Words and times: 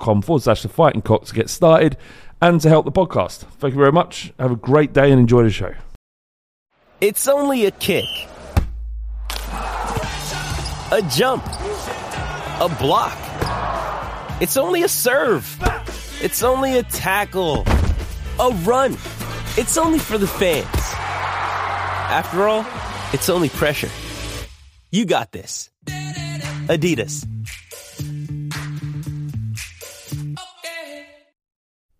forward 0.00 0.42
slash 0.42 0.62
the 0.62 0.68
fighting 0.68 1.02
cock 1.02 1.24
to 1.26 1.34
get 1.34 1.50
started 1.50 1.96
and 2.40 2.60
to 2.60 2.68
help 2.68 2.84
the 2.84 2.92
podcast. 2.92 3.38
Thank 3.58 3.74
you 3.74 3.78
very 3.80 3.92
much. 3.92 4.32
Have 4.38 4.52
a 4.52 4.56
great 4.56 4.92
day 4.92 5.10
and 5.10 5.20
enjoy 5.20 5.42
the 5.44 5.50
show. 5.50 5.74
It's 7.00 7.26
only 7.26 7.66
a 7.66 7.70
kick, 7.70 8.04
a 9.50 11.02
jump, 11.10 11.44
a 11.46 12.76
block. 12.78 13.18
It's 14.40 14.56
only 14.56 14.82
a 14.82 14.88
serve. 14.88 15.58
It's 16.20 16.42
only 16.42 16.78
a 16.78 16.82
tackle, 16.84 17.64
a 18.38 18.50
run. 18.64 18.92
It's 19.56 19.76
only 19.76 19.98
for 19.98 20.18
the 20.18 20.26
fans. 20.26 20.66
After 20.74 22.46
all, 22.46 22.64
it's 23.12 23.28
only 23.28 23.48
pressure. 23.48 23.90
You 24.90 25.04
got 25.06 25.32
this. 25.32 25.70
Adidas. 26.68 27.26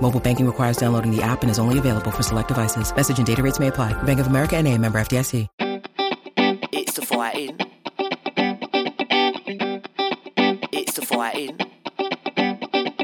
Mobile 0.00 0.20
banking 0.20 0.46
requires 0.46 0.76
downloading 0.76 1.14
the 1.14 1.22
app 1.22 1.42
and 1.42 1.50
is 1.50 1.58
only 1.58 1.78
available 1.78 2.10
for 2.10 2.22
select 2.22 2.48
devices. 2.48 2.94
Message 2.94 3.18
and 3.18 3.26
data 3.26 3.42
rates 3.42 3.58
may 3.58 3.68
apply. 3.68 3.92
Bank 4.02 4.20
of 4.20 4.26
America 4.26 4.56
and 4.56 4.68
a 4.68 4.76
member 4.76 4.98
FDIC. 5.00 5.46
It's 6.72 6.94
the 6.94 7.02
fighting. 7.02 7.56
It's 10.72 10.94
the 10.94 11.02
fighting. 11.06 11.56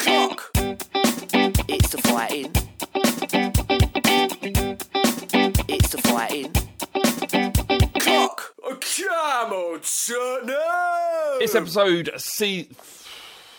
Cock. 0.01 0.51
It's 1.69 1.91
the 1.91 1.99
fighting. 2.03 2.53
It's 5.69 5.89
the 5.91 5.99
fighting. 6.03 6.53
Cock. 8.01 8.55
Come 8.81 9.53
on, 9.53 9.83
son. 9.83 10.47
No. 10.47 11.39
It's 11.41 11.55
episode 11.55 12.11
C. 12.17 12.69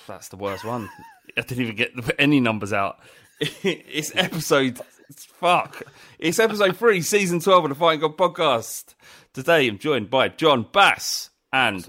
That's 0.07 0.27
the 0.27 0.35
worst 0.37 0.65
one. 0.65 0.89
I 1.37 1.41
didn't 1.41 1.63
even 1.63 1.75
get 1.75 1.91
any 2.19 2.39
numbers 2.41 2.73
out. 2.73 2.99
It's 3.63 4.15
episode. 4.15 4.79
Fuck. 5.15 5.83
It's 6.19 6.37
episode 6.37 6.77
three, 6.77 7.01
season 7.01 7.39
12 7.39 7.65
of 7.65 7.69
the 7.69 7.75
Fighting 7.75 8.01
Cock 8.01 8.15
podcast. 8.15 8.93
Today 9.33 9.67
I'm 9.67 9.79
joined 9.79 10.11
by 10.11 10.29
John 10.29 10.67
Bass 10.71 11.31
and 11.51 11.83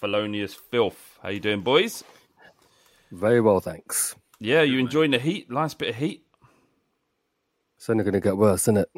Felonious 0.00 0.54
Filth. 0.54 1.18
How 1.22 1.28
you 1.28 1.38
doing, 1.38 1.60
boys? 1.60 2.02
Very 3.12 3.40
well, 3.40 3.60
thanks. 3.60 4.16
Yeah, 4.40 4.62
you 4.62 4.80
enjoying 4.80 5.12
the 5.12 5.20
heat? 5.20 5.48
Nice 5.48 5.72
bit 5.72 5.90
of 5.90 5.94
heat. 5.96 6.26
It's 7.76 7.88
only 7.88 8.02
going 8.02 8.14
to 8.14 8.20
get 8.20 8.36
worse, 8.36 8.62
isn't 8.64 8.78
it? 8.78 8.90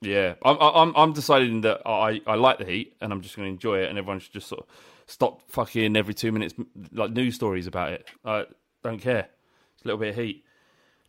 Yeah, 0.00 0.34
I'm 0.44 0.56
I'm 0.60 0.92
I'm 0.96 1.12
deciding 1.12 1.60
that 1.60 1.82
I 1.86 2.20
I 2.26 2.34
like 2.34 2.58
the 2.58 2.64
heat 2.64 2.96
and 3.00 3.12
I'm 3.12 3.20
just 3.20 3.36
going 3.36 3.46
to 3.46 3.52
enjoy 3.52 3.78
it, 3.78 3.88
and 3.88 3.96
everyone 3.96 4.18
should 4.18 4.32
just 4.32 4.48
sort 4.48 4.62
of 4.62 4.66
stop 5.06 5.40
fucking 5.52 5.96
every 5.96 6.14
two 6.14 6.32
minutes 6.32 6.54
like 6.90 7.12
news 7.12 7.36
stories 7.36 7.68
about 7.68 7.92
it. 7.92 8.08
I 8.24 8.46
don't 8.82 9.00
care. 9.00 9.28
It's 9.74 9.84
a 9.84 9.86
little 9.86 10.00
bit 10.00 10.08
of 10.08 10.16
heat. 10.16 10.44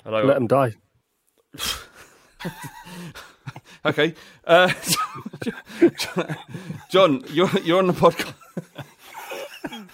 Hello. 0.03 0.23
Let 0.25 0.35
them 0.35 0.47
die. 0.47 0.73
Okay, 3.85 4.13
uh, 4.45 4.71
John, 6.89 7.21
you're 7.27 7.49
you're 7.65 7.79
on 7.79 7.87
the 7.87 7.93
podcast. 7.93 8.33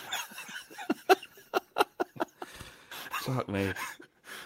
Fuck 3.22 3.50
me. 3.50 3.72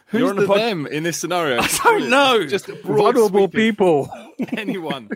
Who's 0.08 0.20
You're 0.22 0.30
on 0.30 0.36
the, 0.38 0.42
the 0.44 0.48
pod- 0.48 0.60
them 0.60 0.88
in 0.88 1.04
this 1.04 1.20
scenario? 1.20 1.60
I 1.62 1.68
don't 1.84 2.10
know. 2.10 2.46
Just 2.46 2.68
broad 2.84 3.16
Vulnerable 3.16 3.30
sweeping- 3.50 3.50
people. 3.72 4.10
Anyone, 4.54 5.10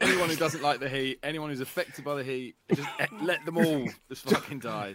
anyone 0.00 0.28
who 0.28 0.36
doesn't 0.36 0.62
like 0.62 0.78
the 0.78 0.88
heat, 0.88 1.18
anyone 1.24 1.50
who's 1.50 1.60
affected 1.60 2.04
by 2.04 2.14
the 2.14 2.22
heat, 2.24 2.54
just 2.72 2.88
let 3.20 3.44
them 3.44 3.58
all 3.58 3.88
just 4.08 4.28
fucking 4.28 4.60
die. 4.60 4.94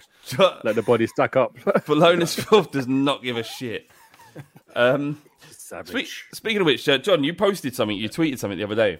Let 0.63 0.75
the 0.75 0.83
body 0.83 1.07
stack 1.07 1.35
up. 1.35 1.57
Felonious 1.83 2.35
Filth 2.35 2.71
does 2.71 2.87
not 2.87 3.21
give 3.21 3.35
a 3.35 3.43
shit. 3.43 3.89
Um, 4.75 5.21
Savage. 5.49 6.25
Spe- 6.29 6.35
speaking 6.35 6.61
of 6.61 6.65
which, 6.65 6.87
uh, 6.87 6.97
John, 6.97 7.23
you 7.23 7.33
posted 7.33 7.75
something, 7.75 7.97
you 7.97 8.09
tweeted 8.09 8.39
something 8.39 8.57
the 8.57 8.63
other 8.63 8.75
day, 8.75 8.99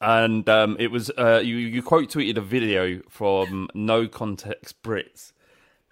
and 0.00 0.48
um, 0.48 0.76
it 0.78 0.90
was 0.90 1.10
uh, 1.18 1.40
you, 1.42 1.56
you 1.56 1.82
quote 1.82 2.10
tweeted 2.10 2.36
a 2.36 2.40
video 2.40 3.00
from 3.08 3.68
No 3.74 4.08
Context 4.08 4.82
Brits, 4.82 5.32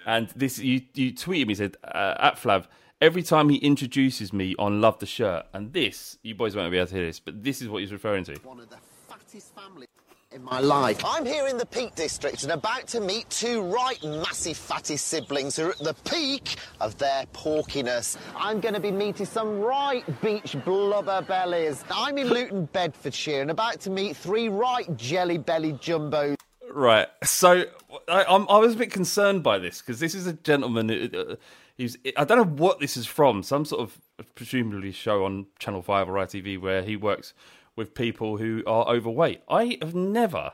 and 0.07 0.29
this 0.31 0.59
you 0.59 0.83
you 0.95 1.13
tweeted 1.13 1.47
me 1.47 1.55
said 1.55 1.77
uh, 1.85 2.15
at 2.19 2.37
Flav 2.37 2.67
every 3.01 3.23
time 3.23 3.49
he 3.49 3.57
introduces 3.57 4.33
me 4.33 4.55
on 4.59 4.81
Love 4.81 4.99
the 4.99 5.07
Shirt, 5.07 5.47
and 5.53 5.73
this 5.73 6.19
you 6.23 6.35
boys 6.35 6.57
won't 6.57 6.71
be 6.71 6.79
able 6.79 6.89
to 6.89 6.95
hear 6.95 7.07
this, 7.07 7.21
but 7.21 7.43
this 7.43 7.63
is 7.63 7.69
what 7.69 7.81
he's 7.81 7.93
referring 7.93 8.25
to. 8.25 8.35
one 8.43 8.61
of 8.61 8.69
the 8.71 8.77
fattest 9.09 9.55
families 9.55 9.89
in 10.33 10.45
my 10.45 10.61
life. 10.61 11.03
I'm 11.07 11.25
here 11.25 11.47
in 11.47 11.57
the 11.57 11.65
Peak 11.65 11.95
District 11.95 12.43
and 12.43 12.53
about 12.53 12.87
to 12.89 13.01
meet 13.01 13.29
two 13.31 13.63
right 13.63 14.03
massive 14.05 14.59
fatty 14.59 14.99
siblings 14.99 15.57
who 15.57 15.69
are 15.69 15.71
at 15.71 15.79
the 15.79 15.95
peak 16.09 16.57
of 16.81 16.99
their 16.99 17.25
porkiness. 17.33 18.19
I'm 18.37 18.61
going 18.61 18.75
to 18.75 18.81
be 18.81 18.91
meeting 18.91 19.25
some 19.25 19.61
right 19.61 20.05
beach 20.21 20.55
blubber 20.67 21.23
bellies. 21.23 21.83
I'm 21.91 22.19
in 22.19 22.29
Luton, 22.29 22.67
Bedfordshire, 22.67 23.41
and 23.41 23.51
about 23.51 23.81
to 23.81 23.91
meet 23.91 24.17
three 24.17 24.51
right 24.51 24.95
jelly 24.99 25.39
belly 25.39 25.73
jumbos. 25.75 26.37
Right. 26.71 27.09
So 27.25 27.65
I, 28.07 28.23
I 28.25 28.59
was 28.59 28.75
a 28.75 28.77
bit 28.77 28.93
concerned 28.93 29.43
by 29.43 29.59
this 29.59 29.81
because 29.81 29.99
this 29.99 30.15
is 30.15 30.27
a 30.27 30.35
gentleman. 30.35 30.91
Who, 30.91 31.09
uh, 31.17 31.37
he's 31.79 31.97
I 32.19 32.25
don't 32.25 32.37
know 32.37 32.63
what 32.63 32.81
this 32.81 32.99
is 32.99 33.07
from. 33.07 33.43
Some 33.43 33.65
sort 33.65 33.81
of 33.81 33.99
presumably 34.35 34.93
show 34.93 35.25
on 35.25 35.47
Channel 35.59 35.81
Five 35.81 36.07
or 36.07 36.15
ITV 36.15 36.61
where 36.61 36.83
he 36.83 36.97
works 36.97 37.33
with 37.79 37.95
people 37.95 38.37
who 38.37 38.63
are 38.67 38.87
overweight. 38.89 39.41
I 39.49 39.79
have 39.81 39.95
never, 39.95 40.53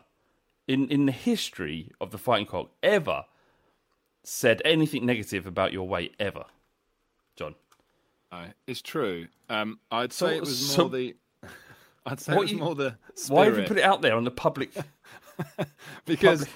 in 0.69 0.89
in 0.89 1.07
the 1.07 1.13
history 1.13 1.91
of 2.01 2.11
the 2.13 2.19
fighting 2.19 2.47
cock, 2.47 2.71
ever 2.83 3.25
said 4.23 4.61
anything 4.65 5.05
negative 5.07 5.47
about 5.47 5.73
your 5.73 5.89
weight 5.89 6.15
ever, 6.21 6.45
John. 7.37 7.55
No, 8.31 8.45
it's 8.67 8.83
true. 8.83 9.27
Um, 9.49 9.81
I'd 9.91 10.13
say 10.13 10.27
So- 10.27 10.35
it 10.37 10.41
was 10.41 10.69
so- 10.75 10.83
more 10.83 10.91
the. 10.91 11.17
I'd 12.07 12.21
say 12.21 12.35
it 12.35 12.39
was 12.39 12.53
you- 12.53 12.59
more 12.59 12.75
the. 12.75 12.97
Spirit. 13.15 13.35
Why 13.39 13.45
have 13.47 13.59
you 13.59 13.65
put 13.65 13.79
it 13.79 13.85
out 13.85 14.03
there 14.03 14.15
on 14.15 14.25
the 14.25 14.31
public? 14.31 14.71
because 16.05 16.41
Public- 16.41 16.55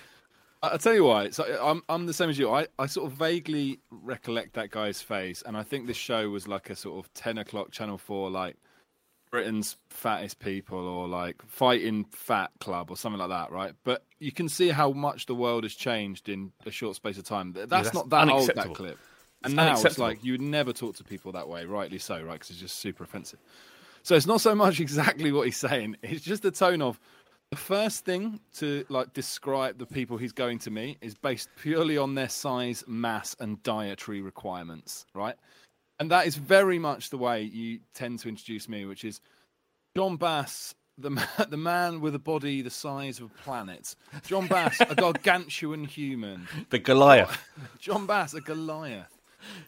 I'll 0.63 0.79
tell 0.79 0.95
you 0.95 1.05
why. 1.05 1.31
So 1.31 1.45
I'm 1.63 1.83
I'm 1.89 2.05
the 2.07 2.13
same 2.13 2.29
as 2.31 2.39
you. 2.39 2.51
I, 2.51 2.67
I 2.79 2.87
sort 2.87 3.11
of 3.11 3.17
vaguely 3.19 3.81
recollect 3.91 4.55
that 4.55 4.71
guy's 4.71 5.01
face, 5.01 5.43
and 5.47 5.57
I 5.57 5.63
think 5.63 5.87
this 5.87 5.97
show 5.97 6.29
was 6.29 6.47
like 6.49 6.69
a 6.71 6.77
sort 6.77 7.03
of 7.05 7.13
ten 7.15 7.39
o'clock 7.39 7.71
Channel 7.71 7.97
Four, 7.99 8.29
like 8.31 8.57
Britain's 9.31 9.77
fattest 9.91 10.39
people, 10.39 10.79
or 10.79 11.09
like 11.09 11.43
fighting 11.47 12.05
fat 12.11 12.51
club, 12.61 12.91
or 12.91 12.97
something 12.97 13.19
like 13.19 13.31
that, 13.31 13.53
right? 13.53 13.75
But 13.85 14.05
you 14.19 14.33
can 14.33 14.49
see 14.49 14.69
how 14.69 14.93
much 14.93 15.27
the 15.27 15.35
world 15.35 15.65
has 15.65 15.75
changed 15.75 16.29
in 16.29 16.53
a 16.67 16.71
short 16.71 16.97
space 16.97 17.19
of 17.19 17.25
time. 17.25 17.53
That's, 17.53 17.71
that's 17.71 17.95
not 17.95 18.11
that 18.11 18.29
old 18.29 18.51
that 18.55 18.75
clip. 18.75 18.99
And 19.45 19.53
It's 19.53 19.57
now 19.57 19.81
it's 19.81 19.99
like 19.99 20.25
you 20.25 20.33
would 20.33 20.41
never 20.41 20.73
talk 20.73 20.97
to 20.97 21.05
people 21.05 21.33
that 21.33 21.49
way, 21.49 21.65
rightly 21.65 21.99
so, 21.99 22.21
right? 22.23 22.35
Because 22.35 22.51
it's 22.51 22.61
just 22.61 22.77
super 22.81 23.05
offensive. 23.05 23.39
So 24.03 24.15
it's 24.15 24.27
not 24.27 24.41
so 24.41 24.55
much 24.55 24.81
exactly 24.87 25.31
what 25.33 25.47
he's 25.47 25.57
saying; 25.57 25.97
it's 26.03 26.23
just 26.23 26.43
the 26.43 26.51
tone 26.51 26.83
of 26.83 26.99
The 27.51 27.57
first 27.57 28.05
thing 28.05 28.41
to 28.57 28.85
like 28.91 29.15
describe 29.15 29.79
the 29.79 29.87
people 29.87 30.19
he's 30.19 30.33
going 30.33 30.59
to 30.61 30.71
meet 30.71 30.99
is 31.01 31.15
based 31.15 31.49
purely 31.61 31.97
on 31.97 32.15
their 32.15 32.29
size, 32.29 32.85
mass, 32.87 33.35
and 33.41 33.63
dietary 33.63 34.21
requirements, 34.21 35.07
right? 35.15 35.37
And 36.01 36.11
that 36.11 36.27
is 36.27 36.37
very 36.37 36.79
much 36.79 37.11
the 37.11 37.19
way 37.19 37.43
you 37.43 37.81
tend 37.95 38.21
to 38.21 38.29
introduce 38.29 38.69
me, 38.69 38.85
which 38.85 39.05
is 39.05 39.21
John 39.97 40.17
Bass, 40.17 40.75
the 40.97 41.11
man, 41.11 41.29
the 41.49 41.57
man 41.57 42.01
with 42.01 42.15
a 42.15 42.19
body 42.19 42.63
the 42.63 42.71
size 42.71 43.19
of 43.19 43.27
a 43.27 43.43
planet. 43.43 43.95
John 44.27 44.47
Bass, 44.47 44.81
a 44.81 44.95
gargantuan 44.95 45.85
human. 45.85 46.47
The 46.71 46.79
Goliath. 46.79 47.43
John 47.79 48.07
Bass, 48.07 48.35
a 48.35 48.41
Goliath. 48.41 49.19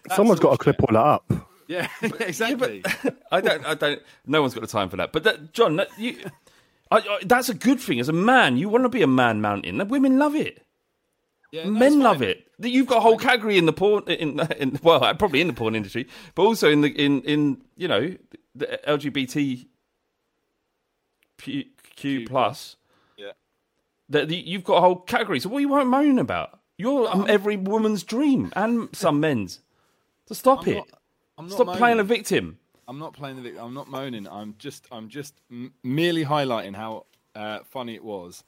That 0.04 0.16
Someone's 0.16 0.40
got 0.40 0.52
to 0.52 0.58
clip 0.58 0.76
all 0.82 0.92
that 0.92 0.98
up. 0.98 1.48
Yeah, 1.68 1.88
exactly. 2.02 2.82
I 3.30 3.40
don't. 3.40 3.64
I 3.64 3.74
don't. 3.74 4.02
No 4.26 4.40
one's 4.40 4.54
got 4.54 4.62
the 4.62 4.66
time 4.66 4.88
for 4.88 4.96
that. 4.96 5.12
But 5.12 5.22
that, 5.22 5.52
John, 5.52 5.76
that, 5.76 5.88
you, 5.96 6.18
I, 6.90 6.96
I, 6.96 7.20
that's 7.24 7.48
a 7.48 7.54
good 7.54 7.78
thing. 7.78 8.00
As 8.00 8.08
a 8.08 8.12
man, 8.12 8.56
you 8.56 8.68
want 8.68 8.84
to 8.84 8.88
be 8.88 9.02
a 9.02 9.06
man 9.06 9.40
mountain. 9.40 9.78
The 9.78 9.84
women 9.84 10.18
love 10.18 10.34
it. 10.34 10.66
Yeah, 11.52 11.64
Men 11.64 11.82
it's 11.82 11.96
love 11.96 12.22
it. 12.22 12.46
That 12.60 12.70
You've 12.70 12.86
got 12.86 12.98
a 12.98 13.00
whole 13.00 13.16
category 13.18 13.58
in 13.58 13.66
the 13.66 13.72
porn, 13.72 14.04
in, 14.04 14.38
in 14.58 14.78
well, 14.82 15.00
probably 15.16 15.40
in 15.40 15.46
the 15.48 15.52
porn 15.52 15.74
industry, 15.74 16.06
but 16.34 16.42
also 16.42 16.70
in 16.70 16.80
the 16.82 16.88
in 16.90 17.22
in 17.22 17.62
you 17.76 17.88
know 17.88 18.14
the 18.54 18.80
LGBT 18.86 19.66
Q, 21.38 21.64
Q 21.96 22.26
plus. 22.26 22.76
Yeah. 23.16 23.32
That 24.10 24.30
you've 24.30 24.64
got 24.64 24.76
a 24.76 24.80
whole 24.80 24.96
category. 24.96 25.40
So 25.40 25.48
what 25.48 25.58
you 25.58 25.68
won't 25.68 25.88
moan 25.88 26.18
about? 26.18 26.60
You're 26.76 27.08
um, 27.08 27.26
every 27.28 27.56
woman's 27.56 28.02
dream 28.04 28.52
and 28.56 28.88
some 28.94 29.20
men's. 29.20 29.60
So 30.26 30.34
stop 30.34 30.62
I'm 30.62 30.68
it. 30.68 30.74
not- 30.76 30.88
I'm 31.38 31.46
not 31.48 31.54
Stop 31.54 31.76
playing 31.78 31.98
a 31.98 32.04
victim. 32.04 32.58
I'm 32.86 32.98
not 32.98 33.14
playing 33.14 33.36
the 33.36 33.42
victim. 33.42 33.64
I'm 33.64 33.72
not 33.72 33.88
moaning. 33.88 34.28
I'm 34.28 34.54
just 34.58 34.86
I'm 34.92 35.08
just 35.08 35.32
m- 35.50 35.72
merely 35.82 36.22
highlighting 36.26 36.74
how 36.76 37.06
uh, 37.34 37.60
funny 37.64 37.94
it 37.94 38.04
was. 38.04 38.44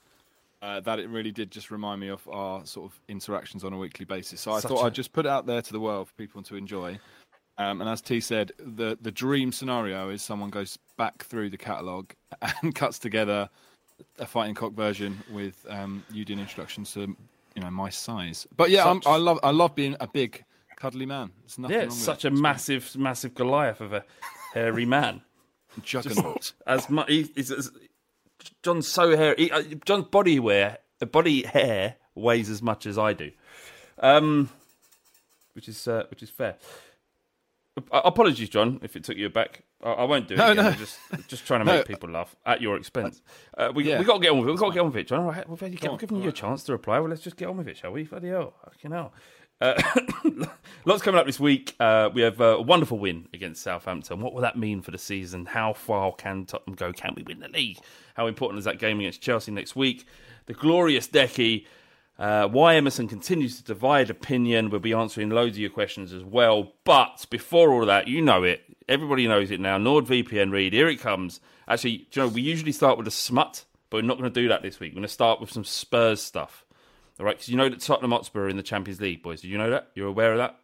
Uh, 0.63 0.79
that 0.79 1.01
it 1.01 1.09
really 1.09 1.33
did 1.33 1.51
just 1.51 1.73
remind 1.73 2.01
me 2.01 2.07
of 2.09 2.27
our 2.29 2.65
sort 2.65 2.89
of 2.89 3.01
interactions 3.09 3.65
on 3.65 3.73
a 3.73 3.77
weekly 3.77 4.05
basis. 4.05 4.41
So 4.41 4.53
I 4.53 4.61
Such 4.61 4.69
thought 4.71 4.83
a- 4.83 4.87
I'd 4.87 4.95
just 4.95 5.13
put 5.13 5.27
it 5.27 5.29
out 5.29 5.45
there 5.45 5.61
to 5.61 5.73
the 5.73 5.81
world 5.81 6.07
for 6.07 6.15
people 6.15 6.41
to 6.45 6.55
enjoy. 6.55 7.01
Um, 7.59 7.81
and 7.81 7.91
as 7.91 8.01
T 8.01 8.21
said, 8.21 8.53
the 8.59 8.97
the 9.03 9.11
dream 9.11 9.51
scenario 9.53 10.09
is 10.11 10.23
someone 10.23 10.51
goes 10.51 10.79
back 10.97 11.25
through 11.25 11.51
the 11.51 11.59
catalogue 11.59 12.15
and 12.63 12.75
cuts 12.75 12.99
together 13.01 13.49
a 14.19 14.27
fighting 14.27 14.55
cock 14.55 14.73
version 14.73 15.23
with 15.33 15.67
um, 15.69 16.05
you 16.13 16.25
doing 16.25 16.39
introductions 16.39 16.93
to 16.95 17.01
you 17.57 17.63
know 17.63 17.71
my 17.71 17.91
size. 17.91 18.47
But 18.57 18.71
yeah, 18.71 18.89
I'm, 18.89 19.03
I 19.05 19.17
love 19.17 19.41
I 19.43 19.51
love 19.51 19.75
being 19.75 19.97
a 20.01 20.07
big 20.07 20.45
cuddly 20.77 21.07
man. 21.07 21.33
There's 21.43 21.59
nothing 21.59 21.77
Yeah, 21.77 21.83
it's 21.85 21.97
such 21.99 22.25
it. 22.25 22.29
a 22.29 22.31
massive, 22.31 22.97
massive 22.97 23.35
Goliath 23.35 23.81
of 23.81 23.93
a 23.93 24.05
hairy 24.55 24.87
man. 24.87 25.23
juggernaut. 25.83 26.53
as 26.67 26.89
much. 26.91 27.09
He, 27.09 27.31
he's, 27.35 27.71
John's 28.63 28.89
so 28.89 29.17
hairy. 29.17 29.37
He, 29.39 29.51
uh, 29.51 29.63
John's 29.85 30.05
body 30.07 30.39
wear, 30.41 30.79
uh, 31.01 31.07
body 31.07 31.43
hair 31.43 31.97
weighs 32.15 32.49
as 32.51 32.63
much 32.63 32.87
as 32.87 32.99
I 32.99 33.13
do, 33.13 33.31
um, 33.99 34.49
which 35.55 35.69
is 35.69 35.87
uh, 35.89 36.05
which 36.11 36.23
is 36.23 36.31
fair. 36.31 36.57
Uh, 37.91 38.03
Apologies, 38.05 38.51
John, 38.51 38.81
if 38.83 38.97
it 38.97 39.05
took 39.05 39.17
you 39.17 39.27
aback. 39.27 39.63
I, 39.83 39.91
I 39.93 40.05
won't 40.05 40.29
do 40.29 40.35
it. 40.35 40.39
No, 40.39 40.51
again. 40.53 40.65
no. 40.65 40.71
I'm 40.71 40.77
just 40.79 40.99
just 41.29 41.47
trying 41.47 41.61
to 41.61 41.65
No. 41.73 41.77
make 41.79 41.87
people 41.89 42.11
laugh 42.11 42.37
at 42.45 42.61
your 42.61 42.77
expense. 42.77 43.23
Uh, 43.57 43.73
we 43.75 43.89
Yeah. 43.89 43.99
we 43.99 44.05
got 44.05 44.15
to 44.15 44.21
get 44.21 44.31
on 44.31 44.41
with 44.41 44.49
it. 44.49 44.53
We 44.53 44.59
got 44.59 44.69
to 44.69 44.75
get 44.75 44.81
on 44.81 44.87
with 44.87 44.97
it, 44.97 45.07
John. 45.09 45.21
All 45.21 45.31
right, 45.33 45.49
we've, 45.49 45.59
had 45.59 45.73
you, 45.73 45.79
on, 45.89 45.93
we've 45.95 46.01
given 46.01 46.17
all 46.19 46.23
you 46.23 46.29
a 46.29 46.33
chance 46.33 46.65
to 46.65 46.73
reply. 46.73 46.99
Well, 47.01 47.09
let's 47.09 47.23
just 47.23 47.37
get 47.37 47.49
on 47.49 47.57
with 47.57 47.69
it, 47.69 47.77
shall 47.79 47.93
we? 47.93 48.05
Bloody 48.05 48.29
hell, 48.29 48.55
fucking 48.65 48.91
hell. 48.91 49.13
Uh, 49.61 49.81
lots 50.85 51.03
coming 51.03 51.19
up 51.21 51.25
this 51.27 51.41
week. 51.41 51.75
Uh, 51.81 52.11
we 52.13 52.21
have 52.23 52.41
a 52.41 52.61
wonderful 52.61 52.99
win 52.99 53.29
against 53.33 53.63
Southampton. 53.63 54.21
What 54.21 54.35
will 54.35 54.43
that 54.43 54.59
mean 54.59 54.83
for 54.83 54.91
the 54.91 54.99
season? 54.99 55.47
How 55.47 55.73
far 55.73 56.13
can 56.13 56.45
Tottenham 56.47 56.75
go? 56.75 56.93
Can 56.93 57.15
we 57.17 57.23
win 57.23 57.41
the 57.41 57.49
league? 57.49 57.79
How 58.15 58.27
important 58.27 58.59
is 58.59 58.65
that 58.65 58.79
game 58.79 59.01
against 59.01 59.21
Chelsea 59.21 59.53
next 59.53 59.77
week? 59.77 60.07
The 60.47 60.55
glorious 60.55 61.09
Deki. 61.09 61.67
Uh, 62.19 62.47
why 62.47 62.77
Emerson 62.77 63.09
continues 63.09 63.57
to 63.57 63.65
divide 63.65 64.11
opinion. 64.11 64.71
We'll 64.71 64.81
be 64.81 64.93
answering 64.93 65.31
loads 65.31 65.57
of 65.57 65.61
your 65.61 65.71
questions 65.71 66.13
as 66.13 66.23
well. 66.23 66.73
But 66.85 67.27
before 67.31 67.73
all 67.73 67.87
that, 67.87 68.07
you 68.07 68.21
know 68.21 68.45
it. 68.45 68.63
Everybody 68.89 69.27
knows 69.27 69.51
it 69.51 69.61
now. 69.61 69.79
NordVPN 69.79 70.53
read. 70.53 70.73
Here 70.73 70.89
it 70.89 71.01
comes. 71.01 71.41
Actually, 71.67 72.07
you 72.13 72.23
know, 72.23 72.29
we 72.29 72.43
usually 72.43 72.73
start 72.73 72.99
with 72.99 73.07
a 73.07 73.13
smut, 73.13 73.65
but 73.91 73.97
we're 73.99 74.07
not 74.07 74.19
going 74.19 74.33
to 74.33 74.41
do 74.41 74.49
that 74.49 74.63
this 74.63 74.79
week. 74.79 74.93
We're 74.93 74.97
going 74.97 75.03
to 75.03 75.09
start 75.09 75.41
with 75.41 75.51
some 75.51 75.65
Spurs 75.65 76.23
stuff. 76.23 76.65
All 77.19 77.27
right, 77.27 77.37
because 77.37 77.49
you 77.49 77.57
know 77.57 77.69
that 77.69 77.81
Tottenham 77.81 78.11
Hotspur 78.11 78.45
are 78.45 78.49
in 78.49 78.57
the 78.57 78.63
Champions 78.63 79.01
League, 79.01 79.23
boys. 79.23 79.41
Did 79.41 79.51
you 79.51 79.59
know 79.59 79.71
that? 79.71 79.91
You're 79.95 80.09
aware 80.09 80.33
of 80.33 80.39
that? 80.39 80.59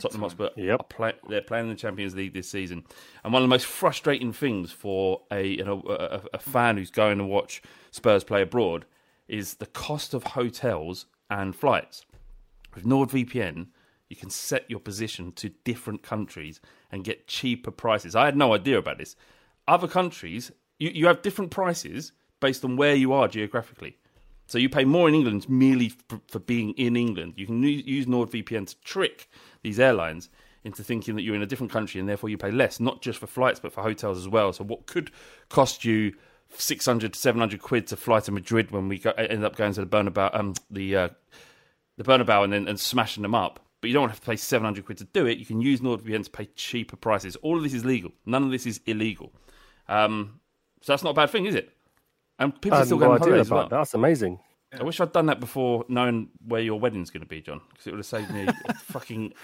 Tottenham 0.00 0.22
Hotspur 0.22 0.48
Yep. 0.56 0.80
are 0.80 0.84
play, 0.84 1.12
they're 1.28 1.42
playing 1.42 1.66
in 1.66 1.70
the 1.70 1.76
Champions 1.76 2.14
League 2.14 2.32
this 2.32 2.48
season. 2.48 2.84
And 3.24 3.32
one 3.32 3.42
of 3.42 3.48
the 3.48 3.52
most 3.52 3.66
frustrating 3.66 4.32
things 4.32 4.72
for 4.72 5.20
a, 5.30 5.46
you 5.46 5.64
know, 5.64 5.82
a, 5.88 5.92
a- 6.16 6.22
a 6.34 6.38
fan 6.38 6.76
who's 6.78 6.90
going 6.90 7.18
to 7.18 7.24
watch 7.24 7.62
Spurs 7.90 8.24
play 8.24 8.42
abroad 8.42 8.86
is 9.28 9.54
the 9.54 9.66
cost 9.66 10.14
of 10.14 10.22
hotels 10.24 11.06
and 11.28 11.54
flights. 11.54 12.04
With 12.74 12.84
NordVPN, 12.84 13.66
you 14.08 14.16
can 14.16 14.30
set 14.30 14.64
your 14.70 14.80
position 14.80 15.32
to 15.32 15.50
different 15.64 16.02
countries 16.02 16.60
and 16.90 17.04
get 17.04 17.26
cheaper 17.26 17.70
prices. 17.70 18.14
I 18.16 18.24
had 18.26 18.36
no 18.36 18.54
idea 18.54 18.78
about 18.78 18.98
this. 18.98 19.14
Other 19.68 19.88
countries, 19.88 20.52
you, 20.78 20.90
you 20.94 21.06
have 21.06 21.22
different 21.22 21.50
prices 21.50 22.12
based 22.40 22.64
on 22.64 22.76
where 22.76 22.94
you 22.94 23.12
are 23.12 23.28
geographically. 23.28 23.96
So 24.52 24.58
you 24.58 24.68
pay 24.68 24.84
more 24.84 25.08
in 25.08 25.14
England 25.14 25.48
merely 25.48 25.88
for, 25.88 26.20
for 26.28 26.38
being 26.38 26.72
in 26.72 26.94
England. 26.94 27.32
You 27.38 27.46
can 27.46 27.62
use 27.62 28.04
NordVPN 28.04 28.66
to 28.66 28.76
trick 28.82 29.30
these 29.62 29.80
airlines 29.80 30.28
into 30.62 30.84
thinking 30.84 31.16
that 31.16 31.22
you're 31.22 31.34
in 31.34 31.40
a 31.40 31.46
different 31.46 31.72
country 31.72 31.98
and 31.98 32.06
therefore 32.06 32.28
you 32.28 32.36
pay 32.36 32.50
less, 32.50 32.78
not 32.78 33.00
just 33.00 33.18
for 33.18 33.26
flights 33.26 33.60
but 33.60 33.72
for 33.72 33.80
hotels 33.80 34.18
as 34.18 34.28
well. 34.28 34.52
So 34.52 34.62
what 34.62 34.84
could 34.84 35.10
cost 35.48 35.86
you 35.86 36.12
600 36.54 37.14
to 37.14 37.18
700 37.18 37.62
quid 37.62 37.86
to 37.86 37.96
fly 37.96 38.20
to 38.20 38.30
Madrid 38.30 38.72
when 38.72 38.88
we 38.88 38.98
go, 38.98 39.12
end 39.12 39.42
up 39.42 39.56
going 39.56 39.72
to 39.72 39.80
the 39.80 39.86
Bernabeu, 39.86 40.38
um, 40.38 40.52
the 40.70 40.96
uh, 40.96 41.08
the 41.96 42.04
Bernabeu 42.04 42.44
and 42.44 42.52
then 42.52 42.68
and 42.68 42.78
smashing 42.78 43.22
them 43.22 43.34
up. 43.34 43.58
But 43.80 43.88
you 43.88 43.94
don't 43.94 44.10
have 44.10 44.20
to 44.20 44.26
pay 44.26 44.36
700 44.36 44.84
quid 44.84 44.98
to 44.98 45.04
do 45.04 45.24
it. 45.24 45.38
You 45.38 45.46
can 45.46 45.62
use 45.62 45.80
NordVPN 45.80 46.24
to 46.24 46.30
pay 46.30 46.44
cheaper 46.56 46.96
prices. 46.96 47.36
All 47.36 47.56
of 47.56 47.62
this 47.62 47.72
is 47.72 47.86
legal. 47.86 48.12
None 48.26 48.42
of 48.42 48.50
this 48.50 48.66
is 48.66 48.82
illegal. 48.84 49.32
Um, 49.88 50.40
so 50.82 50.92
that's 50.92 51.02
not 51.02 51.12
a 51.12 51.14
bad 51.14 51.30
thing, 51.30 51.46
is 51.46 51.54
it? 51.54 51.72
And 52.42 52.60
people 52.60 52.78
are 52.78 52.84
still 52.84 52.98
no 52.98 53.06
going 53.06 53.10
on 53.12 53.16
idea 53.22 53.24
holidays 53.32 53.46
as 53.46 53.50
well. 53.50 53.62
that. 53.68 53.70
That's 53.70 53.94
amazing. 53.94 54.38
I 54.78 54.82
wish 54.84 55.00
I'd 55.00 55.12
done 55.12 55.26
that 55.26 55.38
before 55.38 55.84
knowing 55.88 56.30
where 56.46 56.62
your 56.62 56.80
wedding's 56.80 57.10
going 57.10 57.20
to 57.22 57.28
be, 57.28 57.42
John, 57.42 57.60
because 57.70 57.86
it 57.86 57.90
would 57.90 57.98
have 57.98 58.06
saved 58.06 58.30
me 58.30 58.46
fucking 58.84 59.34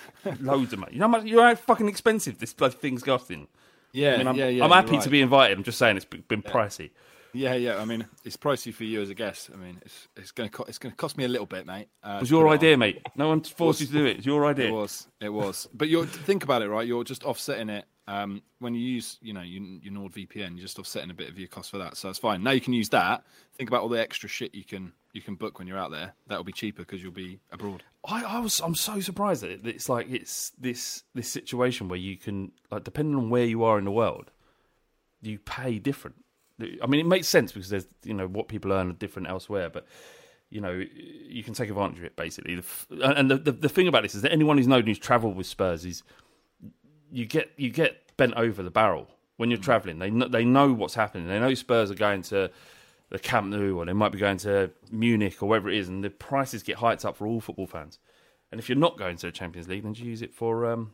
loads 0.41 0.73
of 0.73 0.79
money. 0.79 0.95
You 0.95 1.00
know 1.00 1.05
how 1.06 1.11
much? 1.11 1.25
You 1.25 1.37
know 1.37 1.43
how 1.43 1.55
fucking 1.55 1.87
expensive 1.89 2.39
this 2.39 2.55
bloody 2.55 2.77
thing's 2.77 3.03
costing. 3.03 3.47
Yeah, 3.93 4.15
I 4.15 4.19
mean, 4.19 4.27
I'm, 4.27 4.37
yeah, 4.37 4.49
yeah. 4.49 4.65
I'm 4.65 4.71
happy 4.71 4.93
right. 4.93 5.03
to 5.03 5.11
be 5.11 5.21
invited. 5.21 5.59
I'm 5.59 5.65
just 5.65 5.79
saying 5.79 5.97
it's 5.97 6.06
been 6.06 6.43
pricey. 6.43 6.91
Yeah, 7.35 7.55
yeah. 7.55 7.77
I 7.77 7.85
mean, 7.85 8.06
it's 8.25 8.39
pricey 8.39 8.73
for 8.73 8.85
you 8.85 9.03
as 9.03 9.11
a 9.11 9.15
guest. 9.15 9.50
I 9.53 9.56
mean, 9.56 9.79
it's 9.83 10.09
it's 10.17 10.31
going 10.31 10.49
to 10.49 10.56
co- 10.56 10.65
it's 10.65 10.79
going 10.79 10.93
to 10.93 10.97
cost 10.97 11.19
me 11.19 11.25
a 11.25 11.29
little 11.29 11.47
bit, 11.47 11.67
mate. 11.67 11.89
Uh, 12.03 12.15
It 12.17 12.21
was 12.21 12.31
your 12.31 12.49
idea, 12.49 12.73
on. 12.73 12.79
mate. 12.79 13.06
No 13.17 13.29
one 13.29 13.43
forced 13.43 13.81
you 13.83 13.87
to 13.87 13.93
do 13.93 14.06
it. 14.06 14.17
It's 14.19 14.27
your 14.27 14.47
idea. 14.50 14.69
It 14.69 14.73
was, 14.73 15.09
it 15.21 15.28
was. 15.28 15.69
But 15.75 15.88
you're 15.88 16.07
think 16.07 16.43
about 16.43 16.62
it, 16.62 16.69
right? 16.71 16.87
You're 16.87 17.05
just 17.05 17.25
offsetting 17.25 17.69
it. 17.69 17.85
Um, 18.09 18.41
when 18.59 18.75
you 18.75 18.81
use, 18.81 19.19
you 19.21 19.35
know, 19.35 19.43
your, 19.43 19.62
your 19.83 19.93
NordVPN, 19.93 20.57
you're 20.57 20.62
just 20.62 20.79
offsetting 20.79 21.11
a 21.11 21.15
bit 21.15 21.29
of 21.29 21.38
your 21.38 21.47
cost 21.47 21.71
for 21.71 21.77
that. 21.77 21.95
So 21.99 22.09
it's 22.09 22.19
fine. 22.19 22.43
Now 22.43 22.53
you 22.53 22.61
can 22.61 22.73
use 22.73 22.88
that. 22.88 23.23
Think 23.53 23.69
about 23.69 23.83
all 23.83 23.91
the 23.91 24.00
extra 24.00 24.31
shit 24.31 24.55
you 24.55 24.65
can 24.65 24.93
you 25.12 25.21
can 25.21 25.35
book 25.35 25.59
when 25.59 25.69
you're 25.69 25.79
out 25.79 25.91
there. 25.91 26.15
That'll 26.27 26.43
be 26.43 26.53
cheaper 26.53 26.83
because 26.83 27.03
you'll 27.03 27.12
be 27.12 27.38
abroad. 27.53 27.83
I, 28.07 28.25
I 28.25 28.38
was 28.41 28.61
I'm 28.61 28.75
so 28.75 29.00
surprised 29.00 29.43
that 29.43 29.67
it's 29.67 29.91
like 29.91 30.11
it's 30.11 30.53
this 30.59 31.05
this 31.15 31.29
situation 31.29 31.88
where 31.88 31.99
you 31.99 32.17
can 32.17 32.53
like 32.71 32.85
depending 32.85 33.15
on 33.15 33.29
where 33.29 33.45
you 33.45 33.62
are 33.65 33.79
in 33.79 33.85
the 33.85 33.91
world, 33.91 34.31
you 35.21 35.38
pay 35.38 35.79
different. 35.79 36.17
I 36.83 36.87
mean, 36.87 37.00
it 37.00 37.07
makes 37.07 37.29
sense 37.29 37.53
because 37.53 37.69
there's 37.69 37.87
you 38.05 38.15
know 38.15 38.27
what 38.27 38.49
people 38.49 38.73
earn 38.73 38.88
are 38.88 38.95
different 38.95 39.29
elsewhere, 39.29 39.69
but 39.69 39.87
you 40.49 40.62
know 40.62 40.83
you 41.29 41.45
can 41.45 41.53
take 41.53 41.69
advantage 41.69 41.99
of 41.99 42.05
it 42.05 42.17
basically. 42.17 42.59
And 43.03 43.31
the, 43.31 43.37
the 43.37 43.53
the 43.53 43.69
thing 43.69 43.87
about 43.87 44.03
this 44.03 44.15
is 44.15 44.23
that 44.23 44.33
anyone 44.33 44.57
who's 44.57 44.67
known 44.67 44.87
who's 44.87 44.99
travelled 44.99 45.37
with 45.37 45.47
Spurs 45.47 45.85
is 45.85 46.03
you 47.11 47.27
get 47.27 47.50
you 47.57 47.71
get 47.71 48.17
bent 48.17 48.35
over 48.35 48.62
the 48.62 48.71
barrel 48.71 49.09
when 49.37 49.50
you're 49.50 49.59
travelling. 49.59 49.99
They 49.99 50.11
know, 50.11 50.29
they 50.29 50.45
know 50.45 50.73
what's 50.73 50.95
happening. 50.95 51.29
They 51.29 51.38
know 51.38 51.55
Spurs 51.55 51.91
are 51.91 51.95
going 51.95 52.23
to 52.23 52.50
the 53.11 53.19
Camp 53.19 53.49
Nou 53.49 53.77
or 53.77 53.87
they 53.87 53.93
might 53.93 54.12
be 54.12 54.19
going 54.19 54.37
to 54.38 54.71
Munich 54.91 55.43
or 55.43 55.49
wherever 55.49 55.71
it 55.71 55.79
is, 55.79 55.88
and 55.88 56.05
the 56.05 56.11
prices 56.11 56.62
get 56.62 56.77
hiked 56.77 57.05
up 57.05 57.17
for 57.17 57.27
all 57.27 57.41
football 57.41 57.67
fans. 57.67 57.99
And 58.50 58.59
if 58.59 58.69
you're 58.69 58.79
not 58.79 58.99
going 58.99 59.17
to 59.17 59.27
the 59.27 59.33
Champions 59.33 59.69
League, 59.69 59.83
then 59.83 59.95
you 59.95 60.05
use 60.05 60.23
it 60.23 60.35
for 60.35 60.71
um, 60.71 60.93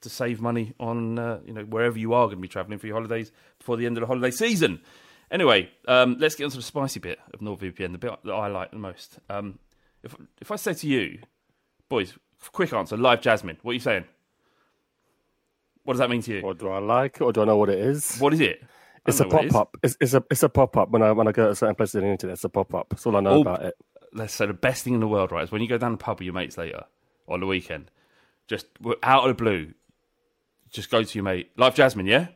to 0.00 0.08
save 0.08 0.40
money 0.40 0.74
on 0.78 1.18
uh, 1.18 1.40
you 1.44 1.52
know 1.52 1.62
wherever 1.62 1.98
you 1.98 2.12
are 2.14 2.26
going 2.26 2.36
to 2.36 2.42
be 2.42 2.48
travelling 2.48 2.78
for 2.78 2.86
your 2.86 2.96
holidays 2.96 3.32
before 3.58 3.76
the 3.76 3.86
end 3.86 3.96
of 3.96 4.02
the 4.02 4.06
holiday 4.06 4.30
season. 4.30 4.80
Anyway, 5.30 5.68
um, 5.88 6.16
let's 6.20 6.36
get 6.36 6.44
onto 6.44 6.56
the 6.56 6.62
spicy 6.62 7.00
bit 7.00 7.18
of 7.34 7.40
NordVPN, 7.40 7.92
the 7.92 7.98
bit 7.98 8.12
that 8.24 8.32
I 8.32 8.46
like 8.46 8.70
the 8.70 8.78
most. 8.78 9.18
Um, 9.28 9.58
if 10.02 10.14
if 10.40 10.50
I 10.50 10.56
say 10.56 10.74
to 10.74 10.86
you, 10.86 11.18
boys, 11.88 12.14
quick 12.52 12.72
answer, 12.72 12.96
live 12.96 13.20
Jasmine, 13.20 13.58
what 13.62 13.72
are 13.72 13.74
you 13.74 13.80
saying? 13.80 14.04
What 15.86 15.94
does 15.94 15.98
that 16.00 16.10
mean 16.10 16.22
to 16.22 16.32
you? 16.34 16.40
Or 16.42 16.52
do 16.54 16.68
I 16.68 16.78
like 16.78 17.16
it, 17.16 17.22
or 17.22 17.32
do 17.32 17.42
I 17.42 17.44
know 17.44 17.56
what 17.56 17.70
it 17.70 17.78
is? 17.78 18.18
What 18.18 18.34
is 18.34 18.40
it? 18.40 18.62
It's 19.06 19.20
a 19.20 19.24
pop 19.24 19.54
up. 19.54 19.76
It's, 19.82 19.96
it's 20.00 20.14
a 20.14 20.24
it's 20.30 20.42
a 20.42 20.48
pop 20.48 20.76
up 20.76 20.90
when 20.90 21.00
I 21.02 21.12
when 21.12 21.28
I 21.28 21.32
go 21.32 21.48
to 21.48 21.54
certain 21.54 21.74
places 21.76 21.96
on 21.96 22.02
the 22.02 22.08
internet. 22.08 22.34
It's 22.34 22.44
a 22.44 22.48
pop 22.48 22.74
up. 22.74 22.88
That's 22.90 23.06
all 23.06 23.16
I 23.16 23.20
know 23.20 23.30
Oh, 23.30 23.40
about 23.40 23.62
it. 23.64 23.74
let's 24.12 24.34
say 24.34 24.46
the 24.46 24.52
best 24.52 24.82
thing 24.84 24.94
in 24.94 25.00
the 25.00 25.08
world, 25.08 25.30
right, 25.32 25.44
is 25.44 25.50
when 25.52 25.62
you 25.62 25.68
go 25.68 25.78
down 25.78 25.92
the 25.92 25.98
pub 25.98 26.18
with 26.18 26.26
your 26.26 26.34
mates 26.34 26.58
later 26.58 26.84
on 27.28 27.40
the 27.40 27.46
weekend, 27.46 27.90
just 28.48 28.66
out 29.02 29.22
of 29.22 29.28
the 29.36 29.42
blue, 29.42 29.72
just 30.70 30.90
go 30.90 31.02
to 31.04 31.14
your 31.18 31.22
mate, 31.24 31.50
like 31.56 31.74
Jasmine, 31.76 32.06
yeah? 32.06 32.28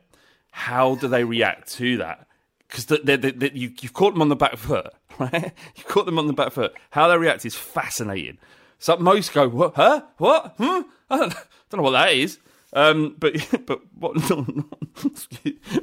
How 0.51 0.95
do 0.95 1.07
they 1.07 1.23
react 1.23 1.71
to 1.73 1.97
that? 1.97 2.27
because 2.67 2.85
they, 2.85 3.17
they, 3.17 3.31
they, 3.31 3.51
you, 3.53 3.73
you've 3.81 3.91
caught 3.91 4.13
them 4.13 4.21
on 4.21 4.29
the 4.29 4.35
back 4.37 4.55
foot, 4.55 4.93
right? 5.19 5.51
You've 5.75 5.87
caught 5.87 6.05
them 6.05 6.17
on 6.17 6.27
the 6.27 6.33
back 6.33 6.53
foot. 6.53 6.73
How 6.91 7.09
they 7.09 7.17
react 7.17 7.45
is 7.45 7.53
fascinating. 7.53 8.37
So 8.79 8.95
most 8.95 9.33
go, 9.33 9.49
what? 9.49 9.75
Huh? 9.75 10.03
What? 10.17 10.53
Hmm? 10.57 10.81
I 11.09 11.17
don't, 11.17 11.33
don't 11.69 11.77
know 11.79 11.81
what 11.81 11.91
that 11.91 12.13
is. 12.13 12.39
Um, 12.73 13.15
but 13.19 13.33
but 13.65 13.81
what 13.95 14.15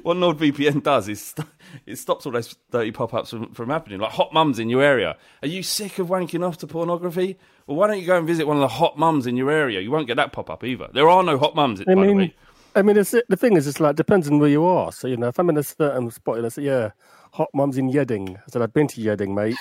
what 0.03 0.17
NordVPN 0.17 0.83
does 0.83 1.09
is 1.09 1.21
st- 1.21 1.47
it 1.87 1.97
stops 1.97 2.27
all 2.27 2.33
those 2.33 2.57
dirty 2.71 2.93
pop-ups 2.93 3.31
from, 3.31 3.53
from 3.53 3.69
happening. 3.69 4.01
Like 4.01 4.13
hot 4.13 4.33
mums 4.33 4.59
in 4.59 4.69
your 4.69 4.83
area. 4.83 5.17
Are 5.43 5.49
you 5.49 5.63
sick 5.63 5.99
of 5.99 6.09
wanking 6.09 6.47
off 6.47 6.59
to 6.59 6.67
pornography? 6.67 7.37
Well, 7.67 7.77
why 7.77 7.87
don't 7.89 8.01
you 8.01 8.07
go 8.07 8.17
and 8.17 8.27
visit 8.27 8.47
one 8.47 8.57
of 8.57 8.63
the 8.63 8.69
hot 8.69 8.99
mums 8.99 9.27
in 9.27 9.37
your 9.37 9.51
area? 9.51 9.81
You 9.81 9.91
won't 9.91 10.07
get 10.07 10.17
that 10.17 10.33
pop-up 10.33 10.65
either. 10.65 10.89
There 10.93 11.09
are 11.09 11.23
no 11.23 11.37
hot 11.39 11.55
mums. 11.55 11.81
I 11.81 11.85
by 11.85 11.95
the 11.95 12.01
mean, 12.01 12.17
way. 12.17 12.35
I 12.75 12.83
mean, 12.83 12.97
it's, 12.97 13.11
the 13.11 13.37
thing 13.37 13.57
is, 13.57 13.67
it's 13.67 13.81
like 13.81 13.97
depends 13.97 14.29
on 14.29 14.39
where 14.39 14.49
you 14.49 14.65
are. 14.65 14.93
So 14.93 15.09
you 15.09 15.17
know, 15.17 15.29
if 15.29 15.39
I'm 15.39 15.51
in 15.51 15.59
a 15.59 15.63
certain 15.63 16.11
spot, 16.11 16.45
I 16.45 16.49
say, 16.49 16.63
"Yeah, 16.63 16.91
hot 17.33 17.49
mum's 17.53 17.77
in 17.77 17.91
Yeading," 17.91 18.37
I 18.37 18.43
said, 18.49 18.63
"I've 18.63 18.73
been 18.73 18.89
to 18.89 19.01
Yeading, 19.01 19.35
mate." 19.35 19.57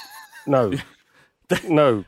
No, 0.46 0.72
no. 1.68 2.06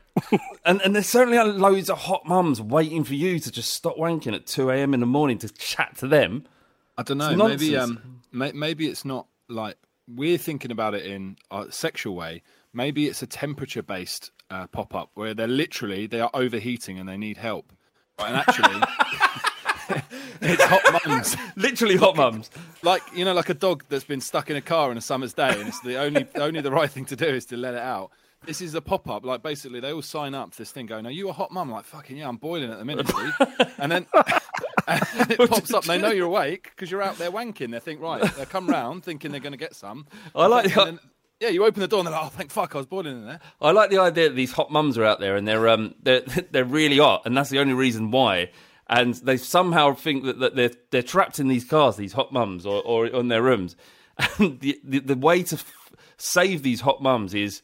And 0.64 0.82
and 0.82 0.94
there's 0.94 1.08
certainly 1.08 1.38
loads 1.38 1.88
of 1.88 1.98
hot 1.98 2.26
mums 2.26 2.60
waiting 2.60 3.04
for 3.04 3.14
you 3.14 3.38
to 3.38 3.50
just 3.50 3.72
stop 3.72 3.96
wanking 3.96 4.34
at 4.34 4.46
two 4.46 4.70
a.m. 4.70 4.92
in 4.94 5.00
the 5.00 5.06
morning 5.06 5.38
to 5.38 5.48
chat 5.48 5.96
to 5.98 6.08
them. 6.08 6.44
I 6.98 7.02
don't 7.02 7.18
know. 7.18 7.34
Maybe 7.34 7.76
um, 7.76 8.20
may, 8.32 8.52
maybe 8.52 8.88
it's 8.88 9.04
not 9.04 9.26
like 9.48 9.76
we're 10.06 10.38
thinking 10.38 10.70
about 10.70 10.94
it 10.94 11.06
in 11.06 11.36
a 11.50 11.66
sexual 11.70 12.14
way. 12.14 12.42
Maybe 12.72 13.06
it's 13.06 13.22
a 13.22 13.26
temperature 13.26 13.82
based 13.82 14.30
uh, 14.50 14.66
pop 14.66 14.94
up 14.94 15.10
where 15.14 15.32
they're 15.32 15.46
literally 15.46 16.06
they 16.06 16.20
are 16.20 16.30
overheating 16.34 16.98
and 16.98 17.08
they 17.08 17.16
need 17.16 17.36
help. 17.36 17.72
Right, 18.18 18.28
and 18.28 18.36
actually, 18.36 20.02
it's 20.42 20.64
hot 20.64 21.02
mums. 21.06 21.36
Literally 21.56 21.96
hot 21.96 22.16
mums. 22.16 22.50
Like 22.82 23.02
you 23.14 23.24
know, 23.24 23.32
like 23.32 23.48
a 23.48 23.54
dog 23.54 23.84
that's 23.88 24.04
been 24.04 24.20
stuck 24.20 24.50
in 24.50 24.56
a 24.56 24.60
car 24.60 24.90
on 24.90 24.98
a 24.98 25.00
summer's 25.00 25.32
day, 25.32 25.58
and 25.58 25.68
it's 25.68 25.80
the 25.80 25.96
only 25.96 26.26
only 26.34 26.60
the 26.60 26.70
right 26.70 26.90
thing 26.90 27.06
to 27.06 27.16
do 27.16 27.26
is 27.26 27.46
to 27.46 27.56
let 27.56 27.72
it 27.74 27.80
out. 27.80 28.10
This 28.46 28.60
is 28.62 28.74
a 28.74 28.80
pop 28.80 29.08
up. 29.08 29.24
Like 29.24 29.42
basically, 29.42 29.80
they 29.80 29.92
all 29.92 30.02
sign 30.02 30.34
up 30.34 30.52
to 30.52 30.58
this 30.58 30.70
thing, 30.72 30.86
going, 30.86 31.06
"Are 31.06 31.10
you 31.10 31.28
a 31.28 31.32
hot 31.32 31.50
mum?" 31.52 31.70
Like 31.70 31.84
fucking 31.84 32.16
yeah, 32.16 32.28
I'm 32.28 32.36
boiling 32.38 32.70
at 32.70 32.78
the 32.78 32.84
minute, 32.84 33.10
and 33.78 33.92
then 33.92 34.06
and 34.88 35.30
it 35.30 35.50
pops 35.50 35.72
up. 35.74 35.84
They 35.84 35.98
know 35.98 36.10
you're 36.10 36.26
awake 36.26 36.70
because 36.74 36.90
you're 36.90 37.02
out 37.02 37.18
there 37.18 37.30
wanking. 37.30 37.70
They 37.70 37.80
think 37.80 38.00
right. 38.00 38.22
They 38.36 38.44
come 38.46 38.66
round 38.68 39.04
thinking 39.04 39.30
they're 39.30 39.40
going 39.40 39.52
to 39.52 39.58
get 39.58 39.74
some. 39.76 40.06
I 40.34 40.46
like 40.46 40.64
And 40.64 40.74
the- 40.74 40.84
then- 40.84 40.98
yeah, 41.40 41.48
you 41.48 41.64
open 41.64 41.80
the 41.80 41.88
door 41.88 42.00
and 42.00 42.06
they're 42.06 42.12
like, 42.14 42.24
"Oh, 42.24 42.28
thank 42.28 42.50
fuck, 42.50 42.74
I 42.74 42.78
was 42.78 42.86
boiling 42.86 43.12
in 43.18 43.26
there." 43.26 43.40
I 43.62 43.70
like 43.72 43.90
the 43.90 43.98
idea 43.98 44.28
that 44.28 44.34
these 44.34 44.52
hot 44.52 44.70
mums 44.70 44.98
are 44.98 45.04
out 45.04 45.20
there 45.20 45.36
and 45.36 45.46
they're 45.48 45.68
um 45.68 45.94
they're 46.02 46.20
they're 46.50 46.64
really 46.64 46.98
hot, 46.98 47.22
and 47.26 47.36
that's 47.36 47.50
the 47.50 47.58
only 47.58 47.74
reason 47.74 48.10
why. 48.10 48.50
And 48.88 49.14
they 49.14 49.36
somehow 49.36 49.94
think 49.94 50.24
that, 50.24 50.40
that 50.40 50.56
they're 50.56 50.72
they're 50.90 51.02
trapped 51.02 51.38
in 51.38 51.48
these 51.48 51.64
cars, 51.64 51.96
these 51.96 52.12
hot 52.14 52.32
mums, 52.32 52.64
or 52.66 52.82
or 52.82 53.06
in 53.06 53.28
their 53.28 53.42
rooms. 53.42 53.76
And 54.38 54.60
the 54.60 54.80
the, 54.82 54.98
the 55.00 55.16
way 55.16 55.42
to 55.44 55.54
f- 55.56 55.92
save 56.18 56.62
these 56.62 56.80
hot 56.80 57.00
mums 57.02 57.32
is 57.32 57.62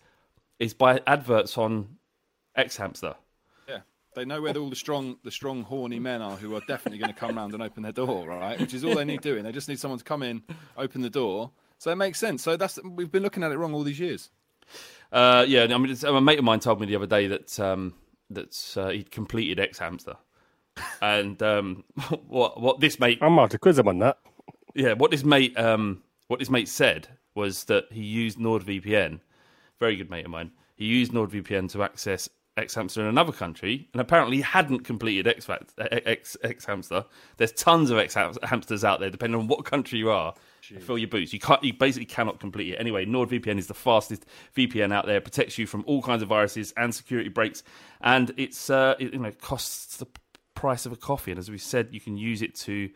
is 0.58 0.75
by 0.75 1.00
adverts 1.06 1.56
on 1.58 1.96
X 2.54 2.76
Hamster. 2.76 3.14
Yeah, 3.68 3.80
they 4.14 4.25
know 4.25 4.40
where 4.40 4.56
all 4.56 4.70
the 4.70 4.76
strong, 4.76 5.18
the 5.25 5.30
strong, 5.30 5.62
horny 5.62 5.98
men 5.98 6.22
are 6.22 6.36
who 6.36 6.54
are 6.54 6.62
definitely 6.66 6.98
going 6.98 7.12
to 7.12 7.18
come 7.18 7.36
round 7.36 7.54
and 7.54 7.62
open 7.62 7.82
their 7.82 7.92
door, 7.92 8.26
right? 8.26 8.58
Which 8.58 8.75
is 8.75 8.84
all 8.84 8.94
they 8.94 9.04
need 9.04 9.20
doing. 9.20 9.44
They 9.44 9.52
just 9.52 9.68
need 9.68 9.78
someone 9.78 9.98
to 9.98 10.04
come 10.04 10.22
in, 10.22 10.42
open 10.76 11.02
the 11.02 11.10
door. 11.10 11.50
So 11.78 11.90
it 11.90 11.96
makes 11.96 12.18
sense. 12.18 12.42
So 12.42 12.56
that's 12.56 12.78
we've 12.82 13.10
been 13.10 13.22
looking 13.22 13.42
at 13.42 13.52
it 13.52 13.58
wrong 13.58 13.75
all 13.75 13.82
these 13.82 14.00
years. 14.00 14.30
Uh, 15.12 15.44
yeah, 15.46 15.64
I 15.64 15.78
mean, 15.78 15.90
it's, 15.90 16.02
a 16.02 16.20
mate 16.20 16.38
of 16.38 16.44
mine 16.44 16.60
told 16.60 16.80
me 16.80 16.86
the 16.86 16.96
other 16.96 17.06
day 17.06 17.26
that 17.28 17.58
um, 17.60 17.94
that 18.30 18.75
uh, 18.76 18.88
he'd 18.88 19.10
completed 19.10 19.60
X 19.60 19.78
Hamster, 19.78 20.16
and 21.00 21.40
um, 21.42 21.84
what 22.26 22.60
what 22.60 22.80
this 22.80 22.98
mate 22.98 23.18
I'm 23.20 23.38
out 23.38 23.50
to 23.52 23.58
quiz 23.58 23.78
him 23.78 23.88
on 23.88 23.98
that. 24.00 24.18
yeah, 24.75 24.94
what 24.94 25.10
this 25.10 25.25
mate 25.25 25.56
um 25.58 26.02
what 26.28 26.40
this 26.40 26.50
mate 26.50 26.68
said 26.68 27.08
was 27.34 27.64
that 27.64 27.84
he 27.92 28.02
used 28.02 28.38
NordVPN, 28.38 29.20
very 29.78 29.97
good 29.97 30.11
mate 30.11 30.25
of 30.25 30.30
mine. 30.30 30.52
He 30.76 30.85
used 30.87 31.12
NordVPN 31.12 31.71
to 31.73 31.83
access 31.83 32.28
X 32.56 32.75
Hamster 32.75 33.02
in 33.02 33.06
another 33.06 33.33
country, 33.33 33.88
and 33.92 34.00
apparently 34.00 34.37
he 34.37 34.42
hadn't 34.42 34.80
completed 34.80 35.26
X 35.26 35.49
X 35.78 36.37
X 36.42 36.64
Hamster. 36.64 37.04
There's 37.37 37.52
tons 37.52 37.90
of 37.90 37.99
X 37.99 38.14
Hamsters 38.14 38.83
out 38.83 39.00
there, 39.00 39.11
depending 39.11 39.38
on 39.38 39.47
what 39.47 39.64
country 39.64 39.99
you 39.99 40.11
are. 40.11 40.35
Fill 40.80 40.99
your 40.99 41.09
boots. 41.09 41.33
You 41.33 41.38
can't. 41.38 41.62
You 41.62 41.75
basically 41.75 42.06
cannot 42.06 42.40
complete 42.40 42.73
it. 42.73 42.76
Anyway, 42.76 43.04
NordVPN 43.04 43.59
is 43.59 43.66
the 43.66 43.75
fastest 43.75 44.25
VPN 44.56 44.92
out 44.92 45.06
there. 45.06 45.21
Protects 45.21 45.59
you 45.59 45.66
from 45.66 45.85
all 45.87 46.02
kinds 46.02 46.23
of 46.23 46.28
viruses 46.28 46.73
and 46.76 46.95
security 46.95 47.28
breaks, 47.28 47.62
and 48.00 48.33
it's 48.38 48.71
uh, 48.71 48.95
it, 48.99 49.12
you 49.12 49.18
know 49.18 49.33
costs 49.33 49.99
the 49.99 50.06
price 50.54 50.87
of 50.87 50.92
a 50.92 50.97
coffee. 50.97 51.33
And 51.33 51.38
as 51.38 51.50
we 51.50 51.59
said, 51.59 51.88
you 51.92 52.00
can 52.00 52.16
use 52.16 52.40
it 52.40 52.54
to 52.56 52.90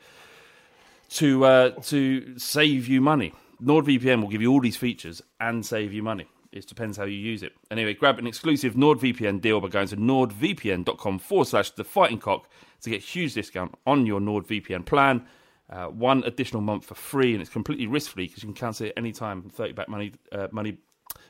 to 1.10 1.44
uh, 1.44 1.70
to 1.82 2.38
save 2.38 2.88
you 2.88 3.02
money. 3.02 3.34
NordVPN 3.62 4.22
will 4.22 4.30
give 4.30 4.40
you 4.40 4.50
all 4.50 4.60
these 4.60 4.78
features 4.78 5.20
and 5.38 5.66
save 5.66 5.92
you 5.92 6.02
money. 6.02 6.26
It 6.52 6.66
depends 6.66 6.96
how 6.96 7.04
you 7.04 7.16
use 7.16 7.42
it. 7.42 7.52
Anyway, 7.70 7.94
grab 7.94 8.18
an 8.18 8.26
exclusive 8.26 8.74
NordVPN 8.74 9.40
deal 9.40 9.60
by 9.60 9.68
going 9.68 9.86
to 9.88 9.96
nordvpn.com 9.96 11.18
forward 11.20 11.46
slash 11.46 11.70
the 11.70 11.84
fighting 11.84 12.18
cock 12.18 12.48
to 12.82 12.90
get 12.90 13.02
huge 13.02 13.34
discount 13.34 13.74
on 13.86 14.04
your 14.04 14.20
NordVPN 14.20 14.84
plan. 14.84 15.26
Uh, 15.68 15.86
one 15.86 16.24
additional 16.24 16.60
month 16.60 16.84
for 16.84 16.96
free, 16.96 17.32
and 17.32 17.40
it's 17.40 17.50
completely 17.50 17.86
risk 17.86 18.10
free 18.10 18.26
because 18.26 18.42
you 18.42 18.48
can 18.48 18.54
cancel 18.54 18.86
it 18.86 18.92
anytime. 18.96 19.48
Thirty 19.50 19.72
back 19.72 19.88
money, 19.88 20.12
uh, 20.32 20.48
money, 20.50 20.78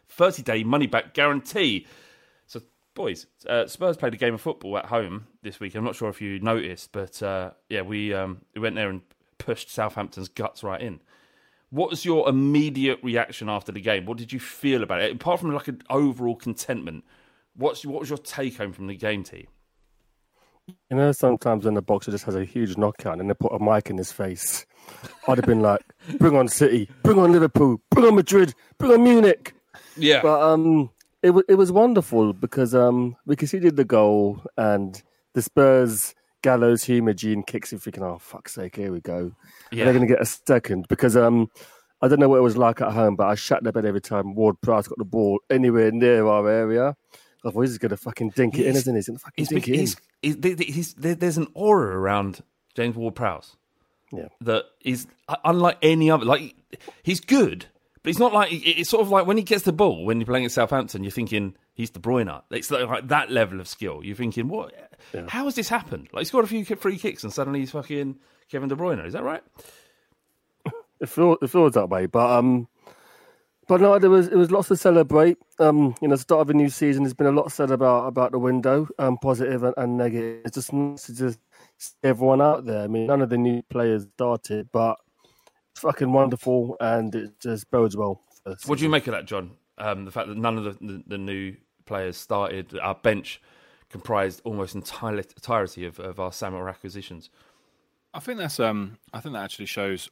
thirty 0.08 0.42
day 0.42 0.64
money 0.64 0.86
back 0.86 1.12
guarantee. 1.12 1.86
So, 2.46 2.62
boys, 2.94 3.26
uh, 3.46 3.66
Spurs 3.66 3.98
played 3.98 4.14
a 4.14 4.16
game 4.16 4.32
of 4.32 4.40
football 4.40 4.78
at 4.78 4.86
home 4.86 5.26
this 5.42 5.60
week. 5.60 5.74
I'm 5.74 5.84
not 5.84 5.94
sure 5.94 6.08
if 6.08 6.22
you 6.22 6.40
noticed, 6.40 6.92
but 6.92 7.22
uh, 7.22 7.50
yeah, 7.68 7.82
we 7.82 8.14
um, 8.14 8.40
we 8.54 8.62
went 8.62 8.76
there 8.76 8.88
and 8.88 9.02
pushed 9.36 9.70
Southampton's 9.70 10.30
guts 10.30 10.62
right 10.62 10.80
in. 10.80 11.00
What 11.70 11.90
was 11.90 12.04
your 12.04 12.28
immediate 12.28 12.98
reaction 13.02 13.48
after 13.48 13.70
the 13.70 13.80
game? 13.80 14.04
What 14.04 14.18
did 14.18 14.32
you 14.32 14.40
feel 14.40 14.82
about 14.82 15.02
it? 15.02 15.12
Apart 15.12 15.40
from 15.40 15.54
like 15.54 15.68
an 15.68 15.82
overall 15.88 16.34
contentment, 16.36 17.04
what's 17.54 17.84
what 17.86 18.00
was 18.00 18.08
your 18.08 18.18
take 18.18 18.58
home 18.58 18.72
from 18.72 18.88
the 18.88 18.96
game, 18.96 19.22
T? 19.22 19.46
You 20.90 20.96
know, 20.96 21.12
sometimes 21.12 21.64
when 21.64 21.74
the 21.74 21.82
boxer 21.82 22.10
just 22.10 22.24
has 22.24 22.34
a 22.36 22.44
huge 22.44 22.76
knockout 22.76 23.20
and 23.20 23.28
they 23.28 23.34
put 23.34 23.52
a 23.52 23.58
mic 23.58 23.90
in 23.90 23.96
his 23.96 24.12
face, 24.12 24.66
I'd 25.28 25.38
have 25.38 25.46
been 25.46 25.60
like, 25.60 25.80
"Bring 26.18 26.36
on 26.36 26.48
City, 26.48 26.88
bring 27.02 27.18
on 27.18 27.32
Liverpool, 27.32 27.80
bring 27.90 28.06
on 28.06 28.16
Madrid, 28.16 28.54
bring 28.78 28.92
on 28.92 29.04
Munich." 29.04 29.54
Yeah, 29.96 30.22
But 30.22 30.40
um, 30.40 30.90
it 31.22 31.30
was 31.30 31.44
it 31.48 31.54
was 31.54 31.70
wonderful 31.70 32.32
because 32.32 32.74
um, 32.74 33.16
we 33.26 33.36
conceded 33.36 33.76
the 33.76 33.84
goal 33.84 34.42
and 34.56 35.00
the 35.34 35.42
Spurs 35.42 36.14
gallows 36.42 36.84
humour 36.84 37.12
gene 37.12 37.42
kicks 37.42 37.72
in, 37.72 37.78
thinking, 37.78 38.02
"Oh 38.02 38.18
fuck's 38.18 38.54
sake, 38.54 38.76
here 38.76 38.92
we 38.92 39.00
go." 39.00 39.32
Yeah. 39.72 39.84
They're 39.84 39.92
going 39.94 40.06
to 40.06 40.12
get 40.12 40.22
a 40.22 40.26
second 40.26 40.86
because 40.88 41.16
um, 41.16 41.50
I 42.02 42.08
don't 42.08 42.18
know 42.20 42.28
what 42.28 42.38
it 42.38 42.42
was 42.42 42.56
like 42.56 42.80
at 42.80 42.92
home, 42.92 43.16
but 43.16 43.26
I 43.26 43.34
shut 43.34 43.62
the 43.62 43.72
bed 43.72 43.84
every 43.84 44.00
time 44.00 44.34
Ward 44.34 44.60
Prowse 44.60 44.88
got 44.88 44.98
the 44.98 45.04
ball 45.04 45.40
anywhere 45.50 45.90
near 45.92 46.26
our 46.26 46.48
area. 46.48 46.96
I 47.44 47.50
thought 47.50 47.60
he's 47.62 47.78
going 47.78 47.90
to 47.90 47.96
fucking 47.96 48.30
dink 48.30 48.54
it 48.54 48.66
in, 48.66 48.72
He's- 48.72 48.78
isn't 48.78 48.94
he? 48.94 48.98
He's 48.98 49.06
going 49.08 49.18
to 49.18 49.22
fucking 49.24 49.34
he's, 49.42 49.48
dink 49.48 49.68
it 49.68 49.72
in. 49.74 49.80
he's, 49.80 49.96
he's, 50.22 50.74
he's- 50.74 50.94
there- 50.98 51.14
there's 51.14 51.38
an 51.38 51.48
aura 51.54 51.96
around 51.98 52.42
James 52.74 52.96
Ward-Prowse 52.96 53.56
Yeah. 54.12 54.28
that 54.42 54.64
is 54.82 55.06
uh, 55.28 55.36
unlike 55.44 55.78
any 55.82 56.10
other. 56.10 56.26
Like 56.26 56.54
he's 57.02 57.20
good, 57.20 57.64
but 58.02 58.10
he's 58.10 58.18
not 58.18 58.32
like 58.34 58.48
it's 58.52 58.90
sort 58.90 59.00
of 59.02 59.08
like 59.10 59.26
when 59.26 59.36
he 59.38 59.42
gets 59.42 59.62
the 59.64 59.72
ball 59.72 60.04
when 60.04 60.20
you're 60.20 60.26
playing 60.26 60.44
at 60.44 60.52
Southampton, 60.52 61.02
you're 61.02 61.10
thinking 61.10 61.54
he's 61.80 61.90
De 61.90 61.98
Bruyne. 61.98 62.42
It's 62.50 62.70
like, 62.70 63.08
that 63.08 63.30
level 63.30 63.60
of 63.60 63.66
skill. 63.66 64.00
You're 64.04 64.16
thinking, 64.16 64.48
what? 64.48 64.72
How 65.28 65.46
has 65.46 65.54
this 65.54 65.68
happened? 65.68 66.08
Like 66.12 66.22
he 66.22 66.24
scored 66.26 66.44
a 66.44 66.48
few 66.48 66.64
free 66.64 66.98
kicks 66.98 67.24
and 67.24 67.32
suddenly 67.32 67.60
he's 67.60 67.70
fucking 67.70 68.18
Kevin 68.50 68.68
De 68.68 68.76
Bruyne. 68.76 69.04
Is 69.04 69.14
that 69.14 69.24
right? 69.24 69.42
It 71.00 71.08
feels 71.08 71.38
it 71.40 71.48
feels 71.48 71.72
that 71.72 71.88
way, 71.88 72.04
but 72.04 72.30
um, 72.30 72.68
but 73.66 73.80
no, 73.80 73.98
there 73.98 74.10
was 74.10 74.28
it 74.28 74.36
was 74.36 74.50
lots 74.50 74.68
to 74.68 74.76
celebrate. 74.76 75.38
Um, 75.58 75.94
you 76.02 76.08
know, 76.08 76.16
start 76.16 76.42
of 76.42 76.50
a 76.50 76.54
new 76.54 76.68
season. 76.68 77.04
There's 77.04 77.14
been 77.14 77.26
a 77.26 77.32
lot 77.32 77.50
said 77.52 77.70
about 77.70 78.06
about 78.06 78.32
the 78.32 78.38
window, 78.38 78.86
um, 78.98 79.16
positive 79.16 79.62
and, 79.62 79.72
and 79.78 79.96
negative. 79.96 80.42
It's 80.44 80.56
just 80.56 80.74
nice 80.74 81.06
to 81.06 81.14
just 81.14 81.38
see 81.78 81.92
everyone 82.02 82.42
out 82.42 82.66
there. 82.66 82.82
I 82.82 82.86
mean, 82.86 83.06
none 83.06 83.22
of 83.22 83.30
the 83.30 83.38
new 83.38 83.62
players 83.62 84.06
started, 84.14 84.68
but 84.72 84.98
it's 85.70 85.80
fucking 85.80 86.12
wonderful, 86.12 86.76
and 86.80 87.14
it 87.14 87.40
just 87.40 87.70
bodes 87.70 87.96
well. 87.96 88.20
For 88.44 88.56
What 88.66 88.78
do 88.78 88.84
you 88.84 88.90
make 88.90 89.06
of 89.06 89.12
that, 89.12 89.24
John? 89.24 89.52
Um, 89.78 90.04
the 90.04 90.10
fact 90.10 90.28
that 90.28 90.36
none 90.36 90.58
of 90.58 90.64
the, 90.64 90.72
the, 90.86 91.02
the 91.06 91.18
new 91.18 91.56
players 91.90 92.16
started, 92.16 92.78
our 92.78 92.94
bench 92.94 93.42
comprised 93.88 94.40
almost 94.44 94.76
entirely 94.76 95.24
entirety 95.36 95.84
of, 95.84 95.98
of 95.98 96.20
our 96.20 96.32
summer 96.32 96.68
acquisitions. 96.68 97.30
I 98.14 98.20
think 98.20 98.38
that's 98.38 98.60
um 98.60 98.98
I 99.12 99.20
think 99.20 99.32
that 99.34 99.44
actually 99.44 99.66
shows 99.66 100.10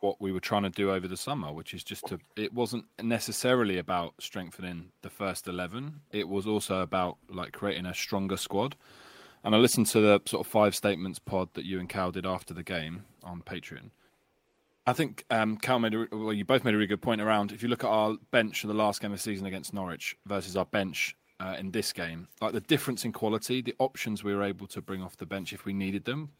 what 0.00 0.20
we 0.20 0.30
were 0.30 0.46
trying 0.50 0.62
to 0.62 0.70
do 0.82 0.92
over 0.92 1.08
the 1.08 1.16
summer, 1.16 1.52
which 1.52 1.74
is 1.74 1.82
just 1.82 2.06
to 2.06 2.20
it 2.36 2.52
wasn't 2.52 2.84
necessarily 3.02 3.78
about 3.78 4.14
strengthening 4.20 4.92
the 5.02 5.10
first 5.10 5.48
eleven. 5.48 6.02
It 6.12 6.28
was 6.28 6.46
also 6.46 6.80
about 6.80 7.16
like 7.28 7.52
creating 7.52 7.86
a 7.86 7.94
stronger 7.94 8.36
squad. 8.36 8.76
And 9.44 9.54
I 9.54 9.58
listened 9.58 9.86
to 9.88 10.00
the 10.00 10.20
sort 10.26 10.46
of 10.46 10.50
five 10.50 10.74
statements 10.74 11.18
pod 11.18 11.48
that 11.54 11.64
you 11.64 11.80
and 11.80 11.88
Cal 11.88 12.12
did 12.12 12.26
after 12.26 12.54
the 12.54 12.62
game 12.62 13.04
on 13.22 13.42
Patreon. 13.42 13.90
I 14.88 14.94
think 14.94 15.26
um, 15.28 15.58
Cal 15.58 15.78
made 15.78 15.92
a, 15.92 16.08
well. 16.10 16.32
You 16.32 16.46
both 16.46 16.64
made 16.64 16.72
a 16.72 16.78
really 16.78 16.86
good 16.86 17.02
point 17.02 17.20
around. 17.20 17.52
If 17.52 17.62
you 17.62 17.68
look 17.68 17.84
at 17.84 17.90
our 17.90 18.16
bench 18.30 18.62
for 18.62 18.68
the 18.68 18.74
last 18.74 19.02
game 19.02 19.12
of 19.12 19.18
the 19.18 19.22
season 19.22 19.46
against 19.46 19.74
Norwich 19.74 20.16
versus 20.24 20.56
our 20.56 20.64
bench 20.64 21.14
uh, 21.40 21.56
in 21.58 21.72
this 21.72 21.92
game, 21.92 22.28
like 22.40 22.54
the 22.54 22.62
difference 22.62 23.04
in 23.04 23.12
quality, 23.12 23.60
the 23.60 23.74
options 23.78 24.24
we 24.24 24.34
were 24.34 24.42
able 24.42 24.66
to 24.68 24.80
bring 24.80 25.02
off 25.02 25.18
the 25.18 25.26
bench 25.26 25.52
if 25.52 25.66
we 25.66 25.74
needed 25.74 26.06
them, 26.06 26.30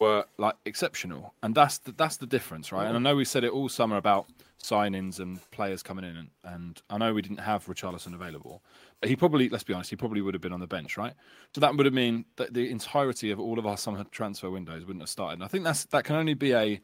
were 0.00 0.24
like 0.38 0.56
exceptional, 0.64 1.34
and 1.44 1.54
that's 1.54 1.78
the, 1.78 1.92
that's 1.92 2.16
the 2.16 2.26
difference, 2.26 2.72
right? 2.72 2.88
And 2.88 2.96
I 2.96 2.98
know 2.98 3.14
we 3.14 3.24
said 3.24 3.44
it 3.44 3.52
all 3.52 3.68
summer 3.68 3.96
about 3.96 4.26
signings 4.60 5.20
and 5.20 5.38
players 5.52 5.82
coming 5.82 6.04
in, 6.04 6.16
and, 6.16 6.28
and 6.42 6.82
I 6.90 6.98
know 6.98 7.14
we 7.14 7.22
didn't 7.22 7.38
have 7.38 7.66
Richarlison 7.66 8.12
available, 8.12 8.60
but 9.00 9.08
he 9.08 9.14
probably, 9.14 9.48
let's 9.48 9.62
be 9.62 9.72
honest, 9.72 9.90
he 9.90 9.96
probably 9.96 10.20
would 10.20 10.34
have 10.34 10.40
been 10.40 10.52
on 10.52 10.58
the 10.58 10.66
bench, 10.66 10.96
right? 10.96 11.12
So 11.54 11.60
that 11.60 11.76
would 11.76 11.86
have 11.86 11.94
mean 11.94 12.24
that 12.36 12.54
the 12.54 12.70
entirety 12.70 13.30
of 13.30 13.38
all 13.38 13.58
of 13.58 13.66
our 13.66 13.76
summer 13.76 14.04
transfer 14.10 14.50
windows 14.50 14.84
wouldn't 14.84 15.02
have 15.02 15.08
started. 15.08 15.34
And 15.34 15.44
I 15.44 15.48
think 15.48 15.62
that's 15.62 15.84
that 15.86 16.04
can 16.04 16.16
only 16.16 16.34
be 16.34 16.52
a 16.52 16.80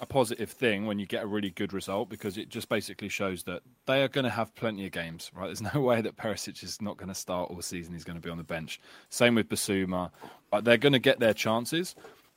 a 0.00 0.06
positive 0.06 0.50
thing 0.50 0.86
when 0.86 0.98
you 0.98 1.06
get 1.06 1.22
a 1.22 1.26
really 1.26 1.50
good 1.50 1.72
result 1.72 2.08
because 2.08 2.36
it 2.36 2.48
just 2.48 2.68
basically 2.68 3.08
shows 3.08 3.44
that 3.44 3.62
they 3.86 4.02
are 4.02 4.08
going 4.08 4.24
to 4.24 4.30
have 4.30 4.54
plenty 4.54 4.84
of 4.84 4.92
games, 4.92 5.30
right? 5.34 5.46
There's 5.46 5.62
no 5.74 5.80
way 5.80 6.00
that 6.00 6.16
Perisic 6.16 6.62
is 6.62 6.82
not 6.82 6.96
going 6.96 7.08
to 7.08 7.14
start 7.14 7.50
all 7.50 7.62
season. 7.62 7.94
He's 7.94 8.04
going 8.04 8.16
to 8.18 8.22
be 8.22 8.30
on 8.30 8.38
the 8.38 8.44
bench. 8.44 8.80
Same 9.08 9.34
with 9.34 9.48
Bissouma. 9.48 10.10
But 10.50 10.64
they're 10.64 10.76
going 10.76 10.92
to 10.92 10.98
get 10.98 11.18
their 11.18 11.34
chances. 11.34 11.94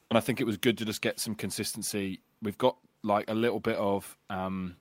And 0.10 0.18
I 0.18 0.22
think 0.22 0.40
it 0.42 0.46
was 0.46 0.58
good 0.58 0.78
to 0.80 0.86
just 0.86 1.02
get 1.02 1.20
some 1.20 1.36
consistency. 1.36 2.22
We've 2.42 2.58
got 2.58 2.78
like 3.04 3.30
a 3.30 3.34
little 3.34 3.60
bit 3.60 3.78
of, 3.78 4.18
um, 4.30 4.76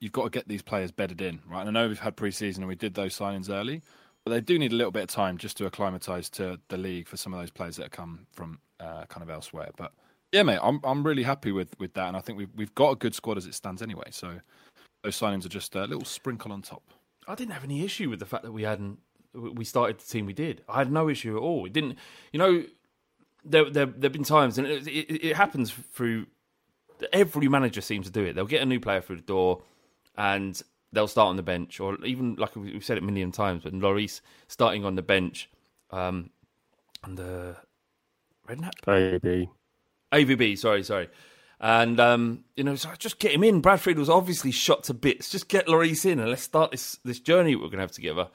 you've 0.00 0.12
got 0.12 0.24
to 0.24 0.30
get 0.30 0.48
these 0.48 0.62
players 0.62 0.90
bedded 0.90 1.20
in, 1.20 1.40
right? 1.48 1.66
And 1.66 1.76
I 1.76 1.82
know 1.82 1.88
we've 1.88 1.98
had 1.98 2.16
preseason 2.16 2.58
and 2.58 2.68
we 2.68 2.74
did 2.74 2.94
those 2.94 3.16
signings 3.16 3.48
early, 3.48 3.82
but 4.24 4.32
they 4.32 4.40
do 4.40 4.58
need 4.58 4.72
a 4.72 4.76
little 4.76 4.90
bit 4.90 5.04
of 5.04 5.08
time 5.08 5.38
just 5.38 5.56
to 5.58 5.66
acclimatise 5.66 6.28
to 6.30 6.58
the 6.68 6.76
league 6.76 7.08
for 7.08 7.16
some 7.16 7.32
of 7.32 7.40
those 7.40 7.50
players 7.50 7.76
that 7.76 7.84
have 7.84 7.92
come 7.92 8.26
from 8.32 8.58
uh, 8.80 9.04
kind 9.06 9.22
of 9.22 9.30
elsewhere. 9.30 9.70
But 9.76 9.92
yeah, 10.32 10.42
mate, 10.42 10.58
I'm 10.62 10.80
I'm 10.84 11.04
really 11.04 11.22
happy 11.22 11.52
with, 11.52 11.78
with 11.78 11.94
that, 11.94 12.08
and 12.08 12.16
I 12.16 12.20
think 12.20 12.38
we've 12.38 12.54
we've 12.54 12.74
got 12.74 12.90
a 12.90 12.96
good 12.96 13.14
squad 13.14 13.38
as 13.38 13.46
it 13.46 13.54
stands 13.54 13.82
anyway. 13.82 14.08
So 14.10 14.40
those 15.02 15.18
signings 15.18 15.44
are 15.44 15.50
just 15.50 15.74
a 15.74 15.84
little 15.84 16.04
sprinkle 16.04 16.52
on 16.52 16.62
top. 16.62 16.82
I 17.26 17.34
didn't 17.34 17.52
have 17.52 17.64
any 17.64 17.84
issue 17.84 18.10
with 18.10 18.18
the 18.18 18.26
fact 18.26 18.42
that 18.42 18.52
we 18.52 18.62
hadn't 18.62 18.98
we 19.34 19.64
started 19.64 19.98
the 19.98 20.04
team 20.04 20.26
we 20.26 20.32
did. 20.32 20.62
I 20.68 20.78
had 20.78 20.92
no 20.92 21.08
issue 21.08 21.36
at 21.36 21.42
all. 21.42 21.66
It 21.66 21.72
didn't, 21.72 21.98
you 22.32 22.38
know, 22.38 22.64
there 23.44 23.68
there 23.70 23.86
there've 23.86 24.12
been 24.12 24.24
times, 24.24 24.58
and 24.58 24.66
it, 24.66 24.86
it, 24.86 25.28
it 25.28 25.36
happens 25.36 25.70
through 25.70 26.26
every 27.12 27.48
manager 27.48 27.80
seems 27.80 28.06
to 28.06 28.12
do 28.12 28.24
it. 28.24 28.34
They'll 28.34 28.46
get 28.46 28.62
a 28.62 28.66
new 28.66 28.80
player 28.80 29.00
through 29.00 29.16
the 29.16 29.22
door, 29.22 29.62
and 30.16 30.60
they'll 30.92 31.08
start 31.08 31.28
on 31.28 31.36
the 31.36 31.42
bench, 31.42 31.80
or 31.80 32.02
even 32.04 32.36
like 32.36 32.56
we've 32.56 32.84
said 32.84 32.96
it 32.96 33.02
a 33.02 33.06
million 33.06 33.32
times, 33.32 33.64
but 33.64 33.72
Lloris 33.72 34.20
starting 34.48 34.84
on 34.84 34.94
the 34.94 35.02
bench, 35.02 35.50
um, 35.90 36.30
and 37.02 37.18
the 37.18 37.56
Redknapp. 38.48 38.72
Maybe. 38.86 39.50
AVB, 40.14 40.58
sorry, 40.58 40.82
sorry. 40.82 41.08
And 41.60 41.98
um, 41.98 42.44
you 42.56 42.64
know, 42.64 42.74
so 42.74 42.90
just 42.98 43.18
get 43.18 43.32
him 43.32 43.44
in. 43.44 43.60
Bradford 43.60 43.98
was 43.98 44.10
obviously 44.10 44.50
shot 44.50 44.84
to 44.84 44.94
bits. 44.94 45.30
Just 45.30 45.48
get 45.48 45.66
Lloris 45.66 46.04
in 46.04 46.20
and 46.20 46.28
let's 46.28 46.42
start 46.42 46.70
this 46.70 46.98
this 47.04 47.20
journey 47.20 47.54
we're 47.56 47.62
going 47.62 47.78
to 47.78 47.80
have 47.80 47.92
together. 47.92 48.28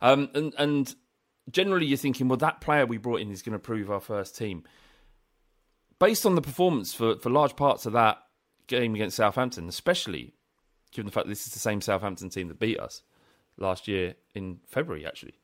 Um, 0.00 0.28
and 0.34 0.54
and 0.58 0.94
generally, 1.50 1.86
you're 1.86 1.96
thinking, 1.96 2.28
well, 2.28 2.36
that 2.38 2.60
player 2.60 2.86
we 2.86 2.98
brought 2.98 3.20
in 3.20 3.30
is 3.30 3.42
going 3.42 3.54
to 3.54 3.58
prove 3.58 3.90
our 3.90 4.00
first 4.00 4.36
team. 4.36 4.64
Based 5.98 6.26
on 6.26 6.34
the 6.34 6.42
performance 6.42 6.94
for 6.94 7.16
for 7.16 7.30
large 7.30 7.56
parts 7.56 7.86
of 7.86 7.92
that 7.94 8.18
game 8.66 8.94
against 8.94 9.16
Southampton, 9.16 9.68
especially 9.68 10.34
given 10.92 11.06
the 11.06 11.12
fact 11.12 11.26
that 11.26 11.30
this 11.30 11.46
is 11.46 11.52
the 11.52 11.58
same 11.58 11.80
Southampton 11.80 12.28
team 12.30 12.48
that 12.48 12.58
beat 12.58 12.78
us 12.78 13.02
last 13.58 13.88
year 13.88 14.14
in 14.34 14.60
February, 14.66 15.06
actually, 15.06 15.34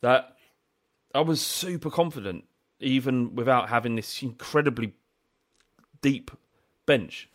that 0.00 0.36
I 1.14 1.20
was 1.20 1.40
super 1.40 1.90
confident, 1.90 2.44
even 2.80 3.34
without 3.34 3.68
having 3.68 3.96
this 3.96 4.22
incredibly 4.22 4.94
deep 6.02 6.30
bench 6.86 7.28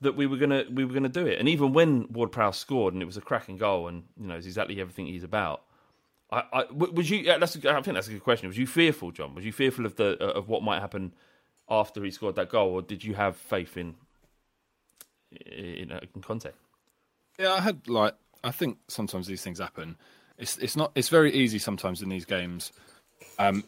that 0.00 0.16
we 0.16 0.26
were 0.26 0.36
gonna 0.36 0.64
we 0.70 0.84
were 0.84 0.94
gonna 0.94 1.08
do 1.08 1.26
it. 1.26 1.38
And 1.38 1.48
even 1.48 1.72
when 1.72 2.06
Ward 2.12 2.32
Prowse 2.32 2.58
scored 2.58 2.94
and 2.94 3.02
it 3.02 3.06
was 3.06 3.16
a 3.16 3.20
cracking 3.20 3.56
goal, 3.56 3.88
and 3.88 4.04
you 4.20 4.26
know 4.26 4.34
it's 4.34 4.46
exactly 4.46 4.80
everything 4.80 5.06
he's 5.06 5.24
about. 5.24 5.62
I, 6.30 6.44
I 6.52 6.64
was 6.72 7.10
you. 7.10 7.24
That's 7.24 7.56
a, 7.56 7.70
I 7.70 7.82
think 7.82 7.94
that's 7.94 8.08
a 8.08 8.12
good 8.12 8.24
question. 8.24 8.48
Was 8.48 8.56
you 8.56 8.66
fearful, 8.66 9.10
John? 9.10 9.34
Was 9.34 9.44
you 9.44 9.52
fearful 9.52 9.84
of 9.84 9.96
the 9.96 10.18
of 10.22 10.48
what 10.48 10.62
might 10.62 10.80
happen 10.80 11.12
after 11.68 12.02
he 12.02 12.10
scored 12.10 12.36
that 12.36 12.48
goal, 12.48 12.70
or 12.70 12.82
did 12.82 13.04
you 13.04 13.14
have 13.14 13.36
faith 13.36 13.76
in 13.76 13.94
in, 15.46 15.92
in 16.14 16.22
Conte? 16.22 16.50
Yeah, 17.38 17.52
I 17.52 17.60
had 17.60 17.86
like 17.88 18.14
I 18.42 18.50
think 18.50 18.78
sometimes 18.88 19.26
these 19.26 19.42
things 19.42 19.58
happen. 19.58 19.96
It's 20.38 20.56
it's 20.58 20.74
not 20.74 20.92
it's 20.94 21.10
very 21.10 21.32
easy 21.32 21.58
sometimes 21.58 22.02
in 22.02 22.08
these 22.08 22.24
games 22.24 22.72
um, 23.38 23.64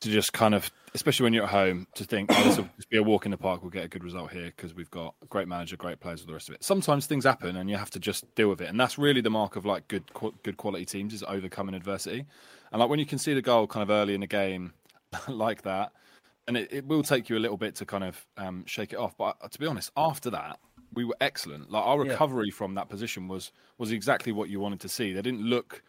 to 0.00 0.10
just 0.10 0.32
kind 0.32 0.54
of, 0.54 0.70
especially 0.94 1.24
when 1.24 1.32
you're 1.32 1.44
at 1.44 1.50
home, 1.50 1.86
to 1.94 2.04
think 2.04 2.30
oh, 2.32 2.44
this 2.44 2.56
will 2.56 2.68
just 2.76 2.88
be 2.88 2.98
a 2.98 3.02
walk 3.02 3.24
in 3.24 3.30
the 3.30 3.36
park. 3.36 3.62
We'll 3.62 3.70
get 3.70 3.84
a 3.84 3.88
good 3.88 4.04
result 4.04 4.30
here 4.32 4.52
because 4.54 4.74
we've 4.74 4.90
got 4.90 5.14
a 5.22 5.26
great 5.26 5.48
manager, 5.48 5.76
great 5.76 6.00
players, 6.00 6.20
all 6.20 6.26
the 6.26 6.32
rest 6.32 6.48
of 6.48 6.54
it. 6.54 6.64
Sometimes 6.64 7.06
things 7.06 7.24
happen 7.24 7.56
and 7.56 7.68
you 7.68 7.76
have 7.76 7.90
to 7.90 7.98
just 7.98 8.32
deal 8.34 8.48
with 8.48 8.60
it, 8.60 8.68
and 8.68 8.78
that's 8.78 8.98
really 8.98 9.20
the 9.20 9.30
mark 9.30 9.56
of 9.56 9.64
like 9.64 9.88
good 9.88 10.04
good 10.42 10.56
quality 10.56 10.84
teams 10.84 11.12
is 11.12 11.22
overcoming 11.22 11.74
adversity. 11.74 12.26
And 12.72 12.80
like 12.80 12.90
when 12.90 12.98
you 12.98 13.06
can 13.06 13.18
see 13.18 13.34
the 13.34 13.42
goal 13.42 13.66
kind 13.66 13.82
of 13.82 13.90
early 13.90 14.14
in 14.14 14.20
the 14.20 14.26
game 14.26 14.72
like 15.28 15.62
that, 15.62 15.92
and 16.46 16.56
it, 16.56 16.72
it 16.72 16.86
will 16.86 17.02
take 17.02 17.28
you 17.28 17.36
a 17.36 17.40
little 17.40 17.56
bit 17.56 17.76
to 17.76 17.86
kind 17.86 18.04
of 18.04 18.26
um, 18.36 18.64
shake 18.66 18.92
it 18.92 18.96
off. 18.98 19.16
But 19.16 19.36
uh, 19.40 19.48
to 19.48 19.58
be 19.58 19.66
honest, 19.66 19.90
after 19.96 20.30
that, 20.30 20.58
we 20.94 21.04
were 21.04 21.16
excellent. 21.20 21.70
Like 21.70 21.84
our 21.84 21.98
recovery 21.98 22.50
from 22.50 22.74
that 22.74 22.88
position 22.88 23.28
was 23.28 23.52
was 23.76 23.92
exactly 23.92 24.32
what 24.32 24.48
you 24.48 24.60
wanted 24.60 24.80
to 24.80 24.88
see. 24.88 25.12
They 25.12 25.22
didn't 25.22 25.42
look, 25.42 25.82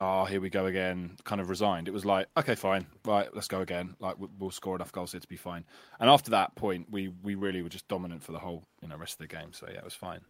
oh, 0.00 0.24
here 0.24 0.40
we 0.40 0.50
go 0.50 0.66
again, 0.66 1.16
kind 1.24 1.40
of 1.40 1.50
resigned. 1.50 1.88
It 1.88 1.92
was 1.92 2.04
like, 2.04 2.28
okay, 2.36 2.54
fine, 2.54 2.86
right, 3.04 3.28
let's 3.34 3.48
go 3.48 3.60
again. 3.60 3.96
Like 3.98 4.18
we- 4.18 4.28
we'll 4.38 4.50
score 4.50 4.76
enough 4.76 4.92
goals 4.92 5.12
here 5.12 5.20
to 5.20 5.28
be 5.28 5.36
fine. 5.36 5.64
And 5.98 6.08
after 6.08 6.30
that 6.32 6.54
point, 6.54 6.86
we 6.90 7.08
we 7.22 7.34
really 7.34 7.62
were 7.62 7.68
just 7.68 7.88
dominant 7.88 8.22
for 8.22 8.32
the 8.32 8.38
whole 8.38 8.64
you 8.82 8.88
know 8.88 8.96
rest 8.96 9.14
of 9.14 9.18
the 9.18 9.26
game. 9.26 9.52
So 9.52 9.66
yeah, 9.70 9.78
it 9.78 9.84
was 9.84 9.94
fine. 9.94 10.20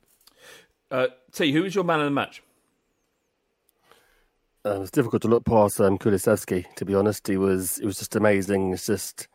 Uh, 0.91 1.09
T, 1.33 1.53
who 1.53 1.63
was 1.63 1.75
your 1.75 1.85
man 1.85 2.01
of 2.01 2.07
the 2.07 2.11
match? 2.11 2.43
Uh, 4.65 4.81
it's 4.83 4.91
difficult 4.91 5.23
to 5.23 5.29
look 5.29 5.45
past 5.45 5.81
um, 5.81 5.99
Kulusevski, 5.99 6.75
to 6.77 6.85
be 6.85 6.95
honest. 6.95 7.27
He 7.27 7.37
was 7.37 7.79
it 7.79 7.87
was 7.87 7.99
just 7.99 8.17
amazing. 8.17 8.73
It's 8.73 8.87
just, 8.87 9.29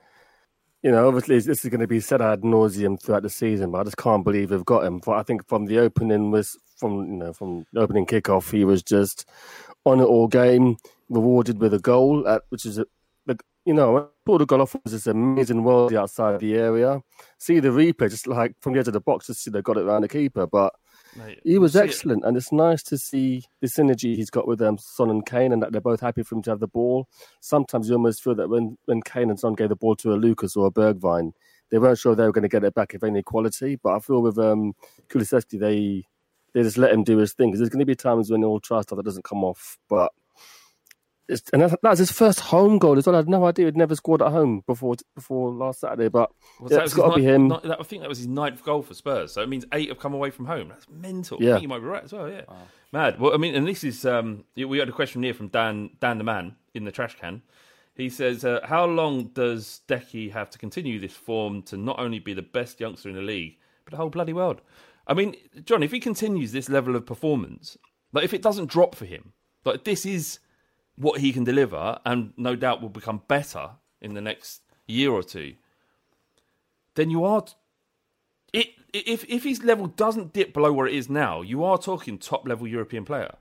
you 0.81 0.91
know, 0.91 1.07
obviously 1.07 1.39
this 1.39 1.63
is 1.63 1.69
going 1.69 1.81
to 1.81 1.87
be 1.87 1.99
said 1.99 2.21
ad 2.21 2.41
nauseum 2.41 3.01
throughout 3.01 3.23
the 3.23 3.29
season, 3.29 3.71
but 3.71 3.79
I 3.79 3.83
just 3.83 3.97
can't 3.97 4.23
believe 4.23 4.51
we've 4.51 4.65
got 4.65 4.83
him. 4.83 4.99
But 4.99 5.13
I 5.13 5.23
think 5.23 5.47
from 5.47 5.65
the 5.65 5.79
opening 5.79 6.31
was 6.31 6.57
from 6.77 7.05
you 7.07 7.17
know 7.17 7.33
from 7.33 7.65
the 7.71 7.81
opening 7.81 8.05
kickoff, 8.05 8.51
he 8.51 8.65
was 8.65 8.83
just 8.83 9.27
on 9.85 9.99
it 9.99 10.03
all 10.05 10.27
game, 10.27 10.77
rewarded 11.09 11.59
with 11.59 11.73
a 11.73 11.79
goal, 11.79 12.27
at, 12.27 12.43
which 12.49 12.65
is 12.65 12.77
a, 12.79 12.85
you 13.65 13.73
know, 13.73 13.93
when 13.93 14.03
pulled 14.25 14.41
the 14.41 14.45
goal 14.45 14.61
off 14.61 14.75
was 14.83 14.91
this 14.91 15.07
amazing 15.07 15.63
world 15.63 15.93
outside 15.93 16.39
the 16.41 16.55
area. 16.55 17.01
See 17.37 17.61
the 17.61 17.69
replay, 17.69 18.09
just 18.09 18.27
like 18.27 18.55
from 18.59 18.73
the 18.73 18.79
edge 18.79 18.87
of 18.87 18.93
the 18.93 18.99
box, 18.99 19.27
to 19.27 19.33
see 19.33 19.51
they 19.51 19.61
got 19.61 19.77
it 19.77 19.83
around 19.85 20.01
the 20.01 20.09
keeper, 20.09 20.45
but. 20.47 20.73
Mate, 21.15 21.39
He 21.45 21.57
was 21.59 21.73
see 21.73 21.79
it- 21.79 21.83
excellent, 21.83 22.25
and 22.25 22.35
it's 22.35 22.51
nice 22.51 22.83
to 22.83 22.97
see 22.97 23.45
the 23.61 23.67
synergy 23.67 24.15
he's 24.15 24.29
got 24.29 24.47
with 24.47 24.61
um, 24.61 24.77
Son 24.77 25.09
and 25.09 25.25
Kane, 25.25 25.53
and 25.53 25.61
that 25.61 25.71
they're 25.71 25.79
both 25.79 26.01
happy 26.01 26.23
for 26.23 26.35
him 26.35 26.41
to 26.43 26.49
have 26.49 26.59
the 26.59 26.67
ball. 26.67 27.07
Sometimes 27.39 27.87
you 27.87 27.95
almost 27.95 28.21
feel 28.23 28.35
that 28.35 28.49
when, 28.49 28.77
when 28.85 29.01
Kane 29.01 29.29
and 29.29 29.39
Son 29.39 29.53
gave 29.53 29.69
the 29.69 29.75
ball 29.77 29.95
to 29.97 30.13
a 30.13 30.15
Lucas 30.15 30.57
or 30.57 30.67
a 30.67 30.71
Bergwijn, 30.71 31.31
they 31.69 31.77
weren't 31.77 31.99
sure 31.99 32.15
they 32.15 32.23
were 32.25 32.31
going 32.33 32.43
to 32.43 32.49
get 32.49 32.63
it 32.65 32.73
back 32.73 32.93
if 32.93 33.03
any 33.03 33.23
quality. 33.23 33.77
But 33.77 33.95
I 33.95 33.99
feel 33.99 34.21
with 34.21 34.37
um, 34.39 34.73
Kulusevski, 35.07 35.59
they 35.59 36.03
they 36.53 36.61
just 36.63 36.77
let 36.77 36.91
him 36.91 37.03
do 37.03 37.17
his 37.17 37.33
thing 37.33 37.49
because 37.49 37.59
there's 37.59 37.69
going 37.69 37.79
to 37.79 37.85
be 37.85 37.95
times 37.95 38.29
when 38.31 38.41
he'll 38.41 38.59
try 38.59 38.81
stuff 38.81 38.97
that 38.97 39.03
doesn't 39.05 39.23
come 39.23 39.43
off. 39.43 39.77
But 39.89 40.11
it's, 41.29 41.41
and 41.53 41.61
that's, 41.61 41.73
that's 41.81 41.99
his 41.99 42.11
first 42.11 42.41
home 42.41 42.77
goal 42.79 42.97
as 42.97 43.05
well. 43.07 43.15
I 43.15 43.19
had 43.19 43.29
no 43.29 43.45
idea 43.45 43.65
he'd 43.65 43.77
never 43.77 43.95
scored 43.95 44.21
at 44.21 44.31
home 44.31 44.61
before 44.67 44.95
before 45.15 45.51
last 45.51 45.79
Saturday. 45.79 46.09
But 46.09 46.31
Was 46.59 46.71
yeah, 46.71 46.77
that 46.79 46.83
it's 46.83 46.93
his 46.93 47.01
got 47.01 47.11
to 47.11 47.15
be 47.15 47.23
him. 47.23 47.47
ni- 47.47 47.59
that- 47.63 47.79
I 47.79 47.83
think 47.83 48.01
that 48.01 48.09
was 48.09 48.17
his 48.17 48.27
ninth 48.27 48.63
goal 48.63 48.81
for 48.81 48.93
Spurs. 48.93 49.31
So 49.31 49.41
it 49.41 49.47
means 49.49 49.65
eight 49.73 49.87
have 49.89 49.99
come 49.99 50.13
away 50.13 50.31
from 50.31 50.45
home. 50.45 50.67
That's 50.67 50.87
mental. 50.89 51.37
I 51.41 51.45
Yeah. 51.45 51.51
think 51.53 51.61
you 51.63 51.67
might 51.69 51.79
be 51.79 51.85
right 51.85 52.03
as 52.03 52.11
well. 52.11 52.29
Yeah, 52.29 52.41
mad. 52.91 53.19
Well, 53.19 53.33
I 53.33 53.37
mean, 53.37 53.55
and 53.55 53.65
this 53.67 53.83
is 53.85 54.05
um, 54.05 54.43
we 54.55 54.77
had 54.79 54.89
a 54.89 54.93
question 54.93 55.23
here 55.23 55.33
from 55.33 55.47
Dan, 55.47 55.91
Dan 56.01 56.17
the 56.17 56.23
man 56.25 56.55
in 56.73 56.83
the 56.83 56.91
trash 56.91 57.15
can. 57.17 57.41
He 57.95 58.09
says, 58.09 58.43
uh, 58.43 58.59
"How 58.65 58.85
long 58.85 59.25
does 59.33 59.81
Deki 59.87 60.31
have 60.31 60.49
to 60.49 60.57
continue 60.57 60.99
this 60.99 61.13
form 61.13 61.61
to 61.63 61.77
not 61.77 61.99
only 61.99 62.19
be 62.19 62.33
the 62.33 62.41
best 62.41 62.79
youngster 62.81 63.07
in 63.07 63.15
the 63.15 63.21
league, 63.21 63.57
but 63.85 63.91
the 63.91 63.97
whole 63.97 64.09
bloody 64.09 64.33
world?" 64.33 64.61
I 65.07 65.13
mean, 65.13 65.35
John, 65.65 65.83
if 65.83 65.91
he 65.91 65.99
continues 65.99 66.51
this 66.51 66.69
level 66.69 66.95
of 66.95 67.05
performance, 67.05 67.77
like 68.11 68.23
if 68.23 68.33
it 68.33 68.41
doesn't 68.41 68.69
drop 68.69 68.95
for 68.95 69.05
him, 69.05 69.33
like 69.65 69.83
this 69.83 70.05
is 70.05 70.39
what 70.95 71.19
he 71.19 71.33
can 71.33 71.43
deliver, 71.43 71.99
and 72.05 72.33
no 72.37 72.55
doubt 72.55 72.81
will 72.81 72.89
become 72.89 73.23
better 73.27 73.71
in 74.01 74.13
the 74.13 74.21
next 74.21 74.61
year 74.87 75.11
or 75.11 75.23
two 75.23 75.55
then 76.95 77.09
you 77.09 77.23
are 77.23 77.43
it 78.51 78.67
if 78.93 79.23
if 79.25 79.43
his 79.43 79.63
level 79.63 79.87
doesn't 79.87 80.33
dip 80.33 80.53
below 80.53 80.71
where 80.71 80.87
it 80.87 80.93
is 80.93 81.09
now, 81.09 81.41
you 81.41 81.63
are 81.63 81.77
talking 81.77 82.17
top 82.17 82.47
level 82.47 82.67
European 82.67 83.05
player. 83.05 83.35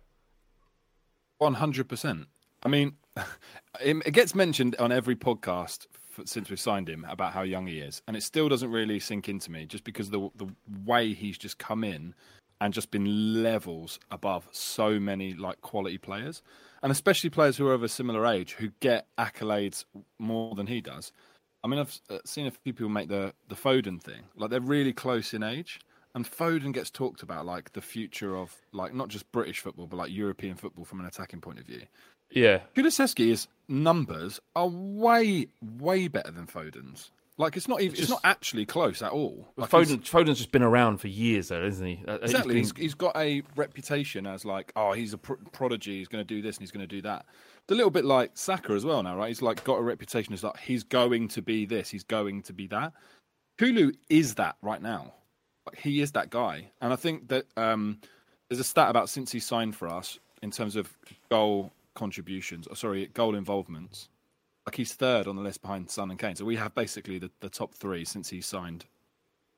One 1.38 1.54
hundred 1.54 1.88
percent. 1.88 2.28
I 2.62 2.68
mean, 2.68 2.94
it 3.80 4.12
gets 4.12 4.34
mentioned 4.34 4.76
on 4.78 4.92
every 4.92 5.16
podcast 5.16 5.86
since 6.24 6.50
we've 6.50 6.60
signed 6.60 6.88
him 6.88 7.06
about 7.08 7.32
how 7.32 7.42
young 7.42 7.66
he 7.66 7.80
is, 7.80 8.02
and 8.06 8.16
it 8.16 8.22
still 8.22 8.48
doesn't 8.48 8.70
really 8.70 9.00
sink 9.00 9.28
into 9.28 9.50
me, 9.50 9.66
just 9.66 9.84
because 9.84 10.10
the 10.10 10.30
the 10.36 10.48
way 10.84 11.12
he's 11.12 11.38
just 11.38 11.58
come 11.58 11.84
in 11.84 12.14
and 12.60 12.72
just 12.72 12.90
been 12.90 13.42
levels 13.42 13.98
above 14.10 14.48
so 14.52 15.00
many 15.00 15.34
like 15.34 15.60
quality 15.62 15.98
players, 15.98 16.42
and 16.82 16.92
especially 16.92 17.30
players 17.30 17.56
who 17.56 17.66
are 17.66 17.74
of 17.74 17.82
a 17.82 17.88
similar 17.88 18.26
age 18.26 18.52
who 18.52 18.70
get 18.80 19.06
accolades 19.18 19.84
more 20.18 20.54
than 20.54 20.66
he 20.68 20.80
does. 20.80 21.12
I 21.64 21.68
mean, 21.68 21.80
I've 21.80 22.00
uh, 22.10 22.18
seen 22.24 22.46
a 22.46 22.50
few 22.50 22.72
people 22.72 22.88
make 22.88 23.08
the 23.08 23.34
the 23.48 23.54
Foden 23.54 24.00
thing, 24.02 24.22
like 24.36 24.50
they're 24.50 24.60
really 24.60 24.92
close 24.92 25.34
in 25.34 25.42
age. 25.42 25.80
And 26.14 26.26
Foden 26.26 26.74
gets 26.74 26.90
talked 26.90 27.22
about 27.22 27.46
like 27.46 27.72
the 27.72 27.80
future 27.80 28.36
of 28.36 28.54
like 28.72 28.92
not 28.92 29.08
just 29.08 29.30
British 29.32 29.60
football, 29.60 29.86
but 29.86 29.96
like 29.96 30.10
European 30.10 30.56
football 30.56 30.84
from 30.84 31.00
an 31.00 31.06
attacking 31.06 31.40
point 31.40 31.58
of 31.58 31.64
view. 31.64 31.82
Yeah, 32.34 32.60
Kulusevski's 32.74 33.48
numbers 33.68 34.40
are 34.56 34.68
way, 34.68 35.48
way 35.78 36.08
better 36.08 36.30
than 36.30 36.46
Foden's. 36.46 37.10
Like 37.38 37.56
it's 37.56 37.66
not 37.66 37.80
even, 37.80 37.92
it's, 37.92 38.00
just- 38.00 38.10
not 38.10 38.20
actually 38.24 38.66
close 38.66 39.00
at 39.02 39.10
all. 39.10 39.48
Like 39.56 39.70
Foden, 39.70 40.00
Foden's 40.06 40.38
just 40.38 40.52
been 40.52 40.62
around 40.62 40.98
for 40.98 41.08
years, 41.08 41.48
though, 41.48 41.64
isn't 41.64 41.84
he? 41.86 42.04
Uh, 42.06 42.18
he's 42.20 42.30
Exactly. 42.30 42.54
been- 42.54 42.62
He's, 42.64 42.72
he's 42.76 42.94
got 42.94 43.16
a 43.16 43.42
reputation 43.56 44.26
as 44.26 44.44
like, 44.44 44.70
oh, 44.76 44.92
he's 44.92 45.12
a 45.14 45.18
pr- 45.18 45.34
prodigy. 45.52 45.98
He's 45.98 46.08
going 46.08 46.24
to 46.24 46.26
do 46.34 46.42
this 46.42 46.56
and 46.56 46.62
he's 46.62 46.70
going 46.70 46.86
to 46.86 46.94
do 46.94 47.00
that. 47.02 47.24
It's 47.64 47.72
a 47.72 47.74
little 47.74 47.90
bit 47.90 48.04
like 48.04 48.32
Saka 48.34 48.72
as 48.74 48.84
well 48.84 49.02
now, 49.02 49.16
right? 49.16 49.28
He's 49.28 49.40
like 49.42 49.64
got 49.64 49.78
a 49.78 49.82
reputation 49.82 50.34
as 50.34 50.42
like 50.44 50.58
he's 50.58 50.82
going 50.84 51.28
to 51.28 51.42
be 51.42 51.64
this, 51.64 51.88
he's 51.88 52.04
going 52.04 52.42
to 52.42 52.52
be 52.52 52.66
that. 52.68 52.92
Kulu 53.58 53.92
is 54.10 54.34
that 54.34 54.56
right 54.62 54.82
now. 54.82 55.14
Like, 55.66 55.78
he 55.78 56.00
is 56.00 56.12
that 56.12 56.28
guy, 56.30 56.70
and 56.80 56.92
I 56.92 56.96
think 56.96 57.28
that 57.28 57.46
um, 57.56 58.00
there's 58.50 58.58
a 58.58 58.64
stat 58.64 58.90
about 58.90 59.08
since 59.08 59.30
he 59.30 59.38
signed 59.38 59.76
for 59.76 59.86
us 59.88 60.18
in 60.42 60.50
terms 60.50 60.74
of 60.74 60.92
goal 61.30 61.70
contributions. 61.94 62.66
Or 62.66 62.76
sorry, 62.76 63.06
goal 63.14 63.34
involvements. 63.34 64.08
Like 64.66 64.76
he's 64.76 64.94
third 64.94 65.26
on 65.26 65.36
the 65.36 65.42
list 65.42 65.62
behind 65.62 65.90
Son 65.90 66.10
and 66.10 66.18
Kane. 66.18 66.36
So 66.36 66.44
we 66.44 66.56
have 66.56 66.74
basically 66.74 67.18
the, 67.18 67.30
the 67.40 67.48
top 67.48 67.74
three 67.74 68.04
since 68.04 68.28
he 68.28 68.40
signed 68.40 68.84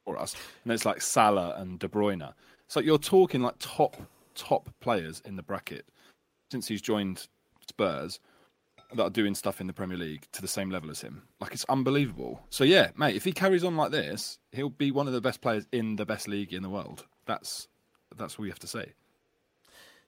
for 0.05 0.19
us. 0.19 0.35
And 0.65 0.73
it's 0.73 0.87
like 0.87 1.03
Salah 1.03 1.55
and 1.59 1.79
De 1.79 1.89
Bruyne. 1.89 2.33
So 2.69 2.81
you're 2.81 2.99
talking 2.99 3.43
like 3.43 3.57
top 3.59 3.97
top 4.35 4.69
players 4.81 5.23
in 5.25 5.37
the 5.37 5.43
bracket 5.43 5.87
since 6.51 6.67
he's 6.67 6.83
joined 6.83 7.29
Spurs 7.69 8.19
that 8.95 9.03
are 9.03 9.11
doing 9.11 9.35
stuff 9.35 9.61
in 9.61 9.67
the 9.67 9.73
Premier 9.73 9.97
League 9.97 10.27
to 10.33 10.43
the 10.43 10.49
same 10.49 10.71
level 10.71 10.91
as 10.91 11.01
him. 11.01 11.23
Like 11.41 11.53
it's 11.53 11.65
unbelievable. 11.69 12.41
So 12.51 12.65
yeah, 12.65 12.91
mate, 12.97 13.17
if 13.17 13.25
he 13.25 13.33
carries 13.33 13.65
on 13.65 13.77
like 13.77 13.91
this, 13.91 14.39
he'll 14.53 14.71
be 14.71 14.91
one 14.91 15.07
of 15.07 15.13
the 15.13 15.21
best 15.21 15.41
players 15.41 15.67
in 15.73 15.97
the 15.97 16.07
best 16.07 16.29
league 16.29 16.53
in 16.53 16.63
the 16.63 16.69
world. 16.69 17.05
That's 17.27 17.69
that's 18.17 18.39
what 18.39 18.43
we 18.43 18.49
have 18.49 18.59
to 18.61 18.67
say. 18.67 18.93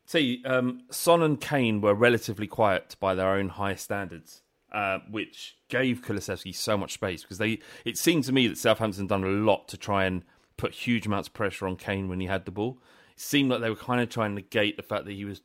See, 0.07 0.41
um, 0.45 0.83
Son 0.89 1.21
and 1.21 1.41
Kane 1.41 1.81
were 1.81 1.93
relatively 1.93 2.47
quiet 2.47 2.95
by 3.01 3.17
their 3.17 3.31
own 3.31 3.49
high 3.49 3.75
standards, 3.75 4.43
uh, 4.73 5.01
which 5.11 5.57
gave 5.69 6.01
Kulusevski 6.01 6.55
so 6.55 6.77
much 6.77 6.95
space 6.95 7.23
because 7.23 7.39
they. 7.39 7.59
It 7.85 7.99
seemed 7.99 8.23
to 8.25 8.33
me 8.33 8.47
that 8.47 8.57
Southampton 8.57 9.09
done 9.09 9.25
a 9.25 9.29
lot 9.29 9.67
to 9.69 9.77
try 9.77 10.05
and 10.05 10.25
put 10.57 10.73
huge 10.73 11.07
amounts 11.07 11.27
of 11.27 11.35
pressure 11.35 11.67
on 11.67 11.75
Kane 11.75 12.09
when 12.09 12.21
he 12.21 12.29
had 12.29 12.45
the 12.45 12.53
ball. 12.53 12.79
It 13.11 13.21
seemed 13.21 13.51
like 13.51 13.61
they 13.61 13.69
were 13.69 13.77
kind 13.77 14.01
of 14.01 14.09
trying 14.09 14.31
to 14.31 14.37
negate 14.37 14.77
the 14.77 14.85
fact 14.85 15.07
that 15.07 15.13
he 15.13 15.25
was 15.25 15.41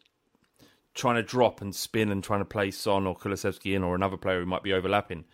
trying 0.93 1.15
to 1.15 1.23
drop 1.23 1.59
and 1.61 1.73
spin 1.73 2.11
and 2.11 2.23
trying 2.23 2.41
to 2.41 2.45
play 2.45 2.69
Son 2.69 3.07
or 3.07 3.15
Kulusevski 3.15 3.75
in 3.75 3.83
or 3.83 3.95
another 3.95 4.17
player 4.17 4.41
who 4.41 4.45
might 4.45 4.63
be 4.63 4.73
overlapping. 4.73 5.25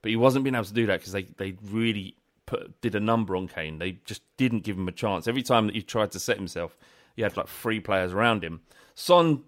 But 0.00 0.10
he 0.10 0.16
wasn't 0.16 0.42
being 0.42 0.56
able 0.56 0.64
to 0.64 0.74
do 0.74 0.86
that 0.86 0.98
because 0.98 1.12
they, 1.12 1.28
they 1.36 1.54
really 1.62 2.16
put 2.46 2.80
did 2.80 2.96
a 2.96 3.00
number 3.00 3.36
on 3.36 3.46
Kane. 3.46 3.78
They 3.78 4.00
just 4.04 4.22
didn't 4.36 4.64
give 4.64 4.76
him 4.76 4.88
a 4.88 4.92
chance. 4.92 5.28
Every 5.28 5.44
time 5.44 5.66
that 5.66 5.76
he 5.76 5.82
tried 5.82 6.10
to 6.12 6.18
set 6.18 6.36
himself, 6.36 6.76
he 7.16 7.22
had 7.22 7.36
like 7.36 7.48
three 7.48 7.80
players 7.80 8.12
around 8.12 8.42
him. 8.44 8.60
Son, 8.94 9.44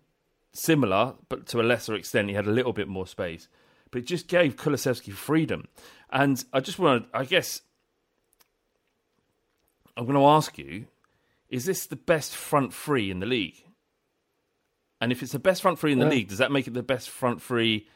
similar, 0.53 1.15
but 1.29 1.47
to 1.49 1.61
a 1.61 1.63
lesser 1.63 1.95
extent, 1.95 2.29
he 2.29 2.35
had 2.35 2.47
a 2.47 2.51
little 2.53 2.73
bit 2.73 2.89
more 2.89 3.07
space. 3.07 3.49
But 3.91 4.03
it 4.03 4.07
just 4.07 4.29
gave 4.29 4.57
Kulusevski 4.57 5.13
freedom. 5.13 5.69
And 6.11 6.43
I 6.53 6.61
just 6.61 6.79
want 6.79 7.11
to, 7.13 7.19
I 7.19 7.25
guess, 7.25 7.61
I'm 9.97 10.05
going 10.07 10.19
to 10.19 10.25
ask 10.27 10.59
you, 10.59 10.87
is 11.49 11.65
this 11.65 11.87
the 11.87 11.97
best 11.97 12.35
front 12.35 12.73
three 12.75 13.11
in 13.11 13.21
the 13.21 13.27
league? 13.27 13.57
And 15.01 15.13
if 15.13 15.23
it's 15.23 15.33
the 15.33 15.39
best 15.39 15.63
front 15.63 15.79
three 15.79 15.93
in 15.93 15.99
the 15.99 16.07
Yeah. 16.07 16.11
league, 16.11 16.29
does 16.29 16.39
that 16.39 16.51
make 16.53 16.67
it 16.67 16.75
the 16.75 16.83
best 16.83 17.11
front 17.11 17.43
three 17.43 17.87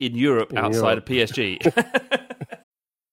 in 0.00 0.14
Europe 0.16 0.52
In 0.52 0.58
outside 0.58 0.92
Europe. 0.98 0.98
of 0.98 1.14
PSG? 1.16 1.58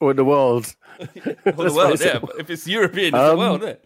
Or 0.00 0.14
the 0.14 0.24
world. 0.24 0.74
Well, 1.44 1.68
the 1.68 1.74
world, 1.74 2.00
yeah. 2.00 2.18
but 2.20 2.38
If 2.38 2.48
it's 2.50 2.66
European, 2.66 3.08
it's 3.08 3.16
the 3.16 3.32
Um, 3.32 3.38
world, 3.38 3.60
isn't 3.62 3.70
it? 3.74 3.84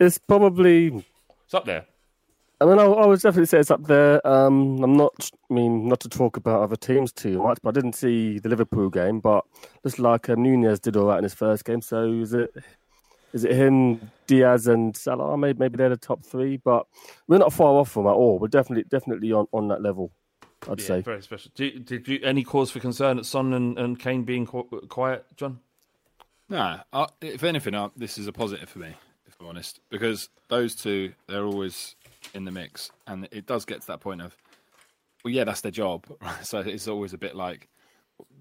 It's 0.00 0.18
probably. 0.18 1.04
It's 1.44 1.54
up 1.54 1.64
there. 1.64 1.86
I 2.60 2.64
mean, 2.64 2.78
I, 2.80 2.84
I 2.86 3.06
would 3.06 3.20
definitely 3.20 3.46
say 3.46 3.60
it's 3.60 3.70
up 3.70 3.84
there. 3.86 4.24
Um, 4.26 4.82
I'm 4.82 4.96
not. 4.96 5.30
I 5.48 5.54
mean, 5.54 5.86
not 5.88 6.00
to 6.00 6.08
talk 6.08 6.36
about 6.36 6.62
other 6.62 6.74
teams 6.76 7.12
too 7.12 7.40
much, 7.42 7.58
but 7.62 7.70
I 7.70 7.72
didn't 7.80 7.94
see 7.94 8.38
the 8.40 8.48
Liverpool 8.48 8.90
game. 8.90 9.20
But 9.20 9.44
just 9.84 9.98
like 10.00 10.28
um, 10.28 10.42
Nunez 10.42 10.80
did 10.80 10.96
all 10.96 11.06
right 11.06 11.18
in 11.18 11.22
his 11.24 11.34
first 11.34 11.64
game, 11.64 11.80
so 11.80 12.12
is 12.12 12.32
it? 12.34 12.50
Is 13.32 13.44
it 13.44 13.52
him, 13.52 14.10
Diaz, 14.26 14.66
and 14.66 14.96
Salah? 14.96 15.36
Maybe, 15.36 15.58
maybe 15.58 15.76
they're 15.76 15.90
the 15.90 15.96
top 15.98 16.24
three, 16.24 16.56
but 16.56 16.86
we're 17.28 17.38
not 17.38 17.52
far 17.52 17.74
off 17.74 17.90
from 17.90 18.06
at 18.06 18.14
all. 18.14 18.38
We're 18.38 18.48
definitely, 18.48 18.84
definitely 18.88 19.32
on, 19.32 19.46
on 19.52 19.68
that 19.68 19.82
level. 19.82 20.10
I'd 20.68 20.80
Yeah, 20.80 20.86
say. 20.86 21.00
very 21.02 21.22
special. 21.22 21.50
Did, 21.54 21.84
did 21.84 22.08
you 22.08 22.20
any 22.22 22.42
cause 22.42 22.70
for 22.70 22.80
concern 22.80 23.18
at 23.18 23.26
Son 23.26 23.52
and, 23.52 23.78
and 23.78 23.98
Kane 23.98 24.24
being 24.24 24.46
quiet, 24.46 25.24
John? 25.36 25.60
Nah, 26.48 26.80
uh, 26.92 27.06
if 27.20 27.44
anything, 27.44 27.74
uh, 27.74 27.90
this 27.96 28.16
is 28.18 28.26
a 28.26 28.32
positive 28.32 28.68
for 28.68 28.78
me, 28.78 28.94
if 29.26 29.36
I'm 29.40 29.46
honest, 29.46 29.80
because 29.90 30.30
those 30.48 30.74
two 30.74 31.12
they're 31.26 31.44
always 31.44 31.94
in 32.34 32.44
the 32.44 32.50
mix, 32.50 32.90
and 33.06 33.28
it 33.30 33.46
does 33.46 33.64
get 33.64 33.82
to 33.82 33.86
that 33.88 34.00
point 34.00 34.22
of, 34.22 34.36
well, 35.24 35.32
yeah, 35.32 35.44
that's 35.44 35.60
their 35.60 35.70
job. 35.72 36.06
Right? 36.22 36.44
So 36.46 36.60
it's 36.60 36.88
always 36.88 37.12
a 37.12 37.18
bit 37.18 37.36
like, 37.36 37.68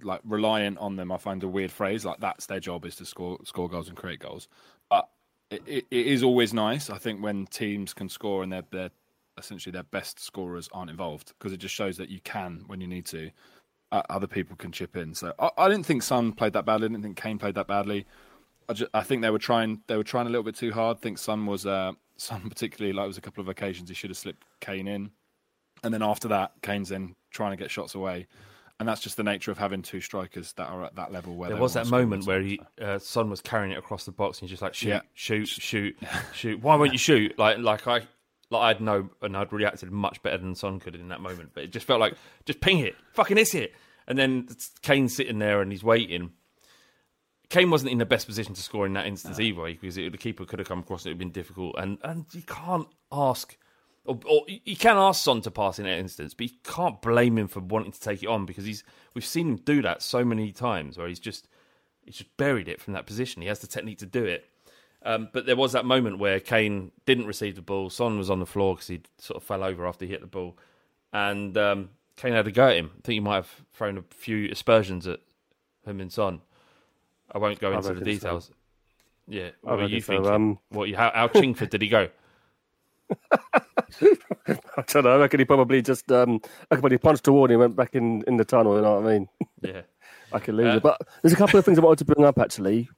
like 0.02 0.22
reliant 0.24 0.78
on 0.78 0.96
them. 0.96 1.12
I 1.12 1.18
find 1.18 1.44
a 1.44 1.48
weird 1.48 1.72
phrase 1.72 2.06
like 2.06 2.20
that's 2.20 2.46
their 2.46 2.60
job 2.62 2.86
is 2.86 2.96
to 2.98 3.06
score 3.06 3.38
score 3.44 3.70
goals 3.70 3.90
and 3.90 3.98
create 3.98 4.20
goals, 4.20 4.48
but 4.90 5.10
it, 5.50 5.62
it, 5.68 5.86
it 5.92 6.08
is 6.08 6.24
always 6.24 6.54
nice. 6.54 6.90
I 6.90 6.98
think 6.98 7.22
when 7.22 7.46
teams 7.48 7.94
can 7.94 8.10
score 8.10 8.42
and 8.42 8.52
they're 8.52 8.64
they're 8.72 8.92
essentially 9.38 9.72
their 9.72 9.84
best 9.84 10.20
scorers 10.20 10.68
aren't 10.72 10.90
involved 10.90 11.34
because 11.38 11.54
it 11.54 11.58
just 11.58 11.76
shows 11.76 11.98
that 11.98 12.10
you 12.10 12.20
can 12.22 12.64
when 12.68 12.82
you 12.82 12.88
need 12.88 13.06
to 13.08 13.30
uh, 13.92 14.02
other 14.10 14.28
people 14.28 14.56
can 14.58 14.72
chip 14.72 14.98
in. 14.98 15.14
So 15.14 15.34
I, 15.40 15.50
I 15.58 15.70
didn't 15.70 15.86
think 15.86 16.04
Son 16.04 16.34
played 16.34 16.54
that 16.54 16.66
badly. 16.66 16.86
I 16.86 16.90
didn't 16.90 17.04
think 17.04 17.18
Kane 17.18 17.38
played 17.38 17.56
that 17.56 17.68
badly. 17.68 18.06
I, 18.70 18.74
ju- 18.74 18.88
I 18.94 19.02
think 19.02 19.22
they 19.22 19.30
were 19.30 19.40
trying 19.40 19.82
they 19.88 19.96
were 19.96 20.04
trying 20.04 20.28
a 20.28 20.30
little 20.30 20.44
bit 20.44 20.56
too 20.56 20.72
hard. 20.74 20.98
I 20.98 21.00
think 21.00 21.18
Son 21.18 21.46
was 21.46 21.66
uh, 21.66 21.94
Son 22.18 22.42
particularly 22.50 22.94
like 22.94 23.06
it 23.06 23.08
was 23.08 23.18
a 23.18 23.22
couple 23.22 23.42
of 23.42 23.48
occasions 23.48 23.90
he 23.90 23.96
should 23.96 24.10
have 24.10 24.18
slipped 24.18 24.44
Kane 24.60 24.88
in, 24.88 25.12
and 25.84 25.94
then 25.94 26.02
after 26.04 26.28
that 26.30 26.52
Kane's 26.62 26.92
in 26.92 27.16
trying 27.32 27.52
to 27.52 27.58
get 27.58 27.72
shots 27.72 27.96
away, 27.96 28.28
and 28.80 28.90
that's 28.90 29.00
just 29.00 29.16
the 29.16 29.24
nature 29.24 29.52
of 29.52 29.58
having 29.58 29.82
two 29.84 30.02
strikers 30.02 30.52
that 30.54 30.68
are 30.68 30.84
at 30.84 30.96
that 30.96 31.14
level. 31.14 31.36
Where 31.36 31.50
There 31.50 31.58
was 31.58 31.74
that 31.76 31.88
moment 31.88 32.26
where 32.26 32.42
he 32.42 32.60
uh, 32.82 33.00
Son 33.00 33.30
was 33.30 33.40
carrying 33.40 33.72
it 33.72 33.78
across 33.78 34.04
the 34.04 34.12
box, 34.12 34.40
and 34.40 34.50
he's 34.50 34.52
just 34.60 34.62
like 34.64 34.74
shoot, 34.74 34.90
Yeah. 34.90 35.02
shoot, 35.14 35.48
shoot, 35.48 35.98
shoot. 36.34 36.62
Why 36.62 36.76
won't 36.76 36.92
you 36.92 36.98
shoot? 37.00 37.38
Like, 37.40 37.60
like 37.60 37.88
I, 37.88 38.02
like 38.50 38.76
I'd 38.76 38.82
know, 38.82 39.10
and 39.22 39.36
I'd 39.36 39.52
reacted 39.52 39.92
much 39.92 40.22
better 40.24 40.38
than 40.38 40.56
Son 40.56 40.80
could 40.80 40.96
in 40.96 41.10
that 41.10 41.22
moment. 41.22 41.52
But 41.54 41.66
it 41.66 41.72
just 41.72 41.86
felt 41.86 42.00
like 42.00 42.16
just 42.46 42.62
ping 42.62 42.80
it, 42.80 42.96
fucking 43.14 43.38
is 43.38 43.54
it, 43.54 43.74
and 44.08 44.18
then 44.18 44.48
Kane's 44.82 45.16
sitting 45.16 45.40
there 45.40 45.62
and 45.62 45.72
he's 45.72 45.84
waiting. 45.84 46.32
Kane 47.50 47.70
wasn't 47.70 47.92
in 47.92 47.98
the 47.98 48.06
best 48.06 48.28
position 48.28 48.54
to 48.54 48.62
score 48.62 48.86
in 48.86 48.94
that 48.94 49.06
instance 49.06 49.40
either, 49.40 49.64
because 49.64 49.98
it, 49.98 50.12
the 50.12 50.18
keeper 50.18 50.46
could 50.46 50.60
have 50.60 50.68
come 50.68 50.80
across 50.80 51.06
and 51.06 51.12
it 51.12 51.14
would 51.14 51.24
have 51.24 51.34
been 51.34 51.42
difficult. 51.42 51.76
And 51.78 51.98
and 52.04 52.26
you 52.34 52.42
can't 52.42 52.88
ask, 53.12 53.58
or, 54.06 54.20
or 54.30 54.44
you 54.48 54.76
can 54.76 54.98
ask 54.98 55.24
Son 55.24 55.42
to 55.42 55.52
pass 55.52 55.80
in 55.80 55.86
that 55.86 55.98
instance, 55.98 56.34
but 56.34 56.48
you 56.48 56.58
can't 56.64 57.02
blame 57.02 57.38
him 57.38 57.48
for 57.48 57.62
wanting 57.62 57.92
to 57.92 58.00
take 58.00 58.24
it 58.24 58.28
on 58.28 58.46
because 58.46 58.66
he's 58.66 58.84
we've 59.14 59.26
seen 59.26 59.50
him 59.50 59.56
do 59.58 59.82
that 59.82 60.02
so 60.02 60.26
many 60.26 60.52
times 60.52 60.98
where 60.98 61.08
he's 61.08 61.20
just 61.20 61.48
he's 62.06 62.16
just 62.18 62.38
buried 62.38 62.68
it 62.68 62.82
from 62.82 62.94
that 62.94 63.06
position. 63.06 63.42
He 63.42 63.48
has 63.48 63.60
the 63.60 63.68
technique 63.68 64.00
to 64.00 64.06
do 64.06 64.26
it. 64.26 64.50
Um, 65.04 65.30
but 65.32 65.46
there 65.46 65.56
was 65.56 65.72
that 65.74 65.86
moment 65.86 66.20
where 66.20 66.40
Kane 66.40 66.92
didn't 67.06 67.28
receive 67.28 67.56
the 67.56 67.62
ball. 67.62 67.90
Son 67.90 68.18
was 68.18 68.30
on 68.30 68.40
the 68.40 68.46
floor 68.46 68.76
because 68.76 68.88
he 68.88 69.02
sort 69.20 69.38
of 69.38 69.44
fell 69.44 69.64
over 69.64 69.86
after 69.88 70.06
he 70.06 70.12
hit 70.12 70.22
the 70.22 70.28
ball, 70.28 70.58
and 71.14 71.58
um, 71.58 71.90
Kane 72.18 72.34
had 72.34 72.48
a 72.48 72.52
go 72.52 72.68
at 72.68 72.76
him. 72.78 72.92
I 72.94 73.02
think 73.04 73.14
he 73.14 73.20
might 73.20 73.36
have 73.36 73.66
thrown 73.74 73.98
a 73.98 74.04
few 74.14 74.50
aspersions 74.52 75.08
at 75.08 75.20
him 75.86 76.02
and 76.02 76.12
Son. 76.12 76.42
I 77.32 77.38
won't 77.38 77.60
go 77.60 77.72
into 77.72 77.90
the 77.90 77.94
reckon 77.96 78.06
so. 78.06 78.12
details. 78.12 78.52
Yeah, 79.28 79.50
I 79.66 79.76
what 79.76 79.90
you 79.90 80.02
so. 80.02 80.34
Um, 80.34 80.60
what? 80.70 80.90
You, 80.90 80.96
how, 80.98 81.12
how 81.14 81.28
Chingford 81.28 81.70
did 81.70 81.82
he 81.82 81.90
go? 81.90 82.10
I 83.54 84.84
don't 84.88 85.04
know. 85.04 85.16
I 85.16 85.18
reckon 85.18 85.40
he 85.40 85.46
probably 85.46 85.82
just 85.82 86.12
um, 86.12 86.42
I 86.72 86.76
reckon 86.76 86.92
he 86.92 86.98
punched 86.98 87.28
wall 87.28 87.50
and 87.50 87.60
went 87.60 87.76
back 87.76 87.94
in, 87.96 88.24
in 88.28 88.38
the 88.38 88.46
tunnel. 88.46 88.76
You 88.76 88.82
know 88.82 89.00
what 89.00 89.10
I 89.10 89.14
mean? 89.14 89.30
Yeah, 89.62 89.82
I 90.34 90.40
can 90.40 90.56
lose 90.58 90.74
Uh, 90.74 90.78
it. 90.78 90.84
But 90.84 91.02
there's 91.22 91.34
a 91.34 91.38
couple 91.38 91.60
of 91.60 91.66
things 91.66 91.78
I 91.78 91.82
wanted 91.82 92.00
to 92.00 92.06
bring 92.06 92.26
up 92.26 92.40
actually. 92.40 92.90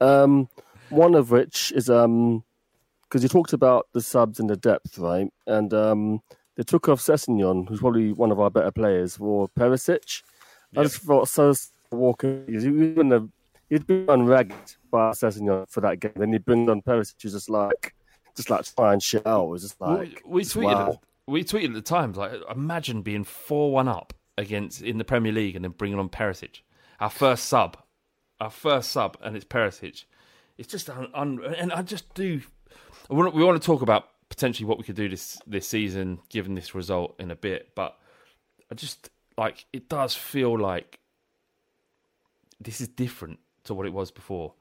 Um, 0.00 0.48
one 0.90 1.14
of 1.14 1.30
which 1.30 1.72
is 1.72 1.90
um 1.90 2.44
because 3.02 3.22
you 3.22 3.28
talked 3.28 3.52
about 3.52 3.86
the 3.92 4.00
subs 4.00 4.40
and 4.40 4.50
the 4.50 4.56
depth, 4.56 4.98
right? 4.98 5.32
And 5.46 5.72
um, 5.72 6.22
they 6.56 6.64
took 6.64 6.88
off 6.88 7.00
Sessegnon, 7.00 7.68
who's 7.68 7.78
probably 7.78 8.12
one 8.12 8.32
of 8.32 8.40
our 8.40 8.50
better 8.50 8.72
players, 8.72 9.16
for 9.16 9.48
Perisic. 9.56 10.22
I 10.76 10.82
just 10.82 10.98
thought 10.98 11.28
so. 11.28 11.54
Walker, 11.92 12.44
even 12.48 13.10
the 13.10 13.28
he'd 13.70 13.86
been 13.86 14.06
unragged 14.06 14.76
by 14.90 15.12
Sessegnon 15.12 15.68
for 15.70 15.80
that 15.82 16.00
game. 16.00 16.12
Then 16.16 16.32
you 16.32 16.40
bring 16.40 16.68
on 16.68 16.82
Perisic, 16.82 17.14
who's 17.22 17.32
just 17.32 17.48
like 17.48 17.94
just 18.36 18.50
like 18.50 18.64
trying 18.74 18.98
shit 18.98 19.24
out. 19.24 19.44
It 19.44 19.50
was 19.50 19.62
just 19.62 19.80
like 19.80 20.22
we 20.26 20.42
tweeted. 20.42 20.64
wow. 20.64 21.00
We 21.28 21.44
tweeted 21.44 21.68
at 21.68 21.74
the 21.74 21.82
times 21.82 22.16
like, 22.16 22.32
imagine 22.54 23.02
being 23.02 23.24
four-one 23.24 23.88
up 23.88 24.12
against 24.36 24.82
in 24.82 24.98
the 24.98 25.04
Premier 25.04 25.32
League 25.32 25.56
and 25.56 25.64
then 25.64 25.72
bringing 25.72 25.98
on 25.98 26.08
Perisic, 26.08 26.60
our 27.00 27.10
first 27.10 27.46
sub. 27.46 27.76
our 28.40 28.50
first 28.50 28.90
sub, 28.90 29.16
and 29.22 29.36
it's 29.36 29.44
Perisic. 29.44 30.04
It's 30.58 30.68
just 30.68 30.88
un, 30.88 31.08
un, 31.14 31.40
and 31.58 31.72
I 31.72 31.82
just 31.82 32.12
do. 32.14 32.40
We 33.08 33.16
want, 33.16 33.34
we 33.34 33.44
want 33.44 33.60
to 33.60 33.64
talk 33.64 33.82
about 33.82 34.08
potentially 34.28 34.66
what 34.66 34.78
we 34.78 34.84
could 34.84 34.96
do 34.96 35.08
this 35.08 35.38
this 35.46 35.68
season, 35.68 36.20
given 36.28 36.54
this 36.54 36.74
result 36.74 37.14
in 37.18 37.30
a 37.30 37.36
bit. 37.36 37.74
But 37.74 37.96
I 38.70 38.74
just 38.74 39.10
like 39.36 39.66
it 39.72 39.88
does 39.88 40.14
feel 40.14 40.58
like 40.58 40.98
this 42.60 42.80
is 42.80 42.88
different 42.88 43.38
to 43.64 43.74
what 43.74 43.86
it 43.86 43.92
was 43.92 44.10
before, 44.10 44.54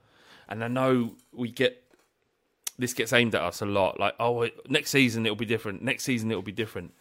and 0.49 0.63
I 0.63 0.67
know 0.67 1.15
we 1.31 1.49
get 1.49 1.81
this 2.77 2.93
gets 2.93 3.13
aimed 3.13 3.35
at 3.35 3.41
us 3.41 3.61
a 3.61 3.65
lot. 3.65 3.99
Like, 3.99 4.15
oh, 4.19 4.49
next 4.67 4.91
season 4.91 5.25
it'll 5.25 5.35
be 5.35 5.45
different. 5.45 5.81
Next 5.81 6.03
season 6.03 6.29
it'll 6.29 6.43
be 6.43 6.51
different. 6.51 6.93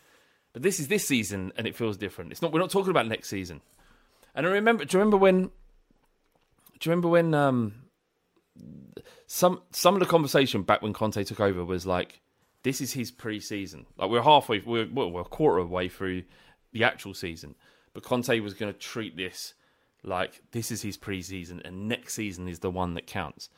But 0.52 0.62
this 0.62 0.78
is 0.78 0.86
this 0.86 1.06
season, 1.06 1.52
and 1.56 1.66
it 1.66 1.74
feels 1.74 1.96
different. 1.96 2.30
It's 2.30 2.40
not. 2.40 2.52
We're 2.52 2.60
not 2.60 2.70
talking 2.70 2.90
about 2.90 3.08
next 3.08 3.28
season. 3.28 3.60
And 4.34 4.46
I 4.46 4.50
remember. 4.50 4.84
Do 4.84 4.96
you 4.96 5.00
remember 5.00 5.16
when? 5.16 5.42
Do 5.42 6.88
you 6.88 6.90
remember 6.90 7.08
when? 7.08 7.34
Um, 7.34 7.83
some 9.26 9.62
some 9.70 9.94
of 9.94 10.00
the 10.00 10.06
conversation 10.06 10.62
back 10.62 10.82
when 10.82 10.92
Conte 10.92 11.22
took 11.24 11.40
over 11.40 11.64
was 11.64 11.86
like, 11.86 12.20
this 12.62 12.80
is 12.80 12.92
his 12.92 13.10
pre-season. 13.10 13.86
Like 13.96 14.10
we're 14.10 14.22
halfway, 14.22 14.60
we're 14.60 14.86
we're 14.86 15.20
a 15.20 15.24
quarter 15.24 15.58
of 15.58 15.68
the 15.68 15.74
way 15.74 15.88
through 15.88 16.24
the 16.72 16.84
actual 16.84 17.14
season, 17.14 17.54
but 17.92 18.02
Conte 18.02 18.40
was 18.40 18.54
going 18.54 18.72
to 18.72 18.78
treat 18.78 19.16
this 19.16 19.54
like 20.02 20.42
this 20.52 20.70
is 20.70 20.82
his 20.82 20.96
pre-season, 20.96 21.62
and 21.64 21.88
next 21.88 22.14
season 22.14 22.48
is 22.48 22.60
the 22.60 22.70
one 22.70 22.94
that 22.94 23.06
counts. 23.06 23.48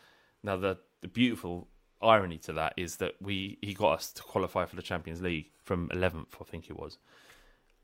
Now 0.42 0.56
the 0.56 0.78
the 1.00 1.08
beautiful 1.08 1.68
irony 2.02 2.38
to 2.38 2.52
that 2.52 2.74
is 2.76 2.96
that 2.96 3.14
we 3.20 3.58
he 3.62 3.74
got 3.74 3.94
us 3.94 4.12
to 4.12 4.22
qualify 4.22 4.66
for 4.66 4.76
the 4.76 4.82
Champions 4.82 5.22
League 5.22 5.50
from 5.62 5.88
11th, 5.88 6.26
I 6.40 6.44
think 6.44 6.70
it 6.70 6.78
was, 6.78 6.98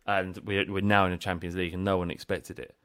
and 0.07 0.37
we're 0.45 0.71
we're 0.71 0.81
now 0.81 1.07
in 1.07 1.13
the 1.13 1.19
Champions 1.19 1.57
League, 1.57 1.75
and 1.75 1.85
no 1.85 1.99
one 1.99 2.11
expected 2.11 2.59
it. 2.59 2.77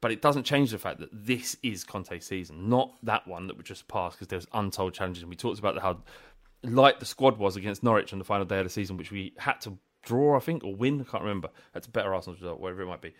But 0.00 0.12
it 0.12 0.22
doesn't 0.22 0.44
change 0.44 0.70
the 0.70 0.78
fact 0.78 1.00
that 1.00 1.10
this 1.12 1.56
is 1.62 1.84
Conte's 1.84 2.24
season, 2.24 2.68
not 2.70 2.94
that 3.02 3.28
one 3.28 3.48
that 3.48 3.58
we 3.58 3.62
just 3.62 3.86
passed 3.86 4.16
because 4.16 4.28
there 4.28 4.38
was 4.38 4.46
untold 4.54 4.94
challenges. 4.94 5.22
And 5.22 5.30
we 5.30 5.36
talked 5.36 5.58
about 5.58 5.78
how 5.78 5.98
light 6.62 7.00
the 7.00 7.06
squad 7.06 7.38
was 7.38 7.56
against 7.56 7.82
Norwich 7.82 8.12
on 8.12 8.18
the 8.18 8.24
final 8.24 8.46
day 8.46 8.58
of 8.58 8.64
the 8.64 8.70
season, 8.70 8.96
which 8.96 9.10
we 9.10 9.34
had 9.38 9.60
to 9.62 9.78
draw, 10.02 10.36
I 10.36 10.40
think, 10.40 10.64
or 10.64 10.74
win. 10.74 11.00
I 11.00 11.04
can't 11.04 11.22
remember. 11.22 11.50
That's 11.74 11.86
a 11.86 11.90
better 11.90 12.14
Arsenal 12.14 12.36
result, 12.36 12.60
whatever 12.60 12.82
it 12.82 12.86
might 12.86 13.02
be. 13.02 13.12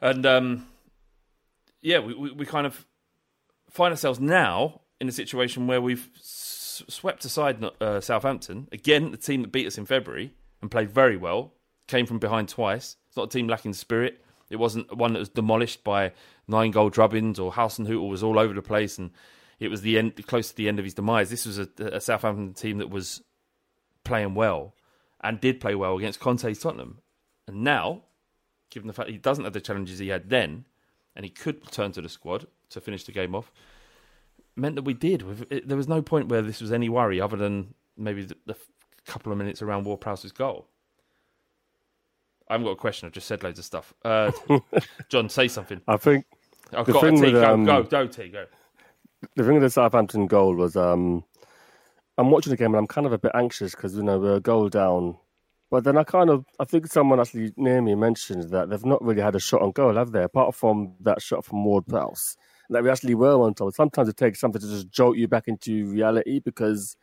And 0.00 0.24
um, 0.24 0.66
yeah, 1.82 1.98
we, 1.98 2.14
we, 2.14 2.32
we 2.32 2.46
kind 2.46 2.66
of 2.66 2.86
find 3.68 3.92
ourselves 3.92 4.20
now 4.20 4.80
in 5.00 5.08
a 5.08 5.12
situation 5.12 5.66
where 5.66 5.80
we've 5.80 6.08
s- 6.16 6.82
swept 6.88 7.24
aside 7.24 7.62
uh, 7.80 8.00
Southampton 8.00 8.68
again, 8.72 9.10
the 9.10 9.16
team 9.16 9.42
that 9.42 9.52
beat 9.52 9.66
us 9.66 9.76
in 9.76 9.84
February 9.84 10.32
and 10.62 10.70
played 10.70 10.90
very 10.90 11.16
well, 11.16 11.54
came 11.86 12.06
from 12.06 12.18
behind 12.18 12.48
twice. 12.48 12.96
It's 13.08 13.16
not 13.16 13.26
a 13.26 13.30
team 13.30 13.48
lacking 13.48 13.72
spirit. 13.74 14.22
It 14.50 14.56
wasn't 14.56 14.94
one 14.96 15.12
that 15.12 15.20
was 15.20 15.28
demolished 15.28 15.84
by 15.84 16.12
nine 16.46 16.72
goal 16.72 16.90
drubbins 16.90 17.38
or 17.38 17.52
Hasenhüttl 17.52 18.10
was 18.10 18.22
all 18.22 18.38
over 18.38 18.52
the 18.52 18.62
place 18.62 18.98
and 18.98 19.10
it 19.60 19.68
was 19.68 19.82
the 19.82 19.98
end 19.98 20.26
close 20.26 20.50
to 20.50 20.56
the 20.56 20.68
end 20.68 20.78
of 20.78 20.84
his 20.84 20.94
demise. 20.94 21.30
This 21.30 21.46
was 21.46 21.58
a, 21.58 21.68
a 21.78 22.00
Southampton 22.00 22.54
team 22.54 22.78
that 22.78 22.90
was 22.90 23.22
playing 24.04 24.34
well 24.34 24.74
and 25.20 25.40
did 25.40 25.60
play 25.60 25.74
well 25.74 25.96
against 25.96 26.20
Conte's 26.20 26.58
Tottenham. 26.58 26.98
And 27.46 27.62
now, 27.62 28.02
given 28.70 28.86
the 28.86 28.92
fact 28.92 29.10
he 29.10 29.18
doesn't 29.18 29.44
have 29.44 29.52
the 29.52 29.60
challenges 29.60 29.98
he 29.98 30.08
had 30.08 30.30
then, 30.30 30.64
and 31.14 31.24
he 31.24 31.30
could 31.30 31.70
turn 31.70 31.92
to 31.92 32.00
the 32.00 32.08
squad 32.08 32.46
to 32.70 32.80
finish 32.80 33.04
the 33.04 33.12
game 33.12 33.34
off, 33.34 33.52
meant 34.56 34.76
that 34.76 34.82
we 34.82 34.94
did. 34.94 35.20
There 35.66 35.76
was 35.76 35.88
no 35.88 36.02
point 36.02 36.28
where 36.28 36.42
this 36.42 36.60
was 36.60 36.72
any 36.72 36.88
worry 36.88 37.20
other 37.20 37.36
than 37.36 37.74
maybe 37.96 38.22
the, 38.24 38.36
the 38.46 38.56
couple 39.06 39.32
of 39.32 39.38
minutes 39.38 39.62
around 39.62 39.84
Ward-Prowse's 39.84 40.32
goal. 40.32 40.68
I 42.50 42.54
haven't 42.54 42.66
got 42.66 42.72
a 42.72 42.76
question. 42.76 43.06
I've 43.06 43.12
just 43.12 43.28
said 43.28 43.44
loads 43.44 43.60
of 43.60 43.64
stuff. 43.64 43.94
Uh, 44.04 44.32
John, 45.08 45.28
say 45.28 45.46
something. 45.46 45.80
I 45.86 45.96
think 45.96 46.24
I've 46.76 46.84
got 46.84 46.96
a 46.96 47.00
thing 47.00 47.14
T. 47.14 47.20
with, 47.20 47.32
Go, 47.34 47.54
um, 47.54 47.64
go, 47.64 47.82
go, 47.84 48.06
T, 48.08 48.28
go. 48.28 48.44
the 49.36 49.44
thing 49.44 49.54
with 49.54 49.62
the 49.62 49.70
Southampton 49.70 50.26
goal 50.26 50.56
was 50.56 50.74
um, 50.74 51.22
I'm 52.18 52.32
watching 52.32 52.50
the 52.50 52.56
game 52.56 52.74
and 52.74 52.78
I'm 52.78 52.88
kind 52.88 53.06
of 53.06 53.12
a 53.12 53.18
bit 53.18 53.30
anxious 53.36 53.76
because 53.76 53.94
you 53.94 54.02
know 54.02 54.18
we're 54.18 54.34
a 54.34 54.40
goal 54.40 54.68
down, 54.68 55.16
but 55.70 55.84
then 55.84 55.96
I 55.96 56.02
kind 56.02 56.28
of 56.28 56.44
I 56.58 56.64
think 56.64 56.88
someone 56.88 57.20
actually 57.20 57.52
near 57.56 57.80
me 57.80 57.94
mentioned 57.94 58.50
that 58.50 58.68
they've 58.68 58.84
not 58.84 59.00
really 59.00 59.22
had 59.22 59.36
a 59.36 59.40
shot 59.40 59.62
on 59.62 59.70
goal, 59.70 59.94
have 59.94 60.10
they? 60.10 60.24
Apart 60.24 60.56
from 60.56 60.96
that 61.02 61.22
shot 61.22 61.44
from 61.44 61.64
Ward 61.64 61.86
Prowse, 61.86 62.36
that 62.70 62.82
we 62.82 62.90
actually 62.90 63.14
were 63.14 63.40
on 63.40 63.54
top. 63.54 63.72
Sometimes 63.74 64.08
it 64.08 64.16
takes 64.16 64.40
something 64.40 64.60
to 64.60 64.66
just 64.66 64.90
jolt 64.90 65.16
you 65.16 65.28
back 65.28 65.46
into 65.46 65.86
reality 65.86 66.40
because. 66.40 66.96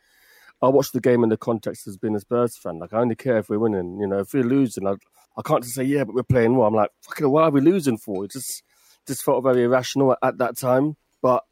I 0.60 0.66
watch 0.66 0.90
the 0.90 1.00
game 1.00 1.22
in 1.22 1.28
the 1.28 1.36
context 1.36 1.86
as 1.86 1.96
being 1.96 2.16
a 2.16 2.18
Spurs 2.18 2.56
fan. 2.56 2.80
Like 2.80 2.92
I 2.92 2.98
only 2.98 3.14
care 3.14 3.38
if 3.38 3.48
we're 3.48 3.60
winning. 3.60 4.00
You 4.00 4.08
know, 4.08 4.18
if 4.18 4.34
we're 4.34 4.42
losing, 4.42 4.88
I, 4.88 4.94
I 5.38 5.42
can't 5.42 5.62
just 5.62 5.76
say 5.76 5.84
yeah, 5.84 6.04
but 6.04 6.14
we're 6.14 6.24
playing 6.24 6.56
well. 6.56 6.66
I'm 6.66 6.74
like, 6.74 6.90
fucking, 7.02 7.30
why 7.30 7.44
are 7.44 7.50
we 7.50 7.60
losing 7.60 7.96
for? 7.96 8.24
It 8.24 8.32
just 8.32 8.62
just 9.06 9.22
felt 9.22 9.44
very 9.44 9.64
irrational 9.64 10.12
at, 10.12 10.18
at 10.22 10.38
that 10.38 10.58
time. 10.58 10.96
But 11.22 11.44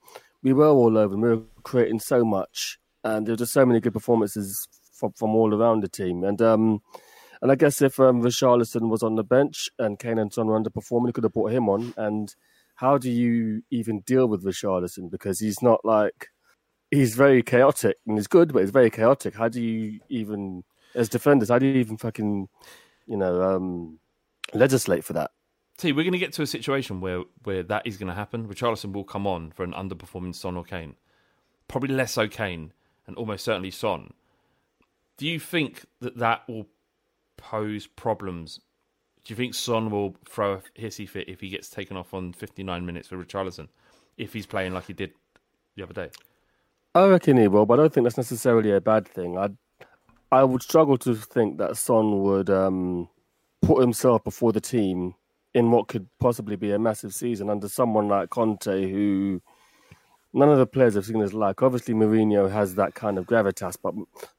we 0.42 0.53
were 0.53 0.68
all 0.68 0.99
over. 0.99 1.16
We 1.16 1.29
were 1.29 1.42
creating 1.62 2.01
so 2.01 2.25
much, 2.25 2.79
and 3.05 3.27
there 3.27 3.33
were 3.33 3.38
just 3.38 3.53
so 3.53 3.64
many 3.64 3.81
good 3.81 3.92
performances 3.92 4.66
from, 4.92 5.12
from 5.12 5.35
all 5.35 5.55
around 5.55 5.83
the 5.83 5.88
team. 5.88 6.25
And 6.25 6.42
um, 6.42 6.83
and 7.40 7.53
I 7.53 7.55
guess 7.55 7.81
if 7.81 8.01
um, 8.01 8.22
Richarlison 8.22 8.88
was 8.88 9.03
on 9.03 9.14
the 9.14 9.25
bench 9.25 9.68
and 9.79 9.99
Kane 9.99 10.18
and 10.18 10.33
Son 10.33 10.46
were 10.46 10.61
underperforming, 10.61 11.07
he 11.07 11.12
could 11.12 11.25
have 11.25 11.33
brought 11.33 11.53
him 11.53 11.68
on. 11.68 11.94
And 11.96 12.35
how 12.77 12.99
do 12.99 13.11
you 13.11 13.62
even 13.70 14.01
deal 14.01 14.27
with 14.27 14.44
Richarlison 14.44 15.11
because 15.11 15.40
he's 15.40 15.62
not 15.62 15.85
like 15.85 16.29
he's 16.90 17.14
very 17.14 17.42
chaotic 17.42 17.96
and 18.07 18.16
he's 18.18 18.27
good, 18.27 18.53
but 18.53 18.61
he's 18.61 18.70
very 18.70 18.90
chaotic. 18.90 19.35
How 19.35 19.49
do 19.49 19.62
you 19.62 20.01
even 20.09 20.64
as 20.94 21.09
defenders? 21.09 21.51
How 21.51 21.59
do 21.59 21.66
you 21.66 21.75
even 21.75 21.99
fucking 21.99 22.49
you 23.06 23.16
know 23.16 23.42
um, 23.42 23.98
legislate 24.52 25.04
for 25.04 25.12
that? 25.14 25.30
See, 25.78 25.92
we're 25.92 26.04
going 26.04 26.12
to 26.12 26.18
get 26.18 26.32
to 26.34 26.42
a 26.42 26.46
situation 26.46 27.00
where, 27.00 27.22
where 27.44 27.62
that 27.62 27.86
is 27.86 27.98
going 27.98 28.08
to 28.08 28.14
happen. 28.14 28.48
Richarlison 28.48 28.92
will 28.92 29.04
come 29.04 29.26
on 29.26 29.50
for 29.50 29.62
an 29.62 29.72
underperforming 29.72 30.34
Son 30.34 30.56
or 30.56 30.64
Kane. 30.64 30.94
Probably 31.68 31.94
less 31.94 32.12
so 32.12 32.28
Kane, 32.28 32.72
and 33.06 33.14
almost 33.16 33.44
certainly 33.44 33.70
Son. 33.70 34.14
Do 35.18 35.26
you 35.26 35.38
think 35.38 35.84
that 36.00 36.16
that 36.16 36.48
will 36.48 36.66
pose 37.36 37.86
problems? 37.86 38.60
Do 39.24 39.32
you 39.32 39.36
think 39.36 39.54
Son 39.54 39.90
will 39.90 40.16
throw 40.26 40.54
a 40.54 40.80
hissy 40.80 41.06
fit 41.06 41.28
if 41.28 41.40
he 41.40 41.50
gets 41.50 41.68
taken 41.68 41.96
off 41.96 42.14
on 42.14 42.32
59 42.32 42.86
minutes 42.86 43.08
for 43.08 43.22
Richarlison? 43.22 43.68
If 44.16 44.32
he's 44.32 44.46
playing 44.46 44.72
like 44.72 44.86
he 44.86 44.94
did 44.94 45.12
the 45.76 45.82
other 45.82 45.92
day? 45.92 46.10
I 46.94 47.06
reckon 47.06 47.36
he 47.36 47.48
will, 47.48 47.66
but 47.66 47.78
I 47.78 47.82
don't 47.82 47.92
think 47.92 48.04
that's 48.04 48.16
necessarily 48.16 48.70
a 48.72 48.80
bad 48.80 49.06
thing. 49.06 49.36
I 49.36 49.50
I 50.32 50.42
would 50.44 50.62
struggle 50.62 50.98
to 50.98 51.14
think 51.14 51.58
that 51.58 51.76
Son 51.76 52.22
would 52.22 52.50
um, 52.50 53.08
put 53.62 53.80
himself 53.80 54.24
before 54.24 54.52
the 54.52 54.60
team 54.60 55.14
in 55.54 55.70
what 55.70 55.88
could 55.88 56.06
possibly 56.18 56.56
be 56.56 56.72
a 56.72 56.78
massive 56.78 57.14
season 57.14 57.48
under 57.48 57.68
someone 57.68 58.08
like 58.08 58.30
Conte, 58.30 58.90
who 58.90 59.40
none 60.34 60.50
of 60.50 60.58
the 60.58 60.66
players 60.66 60.94
have 60.94 61.06
seen 61.06 61.20
his 61.20 61.32
like. 61.32 61.62
Obviously, 61.62 61.94
Mourinho 61.94 62.50
has 62.50 62.74
that 62.74 62.94
kind 62.94 63.18
of 63.18 63.26
gravitas, 63.26 63.76
but 63.82 63.94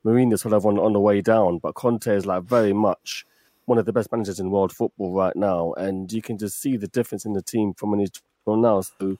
Mourinho's 0.05 0.41
sort 0.41 0.53
of 0.53 0.65
on, 0.65 0.77
on 0.77 0.93
the 0.93 0.99
way 0.99 1.21
down. 1.21 1.57
But 1.57 1.75
Conte 1.75 2.07
is 2.07 2.25
like 2.25 2.43
very 2.43 2.73
much 2.73 3.25
one 3.65 3.77
of 3.77 3.85
the 3.85 3.93
best 3.93 4.11
managers 4.11 4.39
in 4.39 4.51
world 4.51 4.73
football 4.73 5.13
right 5.13 5.35
now, 5.35 5.73
and 5.73 6.11
you 6.11 6.21
can 6.21 6.37
just 6.37 6.61
see 6.61 6.77
the 6.77 6.87
difference 6.87 7.25
in 7.25 7.33
the 7.33 7.41
team 7.41 7.73
from 7.73 7.91
when 7.91 8.01
he's 8.01 8.11
on 8.45 8.61
now. 8.61 8.81
So, 8.81 9.17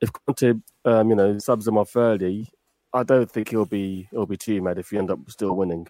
if 0.00 0.10
Conte, 0.12 0.60
um, 0.84 1.10
you 1.10 1.16
know, 1.16 1.38
subs 1.38 1.66
him 1.66 1.78
off 1.78 1.96
early, 1.96 2.50
I 2.92 3.02
don't 3.02 3.30
think 3.30 3.48
he'll 3.48 3.64
be 3.64 4.08
he'll 4.10 4.26
be 4.26 4.36
too 4.36 4.60
mad 4.60 4.78
if 4.78 4.90
he 4.90 4.98
end 4.98 5.10
up 5.10 5.18
still 5.28 5.56
winning. 5.56 5.88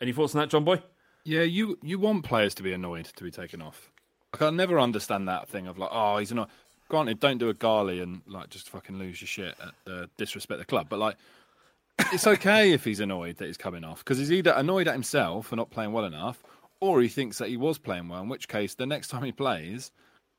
Any 0.00 0.12
thoughts 0.12 0.34
on 0.34 0.40
that, 0.40 0.50
John 0.50 0.64
Boy? 0.64 0.82
Yeah, 1.24 1.42
you 1.42 1.78
you 1.82 1.98
want 1.98 2.24
players 2.24 2.54
to 2.54 2.62
be 2.62 2.72
annoyed 2.72 3.06
to 3.06 3.24
be 3.24 3.30
taken 3.30 3.60
off. 3.60 3.90
Like, 4.32 4.42
I 4.42 4.50
never 4.50 4.78
understand 4.78 5.28
that 5.28 5.48
thing 5.48 5.66
of 5.66 5.78
like, 5.78 5.90
oh, 5.92 6.18
he's 6.18 6.32
annoyed. 6.32 6.48
Granted, 6.88 7.20
don't 7.20 7.38
do 7.38 7.50
a 7.50 7.54
Garley 7.54 8.02
and 8.02 8.22
like 8.26 8.48
just 8.48 8.70
fucking 8.70 8.98
lose 8.98 9.20
your 9.20 9.28
shit 9.28 9.54
at 9.60 9.92
uh, 9.92 10.06
disrespect 10.16 10.58
the 10.58 10.64
club. 10.64 10.88
But 10.88 10.98
like, 10.98 11.16
it's 12.12 12.26
okay 12.26 12.72
if 12.72 12.84
he's 12.84 13.00
annoyed 13.00 13.36
that 13.36 13.46
he's 13.46 13.56
coming 13.56 13.84
off 13.84 13.98
because 13.98 14.18
he's 14.18 14.32
either 14.32 14.52
annoyed 14.52 14.88
at 14.88 14.94
himself 14.94 15.48
for 15.48 15.56
not 15.56 15.70
playing 15.70 15.92
well 15.92 16.04
enough, 16.04 16.42
or 16.80 17.00
he 17.00 17.08
thinks 17.08 17.38
that 17.38 17.48
he 17.48 17.56
was 17.56 17.78
playing 17.78 18.08
well. 18.08 18.22
In 18.22 18.28
which 18.28 18.48
case, 18.48 18.74
the 18.74 18.86
next 18.86 19.08
time 19.08 19.24
he 19.24 19.32
plays, 19.32 19.90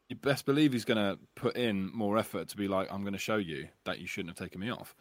you 0.08 0.16
best 0.16 0.46
believe 0.46 0.74
he's 0.74 0.86
going 0.86 0.98
to 0.98 1.20
put 1.36 1.56
in 1.56 1.92
more 1.94 2.18
effort 2.18 2.48
to 2.50 2.58
be 2.58 2.68
like, 2.68 2.92
I'm 2.92 3.02
going 3.02 3.14
to 3.14 3.20
show 3.20 3.38
you 3.38 3.68
that 3.86 4.00
you 4.00 4.08
shouldn't 4.08 4.38
have 4.38 4.44
taken 4.44 4.60
me 4.60 4.72
off. 4.72 4.96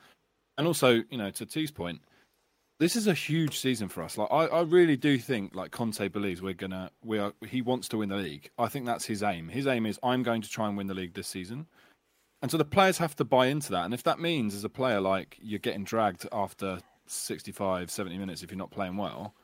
And 0.58 0.66
also, 0.66 1.02
you 1.10 1.16
know, 1.16 1.30
to 1.30 1.46
T's 1.46 1.70
point, 1.70 2.00
this 2.78 2.94
is 2.94 3.06
a 3.06 3.14
huge 3.14 3.58
season 3.58 3.88
for 3.88 4.02
us. 4.02 4.16
Like 4.16 4.28
I, 4.30 4.46
I 4.46 4.62
really 4.62 4.96
do 4.96 5.18
think 5.18 5.54
like 5.54 5.72
Conte 5.72 6.06
believes 6.08 6.40
we're 6.40 6.54
gonna 6.54 6.90
we 7.02 7.18
are 7.18 7.32
he 7.46 7.60
wants 7.60 7.88
to 7.88 7.98
win 7.98 8.08
the 8.08 8.16
league. 8.16 8.50
I 8.58 8.68
think 8.68 8.86
that's 8.86 9.04
his 9.04 9.22
aim. 9.22 9.48
His 9.48 9.66
aim 9.66 9.84
is 9.84 9.98
I'm 10.02 10.22
going 10.22 10.42
to 10.42 10.48
try 10.48 10.68
and 10.68 10.76
win 10.76 10.86
the 10.86 10.94
league 10.94 11.14
this 11.14 11.28
season. 11.28 11.66
And 12.40 12.50
so 12.50 12.56
the 12.56 12.64
players 12.64 12.98
have 12.98 13.16
to 13.16 13.24
buy 13.24 13.46
into 13.46 13.72
that. 13.72 13.84
And 13.84 13.92
if 13.92 14.04
that 14.04 14.20
means 14.20 14.54
as 14.54 14.62
a 14.62 14.68
player 14.68 15.00
like 15.00 15.36
you're 15.42 15.58
getting 15.58 15.82
dragged 15.82 16.28
after 16.30 16.78
65, 17.06 17.90
70 17.90 18.16
minutes 18.16 18.42
if 18.42 18.50
you're 18.52 18.58
not 18.58 18.70
playing 18.70 18.96
well, 18.96 19.34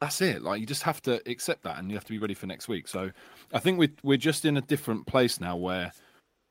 that's 0.00 0.22
it. 0.22 0.40
Like 0.40 0.60
you 0.60 0.66
just 0.66 0.84
have 0.84 1.02
to 1.02 1.20
accept 1.30 1.64
that 1.64 1.78
and 1.78 1.90
you 1.90 1.96
have 1.96 2.04
to 2.04 2.12
be 2.12 2.18
ready 2.18 2.32
for 2.34 2.46
next 2.46 2.66
week. 2.66 2.88
So 2.88 3.10
I 3.52 3.58
think 3.58 3.78
we 3.78 3.90
we're 4.02 4.16
just 4.16 4.46
in 4.46 4.56
a 4.56 4.62
different 4.62 5.06
place 5.06 5.38
now 5.38 5.56
where 5.56 5.92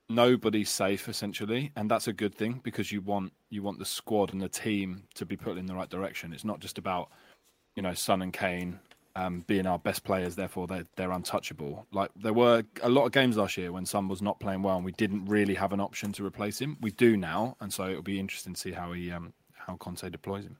nobody's 0.10 0.69
safe 0.69 1.08
essentially, 1.08 1.72
and 1.76 1.89
that's 1.89 2.08
a 2.08 2.13
good 2.13 2.36
thing 2.36 2.60
because 2.63 2.91
you 2.91 3.02
want 3.02 3.32
you 3.50 3.63
want 3.63 3.80
the 3.80 3.86
squad 3.86 4.34
and 4.34 4.41
the 4.41 4.50
team 4.50 5.04
to 5.15 5.26
be 5.26 5.38
put 5.38 5.58
in 5.58 5.65
the 5.65 5.76
right 5.76 5.89
direction. 5.89 6.34
It's 6.34 6.45
not 6.45 6.60
just 6.60 6.78
about 6.78 7.10
you 7.76 7.82
know 7.82 7.93
Son 7.93 8.22
and 8.22 8.34
Kane 8.34 8.80
um, 9.15 9.43
being 9.48 9.65
our 9.65 9.80
best 9.80 10.04
players, 10.04 10.36
therefore 10.36 10.67
they're, 10.67 10.86
they're 10.95 11.12
untouchable. 11.12 11.86
Like 11.91 12.10
there 12.15 12.34
were 12.34 12.63
a 12.82 12.89
lot 12.89 13.06
of 13.06 13.12
games 13.12 13.38
last 13.38 13.58
year 13.58 13.72
when 13.72 13.86
Son 13.86 14.08
was 14.08 14.22
not 14.22 14.39
playing 14.39 14.63
well, 14.63 14.78
and 14.78 14.86
we 14.86 14.91
didn't 14.93 15.26
really 15.26 15.56
have 15.56 15.74
an 15.74 15.80
option 15.80 16.12
to 16.13 16.26
replace 16.26 16.60
him. 16.60 16.78
We 16.82 16.91
do 16.91 17.17
now, 17.17 17.56
and 17.60 17.72
so 17.72 17.89
it'll 17.89 18.02
be 18.02 18.19
interesting 18.19 18.54
to 18.54 18.60
see 18.60 18.72
how 18.72 18.93
he 18.93 19.12
um, 19.12 19.34
how 19.54 19.76
Conte 19.76 20.10
deploys 20.10 20.45
him. 20.45 20.58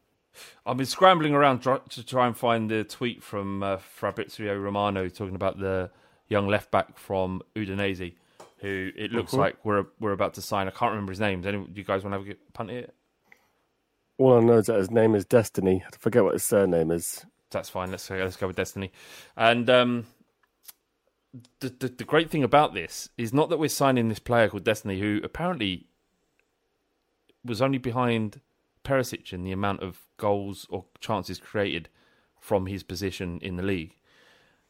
I've 0.65 0.77
been 0.77 0.85
scrambling 0.85 1.33
around 1.33 1.62
to 1.62 2.05
try 2.05 2.27
and 2.27 2.38
find 2.38 2.69
the 2.69 2.83
tweet 2.83 3.23
from 3.23 3.63
uh, 3.63 3.77
Fabrizio 3.77 4.57
Romano 4.57 5.09
talking 5.09 5.35
about 5.35 5.59
the 5.59 5.89
young 6.27 6.47
left 6.47 6.71
back 6.71 6.97
from 6.97 7.41
Udinese, 7.55 8.13
who 8.62 8.91
it 8.95 9.12
looks 9.12 9.34
Mhm. 9.34 9.38
like 9.38 9.65
we're 9.65 9.86
we're 10.00 10.12
about 10.12 10.34
to 10.36 10.41
sign. 10.41 10.67
I 10.67 10.72
can't 10.72 10.91
remember 10.91 11.12
his 11.12 11.19
name. 11.19 11.45
Any, 11.45 11.58
do 11.65 11.72
you 11.76 11.84
guys 11.84 12.04
want 12.04 12.13
to 12.13 12.19
have 12.19 12.38
a 12.38 12.52
punt 12.52 12.69
at 12.72 12.76
it? 12.76 12.95
All 14.17 14.38
I 14.38 14.41
know 14.41 14.58
is 14.58 14.65
that 14.65 14.78
his 14.78 14.91
name 14.91 15.15
is 15.15 15.24
Destiny. 15.26 15.84
I 15.86 15.95
forget 15.98 16.24
what 16.24 16.34
his 16.34 16.43
surname 16.43 16.91
is. 16.91 17.26
That's 17.52 17.69
fine. 17.69 17.89
Let's 17.89 18.08
go, 18.10 18.15
let's 18.15 18.36
go 18.36 18.48
with 18.48 18.58
Destiny. 18.58 18.91
And 19.38 19.69
um, 19.69 20.06
the, 21.62 21.69
the 21.69 21.88
the 21.89 22.04
great 22.04 22.30
thing 22.30 22.43
about 22.43 22.74
this 22.74 23.10
is 23.17 23.34
not 23.34 23.50
that 23.50 23.58
we're 23.60 23.69
signing 23.69 24.10
this 24.10 24.19
player 24.19 24.50
called 24.50 24.63
Destiny, 24.65 25.00
who 25.00 25.22
apparently 25.24 25.88
was 27.45 27.62
only 27.62 27.78
behind 27.78 28.41
Perisic 28.84 29.32
in 29.32 29.43
the 29.43 29.52
amount 29.52 29.82
of 29.82 30.00
goals 30.17 30.67
or 30.69 30.86
chances 31.00 31.39
created 31.39 31.88
from 32.39 32.65
his 32.65 32.84
position 32.84 33.39
in 33.41 33.56
the 33.56 33.63
league. 33.63 33.95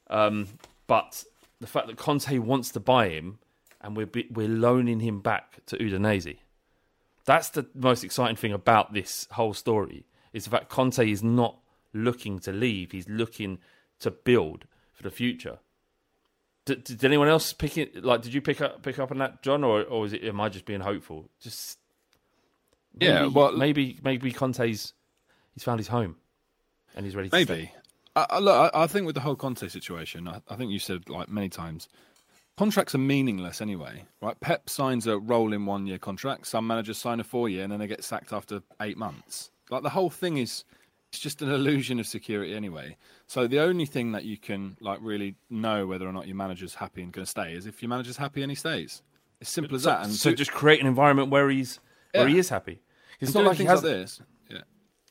Um, 0.09 0.47
but 0.87 1.23
the 1.59 1.67
fact 1.67 1.87
that 1.87 1.97
Conte 1.97 2.37
wants 2.39 2.69
to 2.71 2.79
buy 2.79 3.09
him 3.09 3.39
and 3.81 3.95
we're 3.97 4.09
we're 4.31 4.47
loaning 4.47 4.99
him 4.99 5.21
back 5.21 5.65
to 5.67 5.77
Udinese. 5.77 6.37
That's 7.25 7.49
the 7.49 7.67
most 7.75 8.03
exciting 8.03 8.35
thing 8.35 8.53
about 8.53 8.93
this 8.93 9.27
whole 9.31 9.53
story 9.53 10.05
is 10.33 10.45
the 10.45 10.49
fact 10.51 10.69
Conte 10.69 10.99
is 11.09 11.21
not 11.23 11.59
looking 11.93 12.39
to 12.39 12.51
leave; 12.51 12.91
he's 12.91 13.07
looking 13.09 13.59
to 13.99 14.11
build 14.11 14.65
for 14.93 15.03
the 15.03 15.11
future. 15.11 15.59
Did, 16.65 16.83
did 16.83 17.03
anyone 17.05 17.27
else 17.29 17.51
pick 17.53 17.77
it? 17.77 18.03
Like, 18.03 18.21
did 18.21 18.33
you 18.33 18.41
pick 18.41 18.61
up 18.61 18.81
pick 18.83 18.99
up 18.99 19.11
on 19.11 19.17
that, 19.19 19.41
John, 19.43 19.63
or 19.63 19.83
or 19.83 20.05
is 20.05 20.13
it 20.13 20.23
am 20.23 20.39
I 20.41 20.49
just 20.49 20.65
being 20.65 20.81
hopeful? 20.81 21.29
Just 21.39 21.79
Yeah, 22.99 23.27
well- 23.27 23.53
maybe 23.53 23.99
maybe 24.03 24.31
Conte's 24.31 24.93
he's 25.53 25.63
found 25.63 25.79
his 25.79 25.87
home 25.87 26.15
and 26.95 27.05
he's 27.05 27.15
ready 27.15 27.29
to 27.29 27.35
Maybe. 27.35 27.45
stay. 27.67 27.73
I, 28.15 28.25
I, 28.31 28.39
look, 28.39 28.73
I, 28.73 28.83
I 28.83 28.87
think 28.87 29.05
with 29.05 29.15
the 29.15 29.21
whole 29.21 29.35
Conte 29.35 29.67
situation, 29.67 30.27
I, 30.27 30.41
I 30.49 30.55
think 30.55 30.71
you 30.71 30.79
said 30.79 31.09
like 31.09 31.29
many 31.29 31.47
times, 31.49 31.87
contracts 32.59 32.93
are 32.93 32.97
meaningless 32.97 33.61
anyway, 33.61 34.03
right? 34.21 34.37
Pep 34.41 34.69
signs 34.69 35.07
a 35.07 35.17
rolling 35.17 35.65
one-year 35.65 35.97
contract. 35.97 36.45
Some 36.45 36.67
managers 36.67 36.97
sign 36.97 37.21
a 37.21 37.23
four-year, 37.23 37.63
and 37.63 37.71
then 37.71 37.79
they 37.79 37.87
get 37.87 38.03
sacked 38.03 38.33
after 38.33 38.61
eight 38.81 38.97
months. 38.97 39.49
Like 39.69 39.81
the 39.81 39.89
whole 39.91 40.09
thing 40.09 40.39
is, 40.39 40.65
it's 41.09 41.19
just 41.19 41.41
an 41.41 41.49
illusion 41.49 42.01
of 42.01 42.05
security 42.05 42.53
anyway. 42.53 42.97
So 43.27 43.47
the 43.47 43.59
only 43.61 43.85
thing 43.85 44.11
that 44.11 44.25
you 44.25 44.35
can 44.37 44.75
like 44.81 44.99
really 45.01 45.35
know 45.49 45.87
whether 45.87 46.05
or 46.05 46.11
not 46.11 46.27
your 46.27 46.35
manager's 46.35 46.75
happy 46.75 47.01
and 47.01 47.13
going 47.13 47.23
to 47.23 47.31
stay 47.31 47.53
is 47.53 47.65
if 47.65 47.81
your 47.81 47.87
manager's 47.87 48.17
happy 48.17 48.41
and 48.41 48.51
he 48.51 48.55
stays. 48.55 49.03
It's 49.39 49.49
simple 49.49 49.77
as 49.77 49.83
So, 49.83 49.91
that. 49.91 50.03
And 50.03 50.11
so 50.11 50.31
to- 50.31 50.35
just 50.35 50.51
create 50.51 50.81
an 50.81 50.87
environment 50.87 51.29
where 51.29 51.49
he's 51.49 51.79
where 52.13 52.27
he 52.27 52.37
is 52.37 52.49
happy. 52.49 52.81
It's 53.21 53.33
and 53.33 53.45
not 53.45 53.51
like 53.51 53.57
he 53.57 53.63
has 53.63 53.81
like 53.83 53.93
this. 53.93 54.21
Yeah. 54.49 54.63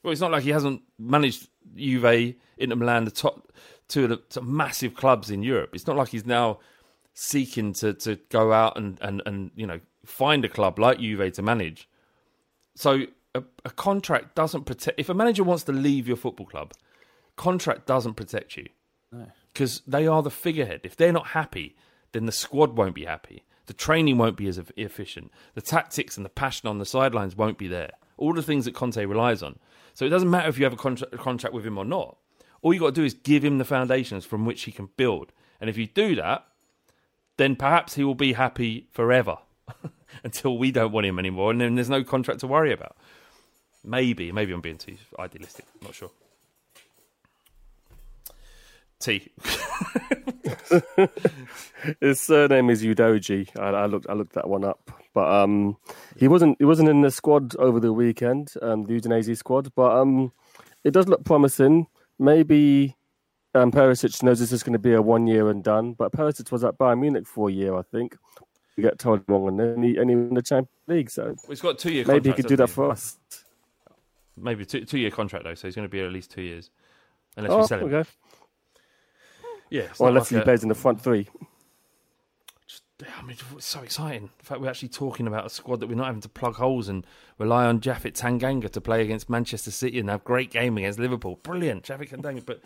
Well, 0.02 0.12
it's 0.12 0.20
not 0.20 0.32
like 0.32 0.42
he 0.42 0.50
hasn't 0.50 0.82
managed 0.98 1.48
Juve, 1.74 2.34
Inter 2.58 2.76
Milan, 2.76 3.06
the 3.06 3.10
top 3.10 3.50
two 3.88 4.04
of 4.04 4.10
the 4.10 4.16
top 4.18 4.44
massive 4.44 4.94
clubs 4.94 5.30
in 5.30 5.42
Europe. 5.42 5.70
It's 5.72 5.86
not 5.86 5.96
like 5.96 6.08
he's 6.08 6.26
now 6.26 6.58
seeking 7.20 7.72
to, 7.72 7.92
to 7.92 8.14
go 8.28 8.52
out 8.52 8.78
and, 8.78 8.96
and, 9.02 9.20
and 9.26 9.50
you 9.56 9.66
know 9.66 9.80
find 10.06 10.44
a 10.44 10.48
club 10.48 10.78
like 10.78 11.00
Juve 11.00 11.32
to 11.32 11.42
manage. 11.42 11.88
So 12.76 13.06
a, 13.34 13.42
a 13.64 13.70
contract 13.70 14.36
doesn't 14.36 14.64
protect. 14.66 15.00
If 15.00 15.08
a 15.08 15.14
manager 15.14 15.42
wants 15.42 15.64
to 15.64 15.72
leave 15.72 16.06
your 16.06 16.16
football 16.16 16.46
club, 16.46 16.74
contract 17.34 17.86
doesn't 17.86 18.14
protect 18.14 18.56
you 18.56 18.68
because 19.52 19.82
they 19.84 20.06
are 20.06 20.22
the 20.22 20.30
figurehead. 20.30 20.82
If 20.84 20.94
they're 20.94 21.12
not 21.12 21.28
happy, 21.28 21.74
then 22.12 22.26
the 22.26 22.32
squad 22.32 22.76
won't 22.76 22.94
be 22.94 23.04
happy. 23.04 23.42
The 23.66 23.74
training 23.74 24.16
won't 24.16 24.36
be 24.36 24.46
as 24.46 24.60
efficient. 24.76 25.32
The 25.54 25.60
tactics 25.60 26.16
and 26.16 26.24
the 26.24 26.30
passion 26.30 26.68
on 26.68 26.78
the 26.78 26.86
sidelines 26.86 27.36
won't 27.36 27.58
be 27.58 27.66
there. 27.66 27.90
All 28.16 28.32
the 28.32 28.42
things 28.42 28.64
that 28.64 28.74
Conte 28.74 29.04
relies 29.04 29.42
on. 29.42 29.58
So 29.92 30.04
it 30.06 30.10
doesn't 30.10 30.30
matter 30.30 30.48
if 30.48 30.56
you 30.56 30.64
have 30.64 30.72
a 30.72 30.76
contract, 30.76 31.12
a 31.12 31.18
contract 31.18 31.54
with 31.54 31.66
him 31.66 31.78
or 31.78 31.84
not. 31.84 32.16
All 32.62 32.72
you 32.72 32.78
got 32.78 32.94
to 32.94 33.00
do 33.00 33.04
is 33.04 33.14
give 33.14 33.44
him 33.44 33.58
the 33.58 33.64
foundations 33.64 34.24
from 34.24 34.46
which 34.46 34.62
he 34.62 34.72
can 34.72 34.88
build. 34.96 35.32
And 35.60 35.68
if 35.68 35.76
you 35.76 35.86
do 35.86 36.14
that, 36.14 36.46
then 37.38 37.56
perhaps 37.56 37.94
he 37.94 38.04
will 38.04 38.14
be 38.14 38.34
happy 38.34 38.86
forever 38.90 39.38
until 40.24 40.58
we 40.58 40.70
don't 40.70 40.92
want 40.92 41.06
him 41.06 41.18
anymore, 41.18 41.50
and 41.50 41.60
then 41.60 41.74
there's 41.74 41.88
no 41.88 42.04
contract 42.04 42.40
to 42.40 42.46
worry 42.46 42.72
about. 42.72 42.96
Maybe, 43.82 44.30
maybe 44.32 44.52
I'm 44.52 44.60
being 44.60 44.76
too 44.76 44.96
idealistic. 45.18 45.64
Not 45.82 45.94
sure. 45.94 46.10
T. 49.00 49.30
His 52.00 52.20
surname 52.20 52.68
is 52.68 52.82
Udogie. 52.82 53.48
I, 53.56 53.68
I 53.68 53.86
looked 53.86 54.08
I 54.08 54.14
looked 54.14 54.32
that 54.32 54.48
one 54.48 54.64
up, 54.64 54.90
but 55.14 55.30
um, 55.30 55.76
he 56.16 56.26
wasn't 56.26 56.56
he 56.58 56.64
wasn't 56.64 56.88
in 56.88 57.02
the 57.02 57.12
squad 57.12 57.54
over 57.56 57.78
the 57.78 57.92
weekend, 57.92 58.54
um, 58.60 58.84
the 58.86 59.00
Udinese 59.00 59.36
squad. 59.36 59.72
But 59.76 59.96
um, 59.96 60.32
it 60.82 60.90
does 60.90 61.06
look 61.06 61.24
promising. 61.24 61.86
Maybe 62.18 62.96
um, 63.54 63.72
Perisic 63.72 64.22
knows 64.22 64.38
this 64.40 64.52
is 64.52 64.62
going 64.62 64.74
to 64.74 64.78
be 64.78 64.92
a 64.92 65.02
one 65.02 65.26
year 65.26 65.48
and 65.50 65.62
done. 65.64 65.92
But 65.94 66.12
Perisic 66.12 66.50
was 66.52 66.64
at 66.64 66.78
Bayern 66.78 67.00
Munich 67.00 67.26
for 67.26 67.48
a 67.48 67.52
year, 67.52 67.74
I 67.76 67.82
think. 67.82 68.16
You 68.76 68.82
get 68.82 68.98
told 68.98 69.24
wrong, 69.26 69.48
and 69.48 69.58
then 69.58 69.82
he, 69.82 69.96
and 69.96 70.08
he 70.08 70.14
won 70.14 70.34
the 70.34 70.42
Champions 70.42 70.68
League. 70.86 71.10
So 71.10 71.34
He's 71.48 71.60
got 71.60 71.78
two 71.78 71.90
year 71.92 72.04
maybe 72.06 72.30
he 72.30 72.34
could 72.36 72.46
do 72.46 72.54
that 72.56 72.64
doesn't 72.68 72.74
for 72.74 72.90
us. 72.90 73.18
Maybe 74.36 74.64
two 74.64 74.84
two 74.84 74.98
year 74.98 75.10
contract 75.10 75.44
though, 75.44 75.54
so 75.54 75.66
he's 75.66 75.74
going 75.74 75.88
to 75.88 75.90
be 75.90 76.00
at 76.00 76.12
least 76.12 76.30
two 76.30 76.42
years, 76.42 76.70
unless 77.36 77.52
Oh, 77.52 77.58
we 77.58 77.66
sell 77.66 77.80
him. 77.80 77.92
okay. 77.92 78.08
Yeah, 79.70 79.88
Or 79.98 80.08
unless 80.08 80.30
like 80.30 80.40
he 80.40 80.44
plays 80.44 80.62
in 80.62 80.68
the 80.68 80.74
front 80.76 81.00
three. 81.00 81.26
I 83.02 83.22
mean, 83.22 83.36
it's 83.56 83.64
so 83.66 83.80
exciting. 83.80 84.22
In 84.24 84.44
fact, 84.44 84.60
we're 84.60 84.68
actually 84.68 84.88
talking 84.88 85.26
about 85.28 85.46
a 85.46 85.50
squad 85.50 85.80
that 85.80 85.88
we're 85.88 85.94
not 85.94 86.06
having 86.06 86.20
to 86.22 86.28
plug 86.28 86.56
holes 86.56 86.88
and 86.88 87.06
rely 87.38 87.64
on 87.64 87.80
Japhet 87.80 88.14
Tanganga 88.14 88.68
to 88.70 88.80
play 88.80 89.02
against 89.02 89.30
Manchester 89.30 89.70
City 89.70 90.00
and 90.00 90.08
have 90.10 90.20
a 90.22 90.24
great 90.24 90.50
game 90.50 90.76
against 90.78 90.98
Liverpool. 90.98 91.38
Brilliant, 91.44 91.84
Japhet 91.84 92.10
Tanganga. 92.10 92.44
But 92.44 92.60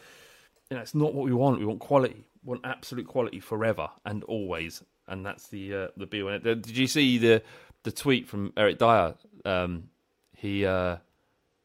you 0.73 0.79
know, 0.79 0.83
it's 0.83 0.95
not 0.95 1.13
what 1.13 1.27
we 1.27 1.35
want. 1.35 1.59
We 1.59 1.67
want 1.67 1.81
quality. 1.81 2.25
We 2.43 2.49
want 2.49 2.63
absolute 2.65 3.07
quality 3.07 3.41
forever 3.41 3.91
and 4.07 4.25
always. 4.25 4.83
And 5.07 5.27
that's 5.27 5.49
the 5.49 5.75
uh, 5.75 5.89
the 5.99 6.07
be 6.07 6.23
on. 6.23 6.41
Did 6.41 6.71
you 6.71 6.87
see 6.87 7.19
the 7.19 7.43
the 7.83 7.93
tweet 7.93 8.27
from 8.27 8.55
Eric 8.57 8.79
Dier? 8.79 9.15
Um, 9.45 9.91
he 10.35 10.65
uh, 10.65 10.97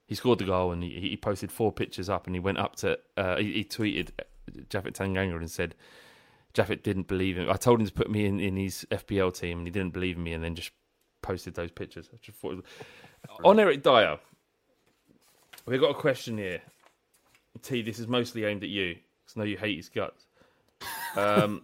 he 0.08 0.16
scored 0.16 0.40
the 0.40 0.44
goal 0.44 0.74
and 0.74 0.84
he, 0.84 0.90
he 1.00 1.16
posted 1.16 1.54
four 1.54 1.72
pictures 1.72 2.10
up 2.10 2.28
and 2.28 2.36
he 2.36 2.42
went 2.42 2.58
up 2.58 2.76
to 2.78 3.00
uh, 3.16 3.38
he, 3.38 3.54
he 3.54 3.64
tweeted 3.64 4.10
Japhet 4.70 4.92
Tanganga 4.92 5.38
and 5.38 5.50
said. 5.50 5.74
Japhet 6.54 6.82
didn't 6.82 7.08
believe 7.08 7.38
him. 7.38 7.52
I 7.52 7.56
told 7.56 7.80
him 7.80 7.86
to 7.86 7.94
put 7.94 8.10
me 8.10 8.26
in, 8.26 8.40
in 8.40 8.58
his 8.58 8.88
FPL 8.90 9.38
team, 9.38 9.60
and 9.60 9.68
he 9.68 9.72
didn't 9.72 9.94
believe 9.94 10.18
in 10.18 10.24
me, 10.24 10.34
and 10.34 10.44
then 10.44 10.56
just 10.56 10.72
posted 11.22 11.54
those 11.54 11.70
pictures. 11.70 12.10
I 12.12 12.18
just 12.20 12.40
thought 12.40 12.54
it 12.54 12.56
was... 12.56 12.66
On 13.44 13.60
Eric 13.60 13.84
Dier, 13.84 14.18
we've 15.68 15.80
got 15.80 15.92
a 15.92 15.94
question 15.94 16.40
here. 16.40 16.62
T, 17.62 17.82
this 17.82 18.00
is 18.00 18.08
mostly 18.08 18.46
aimed 18.46 18.64
at 18.64 18.70
you, 18.70 18.96
because 18.96 19.36
I 19.36 19.40
know 19.40 19.46
you 19.46 19.58
hate 19.58 19.78
his 19.78 19.90
guts. 19.90 20.26
Um, 21.16 21.64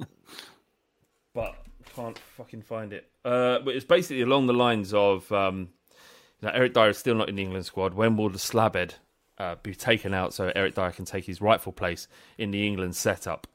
but 1.33 1.55
can't 1.95 2.17
fucking 2.17 2.61
find 2.61 2.93
it. 2.93 3.09
Uh, 3.23 3.59
but 3.59 3.75
it's 3.75 3.85
basically 3.85 4.21
along 4.21 4.47
the 4.47 4.53
lines 4.53 4.93
of 4.93 5.31
um, 5.31 5.69
you 6.41 6.47
know, 6.47 6.53
Eric 6.53 6.73
Dier 6.73 6.89
is 6.89 6.97
still 6.97 7.15
not 7.15 7.29
in 7.29 7.35
the 7.35 7.43
England 7.43 7.65
squad. 7.65 7.93
When 7.93 8.17
will 8.17 8.29
the 8.29 8.37
slabhead 8.37 8.95
uh, 9.37 9.55
be 9.61 9.75
taken 9.75 10.13
out 10.13 10.33
so 10.33 10.51
Eric 10.55 10.75
Dier 10.75 10.91
can 10.91 11.05
take 11.05 11.25
his 11.25 11.41
rightful 11.41 11.73
place 11.73 12.07
in 12.37 12.51
the 12.51 12.65
England 12.65 12.95
setup? 12.95 13.47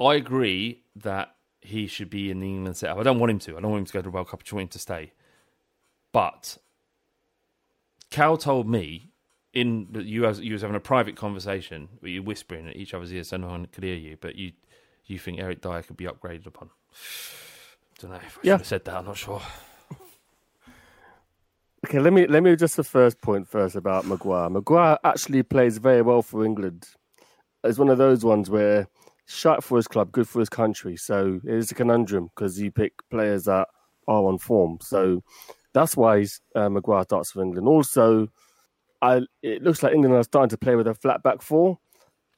I 0.00 0.14
agree 0.14 0.82
that 0.96 1.34
he 1.60 1.86
should 1.86 2.10
be 2.10 2.30
in 2.30 2.40
the 2.40 2.46
England 2.46 2.76
setup. 2.76 2.98
I 2.98 3.02
don't 3.02 3.18
want 3.18 3.30
him 3.30 3.38
to. 3.40 3.56
I 3.56 3.60
don't 3.60 3.70
want 3.70 3.80
him 3.80 3.86
to 3.86 3.92
go 3.92 3.98
to 4.00 4.04
the 4.04 4.10
World 4.10 4.28
Cup. 4.28 4.40
I 4.40 4.42
just 4.42 4.52
want 4.52 4.62
him 4.62 4.68
to 4.68 4.78
stay. 4.78 5.12
But 6.12 6.58
Cal 8.10 8.36
told 8.36 8.68
me 8.68 9.10
in 9.56 9.88
you 9.94 10.22
was, 10.22 10.38
you 10.40 10.52
was 10.52 10.62
having 10.62 10.76
a 10.76 10.80
private 10.80 11.16
conversation 11.16 11.88
where 12.00 12.10
you 12.12 12.22
whispering 12.22 12.68
at 12.68 12.76
each 12.76 12.92
other's 12.92 13.12
ears 13.12 13.28
so 13.28 13.38
no 13.38 13.48
one 13.48 13.66
could 13.66 13.84
hear 13.84 13.94
you, 13.96 14.16
but 14.20 14.36
you 14.36 14.52
you 15.06 15.18
think 15.18 15.38
Eric 15.40 15.62
Dier 15.62 15.82
could 15.82 15.96
be 15.96 16.04
upgraded 16.04 16.46
upon. 16.46 16.70
don't 18.00 18.10
know 18.10 18.16
if 18.18 18.38
I 18.38 18.40
Yeah. 18.42 18.52
should 18.54 18.60
have 18.60 18.66
said 18.66 18.84
that. 18.84 18.96
I'm 18.96 19.06
not 19.06 19.16
sure. 19.16 19.40
Okay, 21.86 22.00
let 22.00 22.12
me 22.12 22.26
let 22.26 22.42
me 22.42 22.50
address 22.50 22.74
the 22.74 22.84
first 22.84 23.20
point 23.20 23.48
first 23.48 23.76
about 23.76 24.06
Maguire. 24.06 24.50
Maguire 24.50 24.98
actually 25.04 25.42
plays 25.42 25.78
very 25.78 26.02
well 26.02 26.22
for 26.22 26.44
England. 26.44 26.88
It's 27.64 27.78
one 27.78 27.88
of 27.88 27.98
those 27.98 28.24
ones 28.24 28.50
where 28.50 28.88
shite 29.26 29.62
for 29.64 29.76
his 29.76 29.88
club, 29.88 30.12
good 30.12 30.28
for 30.28 30.40
his 30.40 30.48
country. 30.48 30.96
So 30.96 31.40
it 31.44 31.54
is 31.54 31.70
a 31.70 31.74
conundrum 31.74 32.28
because 32.34 32.60
you 32.60 32.70
pick 32.70 32.92
players 33.10 33.44
that 33.44 33.68
are 34.08 34.22
on 34.24 34.38
form. 34.38 34.78
So 34.82 35.22
that's 35.74 35.96
why 35.96 36.18
he's, 36.20 36.40
uh, 36.54 36.68
Maguire 36.68 37.04
starts 37.04 37.32
for 37.32 37.42
England. 37.42 37.66
Also, 37.68 38.28
I 39.02 39.22
it 39.42 39.62
looks 39.62 39.82
like 39.82 39.92
England 39.92 40.14
are 40.14 40.22
starting 40.22 40.50
to 40.50 40.58
play 40.58 40.76
with 40.76 40.86
a 40.86 40.94
flat 40.94 41.22
back 41.22 41.42
four, 41.42 41.78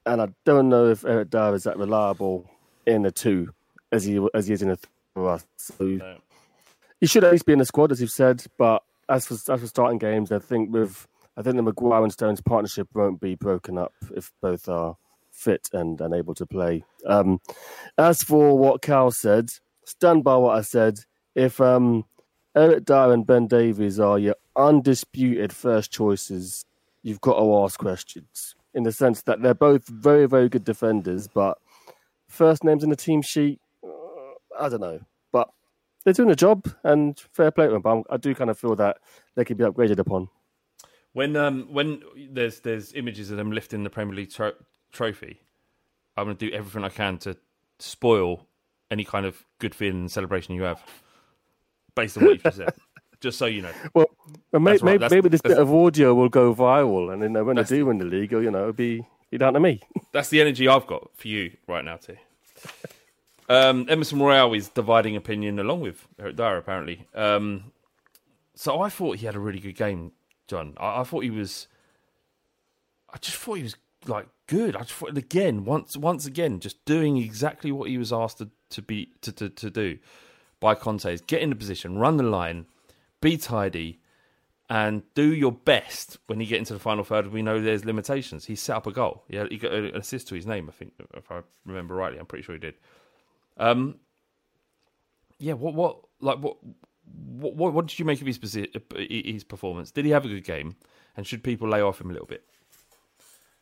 and 0.07 0.21
I 0.21 0.29
don't 0.45 0.69
know 0.69 0.87
if 0.87 1.05
Eric 1.05 1.31
Dier 1.31 1.55
is 1.55 1.65
that 1.65 1.79
reliable 1.79 2.51
in 2.87 3.05
a 3.07 3.11
two 3.11 3.53
as 3.93 4.05
he 4.05 4.27
as 4.35 4.47
he 4.47 4.55
is 4.55 4.63
in 4.63 4.71
a 4.71 4.77
three. 4.77 5.39
So 5.57 6.17
he 7.01 7.07
should 7.07 7.25
at 7.25 7.33
least 7.33 7.47
be 7.47 7.53
in 7.53 7.59
the 7.59 7.65
squad, 7.65 7.93
as 7.93 8.01
you've 8.01 8.11
said. 8.11 8.45
But 8.57 8.83
as 9.09 9.27
for 9.27 9.35
as 9.35 9.61
for 9.61 9.67
starting 9.67 9.99
games, 9.99 10.33
I 10.33 10.39
think 10.39 10.73
with 10.73 11.07
I 11.37 11.43
think 11.43 11.57
the 11.57 11.63
Maguire 11.63 12.03
and 12.03 12.13
Stones 12.13 12.41
partnership 12.41 12.89
won't 12.95 13.21
be 13.21 13.35
broken 13.35 13.79
up 13.79 13.95
if 14.15 14.33
both 14.41 14.69
are 14.69 14.97
fit 15.31 15.69
and, 15.73 16.01
and 16.01 16.13
able 16.13 16.35
to 16.35 16.47
play. 16.47 16.85
Um, 17.07 17.41
as 17.97 18.23
for 18.23 18.59
what 18.59 18.83
Cal 18.83 19.13
said, 19.13 19.51
stand 19.85 20.25
by 20.25 20.37
what 20.37 20.57
I 20.57 20.63
said. 20.63 20.99
If 21.37 21.61
um, 21.61 22.05
Eric 22.59 22.87
Dier 22.87 23.13
and 23.13 23.25
Ben 23.25 23.47
Davies 23.47 24.01
are 24.01 24.19
your 24.19 24.35
undisputed 24.57 25.53
first 25.53 25.93
choices, 25.93 26.65
you've 27.05 27.21
got 27.21 27.39
to 27.39 27.57
ask 27.59 27.79
questions 27.79 28.57
in 28.75 28.83
the 28.83 28.91
sense 28.91 29.23
that 29.23 29.43
they're 29.43 29.55
both 29.55 29.87
very, 29.87 30.27
very 30.27 30.49
good 30.49 30.65
defenders, 30.65 31.29
but 31.29 31.59
first 32.27 32.65
names 32.65 32.83
in 32.83 32.91
the 32.91 32.97
team 32.97 33.23
sheet, 33.23 33.61
uh, 33.85 33.89
I 34.59 34.69
don't 34.69 34.81
know. 34.81 34.99
But 35.31 35.51
they're 36.03 36.13
doing 36.13 36.33
a 36.33 36.35
job 36.35 36.67
and 36.83 37.17
fair 37.33 37.53
play 37.53 37.67
to 37.67 37.75
them. 37.75 37.83
But 37.83 38.03
I 38.11 38.17
do 38.17 38.35
kind 38.35 38.51
of 38.51 38.59
feel 38.59 38.75
that 38.75 38.99
they 39.37 39.45
could 39.45 39.57
be 39.57 39.63
upgraded 39.63 40.01
upon. 40.01 40.29
When 41.13 41.37
um 41.37 41.69
when 41.71 42.03
there's 42.29 42.61
there's 42.61 42.93
images 42.93 43.31
of 43.31 43.37
them 43.37 43.53
lifting 43.53 43.85
the 43.85 43.91
Premier 43.91 44.17
League 44.17 44.33
tro- 44.33 44.53
trophy, 44.91 45.43
I'm 46.17 46.25
going 46.27 46.37
to 46.37 46.51
do 46.51 46.53
everything 46.53 46.83
I 46.83 46.89
can 46.89 47.19
to 47.19 47.37
spoil 47.79 48.49
any 48.91 49.05
kind 49.05 49.27
of 49.27 49.45
good 49.61 49.77
feeling 49.77 50.01
and 50.01 50.11
celebration 50.11 50.57
you 50.57 50.63
have, 50.63 50.83
based 51.99 52.17
on 52.19 52.25
what 52.25 52.33
you've 52.35 52.43
just 52.43 52.57
said. 52.59 52.75
Just 53.21 53.37
so 53.37 53.47
you 53.47 53.63
know, 53.63 53.73
Well, 53.95 54.07
well, 54.53 54.61
may, 54.61 54.71
right, 54.73 54.83
may- 54.85 54.93
that's- 54.97 55.11
maybe 55.11 55.29
this 55.29 55.41
bit 55.41 55.59
of 55.59 55.75
audio 55.75 56.15
will 56.15 56.29
go 56.29 56.55
viral, 56.55 57.13
and 57.13 57.21
then 57.21 57.45
when 57.45 57.57
they 57.57 57.65
do 57.65 57.87
win 57.87 57.99
the 57.99 58.05
league, 58.05 58.31
you 58.31 58.49
know, 58.49 58.61
it'll 58.61 58.73
be, 58.73 59.05
be 59.29 59.39
down 59.39 59.55
to 59.55 59.61
me. 59.61 59.81
that's 60.13 60.29
the 60.29 60.41
energy 60.41 60.69
I've 60.69 60.87
got 60.87 61.11
for 61.17 61.27
you 61.27 61.51
right 61.67 61.85
now, 61.85 61.97
too. 61.97 62.17
Um, 63.49 63.87
Emerson 63.89 64.21
Royal 64.21 64.55
is 64.55 64.69
dividing 64.69 65.17
opinion 65.17 65.59
along 65.59 65.81
with 65.81 66.07
Eric 66.21 66.37
Dier, 66.37 66.59
apparently. 66.59 67.07
Um, 67.13 67.73
so 68.55 68.81
I 68.81 68.89
thought 68.89 69.17
he 69.17 69.27
had 69.27 69.35
a 69.35 69.41
really 69.41 69.59
good 69.59 69.75
game, 69.75 70.13
John. 70.47 70.75
I, 70.79 71.01
I 71.01 71.03
thought 71.03 71.25
he 71.25 71.31
was. 71.31 71.67
I 73.13 73.19
just 73.19 73.37
thought 73.39 73.55
he 73.55 73.63
was 73.65 73.75
like 74.07 74.29
good. 74.47 74.77
I 74.77 74.81
just 74.81 74.93
thought 74.93 75.17
again, 75.17 75.65
once 75.65 75.97
once 75.97 76.25
again, 76.25 76.61
just 76.61 76.85
doing 76.85 77.17
exactly 77.17 77.73
what 77.73 77.89
he 77.89 77.99
was 77.99 78.13
asked 78.13 78.39
to, 78.39 78.49
to 78.71 78.83
be 78.83 79.11
to, 79.23 79.33
to, 79.33 79.49
to 79.49 79.71
do 79.71 79.99
by 80.61 80.75
Conte 80.75 81.13
is 81.13 81.21
get 81.21 81.41
in 81.43 81.51
the 81.51 81.57
position, 81.57 81.99
run 81.99 82.17
the 82.17 82.23
line, 82.23 82.67
be 83.21 83.37
tidy, 83.37 84.01
and 84.71 85.03
do 85.15 85.33
your 85.33 85.53
best 85.53 86.19
when 86.27 86.41
you 86.41 86.47
get 86.47 86.59
into 86.59 86.75
the 86.75 86.79
final 86.79 87.05
third. 87.05 87.33
We 87.33 87.43
know 87.43 87.61
there's 87.61 87.85
limitations. 87.85 88.45
He 88.45 88.55
set 88.55 88.77
up 88.77 88.87
a 88.87 88.93
goal. 88.93 89.25
Yeah, 89.29 89.47
he 89.51 89.57
got 89.57 89.73
an 89.73 89.97
assist 89.97 90.29
to 90.29 90.35
his 90.35 90.47
name. 90.47 90.69
I 90.69 90.73
think, 90.73 90.93
if 91.15 91.31
I 91.31 91.41
remember 91.65 91.95
rightly, 91.95 92.19
I'm 92.19 92.27
pretty 92.27 92.45
sure 92.45 92.55
he 92.55 92.61
did. 92.61 92.75
Um, 93.57 93.97
yeah. 95.39 95.55
What? 95.55 95.75
What? 95.75 95.99
Like 96.21 96.39
what? 96.39 96.57
What? 96.63 97.55
What, 97.55 97.73
what 97.73 97.87
did 97.87 97.99
you 97.99 98.05
make 98.05 98.21
of 98.21 98.27
his 98.27 98.39
his 98.97 99.45
performance? 99.45 99.91
Did 99.91 100.05
he 100.05 100.11
have 100.11 100.25
a 100.25 100.29
good 100.29 100.45
game? 100.45 100.77
And 101.17 101.27
should 101.27 101.43
people 101.43 101.69
lay 101.69 101.81
off 101.81 102.01
him 102.01 102.11
a 102.11 102.13
little 102.13 102.29
bit? 102.29 102.45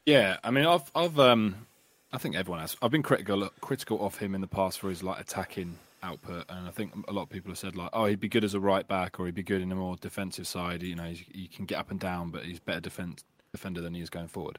Yeah, 0.05 0.37
I 0.45 0.53
mean, 0.53 0.67
I've, 0.67 0.89
I've, 0.95 1.19
um, 1.19 1.67
I 2.13 2.19
think 2.19 2.37
everyone 2.37 2.61
has. 2.61 2.77
I've 2.81 2.93
been 2.93 3.03
critical, 3.03 3.49
critical 3.61 4.07
of 4.07 4.19
him 4.19 4.37
in 4.37 4.41
the 4.41 4.47
past 4.47 4.79
for 4.79 4.89
his 4.89 5.03
like 5.03 5.19
attacking 5.19 5.79
output, 6.03 6.45
and 6.49 6.67
I 6.67 6.71
think 6.71 6.93
a 7.09 7.13
lot 7.13 7.23
of 7.23 7.29
people 7.31 7.51
have 7.51 7.59
said 7.59 7.77
like, 7.77 7.91
oh, 7.93 8.07
he'd 8.07 8.21
be 8.21 8.29
good 8.29 8.45
as 8.45 8.55
a 8.55 8.61
right 8.61 8.87
back, 8.87 9.19
or 9.19 9.27
he'd 9.27 9.35
be 9.35 9.43
good 9.43 9.63
in 9.63 9.73
a 9.73 9.77
more 9.77 9.97
defensive 9.97 10.47
side. 10.47 10.83
You 10.83 10.95
know, 10.97 11.13
he 11.13 11.49
can 11.49 11.65
get 11.65 11.79
up 11.79 11.91
and 11.91 12.01
down, 12.01 12.31
but 12.31 12.45
he's 12.45 12.61
better 12.61 12.81
defense 12.81 13.25
defender 13.53 13.81
than 13.81 13.95
he 13.95 14.01
is 14.01 14.11
going 14.11 14.29
forward. 14.29 14.59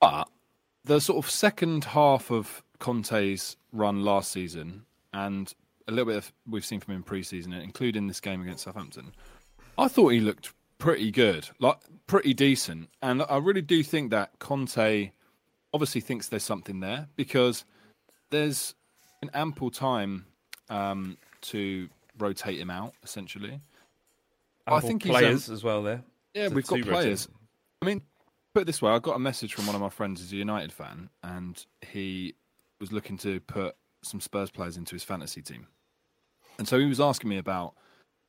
But 0.00 0.28
the 0.84 1.00
sort 1.00 1.24
of 1.24 1.30
second 1.30 1.84
half 1.84 2.30
of 2.30 2.62
Conte's 2.78 3.56
run 3.72 4.04
last 4.04 4.32
season, 4.32 4.84
and 5.12 5.52
a 5.88 5.92
little 5.92 6.06
bit 6.06 6.16
of 6.16 6.32
we've 6.48 6.64
seen 6.64 6.80
from 6.80 6.94
him 6.94 7.02
pre-season, 7.02 7.52
including 7.52 8.06
this 8.08 8.20
game 8.20 8.42
against 8.42 8.64
Southampton, 8.64 9.12
I 9.78 9.88
thought 9.88 10.08
he 10.08 10.20
looked 10.20 10.52
pretty 10.78 11.10
good, 11.10 11.48
like 11.60 11.78
pretty 12.06 12.34
decent, 12.34 12.88
and 13.00 13.22
I 13.28 13.38
really 13.38 13.62
do 13.62 13.82
think 13.82 14.10
that 14.10 14.38
Conte 14.38 15.12
obviously 15.72 16.00
thinks 16.00 16.28
there's 16.28 16.42
something 16.42 16.80
there 16.80 17.08
because 17.16 17.64
there's 18.30 18.74
an 19.22 19.30
ample 19.32 19.70
time 19.70 20.26
um, 20.72 21.16
to 21.42 21.88
rotate 22.18 22.58
him 22.58 22.70
out. 22.70 22.94
Essentially, 23.02 23.60
I 24.66 24.80
think 24.80 25.02
he's, 25.02 25.10
um, 25.14 25.18
players 25.20 25.50
as 25.50 25.62
well 25.64 25.82
there. 25.82 26.02
yeah, 26.34 26.48
to- 26.48 26.54
we've 26.54 26.66
got 26.66 26.82
players. 26.82 27.28
I 27.82 27.86
mean, 27.86 28.02
put 28.54 28.62
it 28.62 28.66
this 28.66 28.80
way: 28.82 28.90
I 28.90 28.98
got 28.98 29.16
a 29.16 29.20
message 29.20 29.54
from 29.54 29.66
one 29.66 29.74
of 29.74 29.80
my 29.82 29.88
friends 29.88 30.20
who's 30.20 30.32
a 30.32 30.36
United 30.36 30.72
fan, 30.72 31.10
and 31.22 31.64
he 31.80 32.34
was 32.80 32.92
looking 32.92 33.18
to 33.18 33.40
put 33.40 33.76
some 34.02 34.20
Spurs 34.20 34.50
players 34.50 34.76
into 34.76 34.94
his 34.94 35.04
fantasy 35.04 35.42
team, 35.42 35.66
and 36.58 36.66
so 36.66 36.78
he 36.78 36.86
was 36.86 37.00
asking 37.00 37.30
me 37.30 37.38
about, 37.38 37.74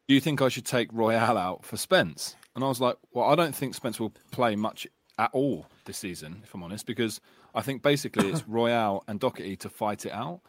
do 0.08 0.14
you 0.14 0.22
think 0.22 0.41
I 0.41 0.50
should 0.50 0.66
take 0.66 0.89
Royal 0.91 1.38
out 1.38 1.66
for 1.66 1.78
Spence? 1.78 2.36
And 2.56 2.64
I 2.64 2.68
was 2.68 2.80
like, 2.80 2.98
well, 3.14 3.30
I 3.30 3.36
don't 3.36 3.56
think 3.56 3.74
Spence 3.74 4.00
will 4.00 4.14
play 4.32 4.56
much 4.56 4.86
at 5.18 5.30
all 5.34 5.66
this 5.86 5.98
season, 5.98 6.41
if 6.44 6.54
I'm 6.54 6.62
honest, 6.62 6.86
because 6.86 7.20
I 7.56 7.62
think 7.62 7.82
basically 7.82 8.30
it's 8.30 8.44
Royal 8.48 9.04
and 9.08 9.20
Doherty 9.20 9.56
to 9.58 9.70
fight 9.70 10.06
it 10.06 10.12
out. 10.12 10.41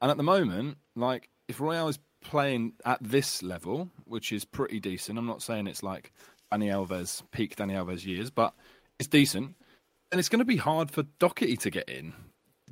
And 0.00 0.10
at 0.10 0.16
the 0.16 0.22
moment, 0.22 0.78
like 0.96 1.28
if 1.48 1.60
Royal 1.60 1.88
is 1.88 1.98
playing 2.22 2.74
at 2.84 2.98
this 3.02 3.42
level, 3.42 3.90
which 4.04 4.32
is 4.32 4.44
pretty 4.44 4.80
decent, 4.80 5.18
I'm 5.18 5.26
not 5.26 5.42
saying 5.42 5.66
it's 5.66 5.82
like 5.82 6.12
Dani 6.52 6.66
Alves, 6.70 7.22
peak 7.32 7.56
Dani 7.56 7.72
Alves 7.74 8.04
years, 8.04 8.30
but 8.30 8.54
it's 8.98 9.08
decent. 9.08 9.54
And 10.12 10.18
it's 10.18 10.28
going 10.28 10.40
to 10.40 10.44
be 10.44 10.56
hard 10.56 10.90
for 10.90 11.04
Doherty 11.18 11.56
to 11.56 11.70
get 11.70 11.88
in, 11.88 12.12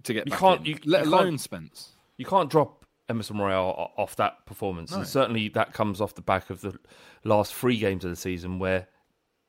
to 0.02 0.12
get 0.12 0.26
You 0.26 0.30
back 0.30 0.40
can't- 0.40 0.60
in, 0.60 0.66
you- 0.66 0.78
let 0.84 1.04
you 1.04 1.10
alone 1.10 1.24
can't- 1.24 1.40
Spence. 1.40 1.92
You 2.16 2.24
can't 2.24 2.50
drop 2.50 2.84
Emerson 3.08 3.38
Royal 3.38 3.92
off 3.96 4.16
that 4.16 4.44
performance, 4.44 4.92
and 4.92 5.06
certainly 5.06 5.48
that 5.50 5.72
comes 5.72 6.00
off 6.00 6.14
the 6.14 6.20
back 6.22 6.50
of 6.50 6.60
the 6.62 6.78
last 7.24 7.54
three 7.54 7.78
games 7.78 8.04
of 8.04 8.10
the 8.10 8.16
season. 8.16 8.58
Where, 8.58 8.88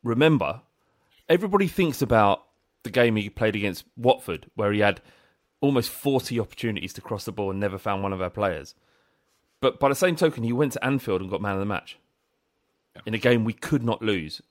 remember, 0.03 0.61
everybody 1.27 1.67
thinks 1.67 2.01
about 2.01 2.45
the 2.83 2.89
game 2.91 3.15
he 3.15 3.29
played 3.29 3.55
against 3.55 3.85
Watford, 3.97 4.49
where 4.55 4.71
he 4.71 4.79
had 4.79 5.01
almost 5.61 5.89
forty 5.89 6.39
opportunities 6.39 6.93
to 6.93 7.01
cross 7.01 7.25
the 7.25 7.31
ball 7.31 7.51
and 7.51 7.59
never 7.59 7.77
found 7.77 8.03
one 8.03 8.13
of 8.13 8.21
our 8.21 8.29
players. 8.29 8.75
But 9.61 9.79
by 9.79 9.89
the 9.89 9.95
same 9.95 10.15
token, 10.15 10.43
he 10.43 10.53
went 10.53 10.73
to 10.73 10.85
Anfield 10.85 11.21
and 11.21 11.29
got 11.29 11.41
man 11.41 11.53
of 11.53 11.59
the 11.59 11.65
match 11.65 11.97
in 13.05 13.13
a 13.13 13.17
game 13.17 13.43
we 13.43 13.53
could 13.53 13.83
not 13.83 14.01
lose. 14.01 14.41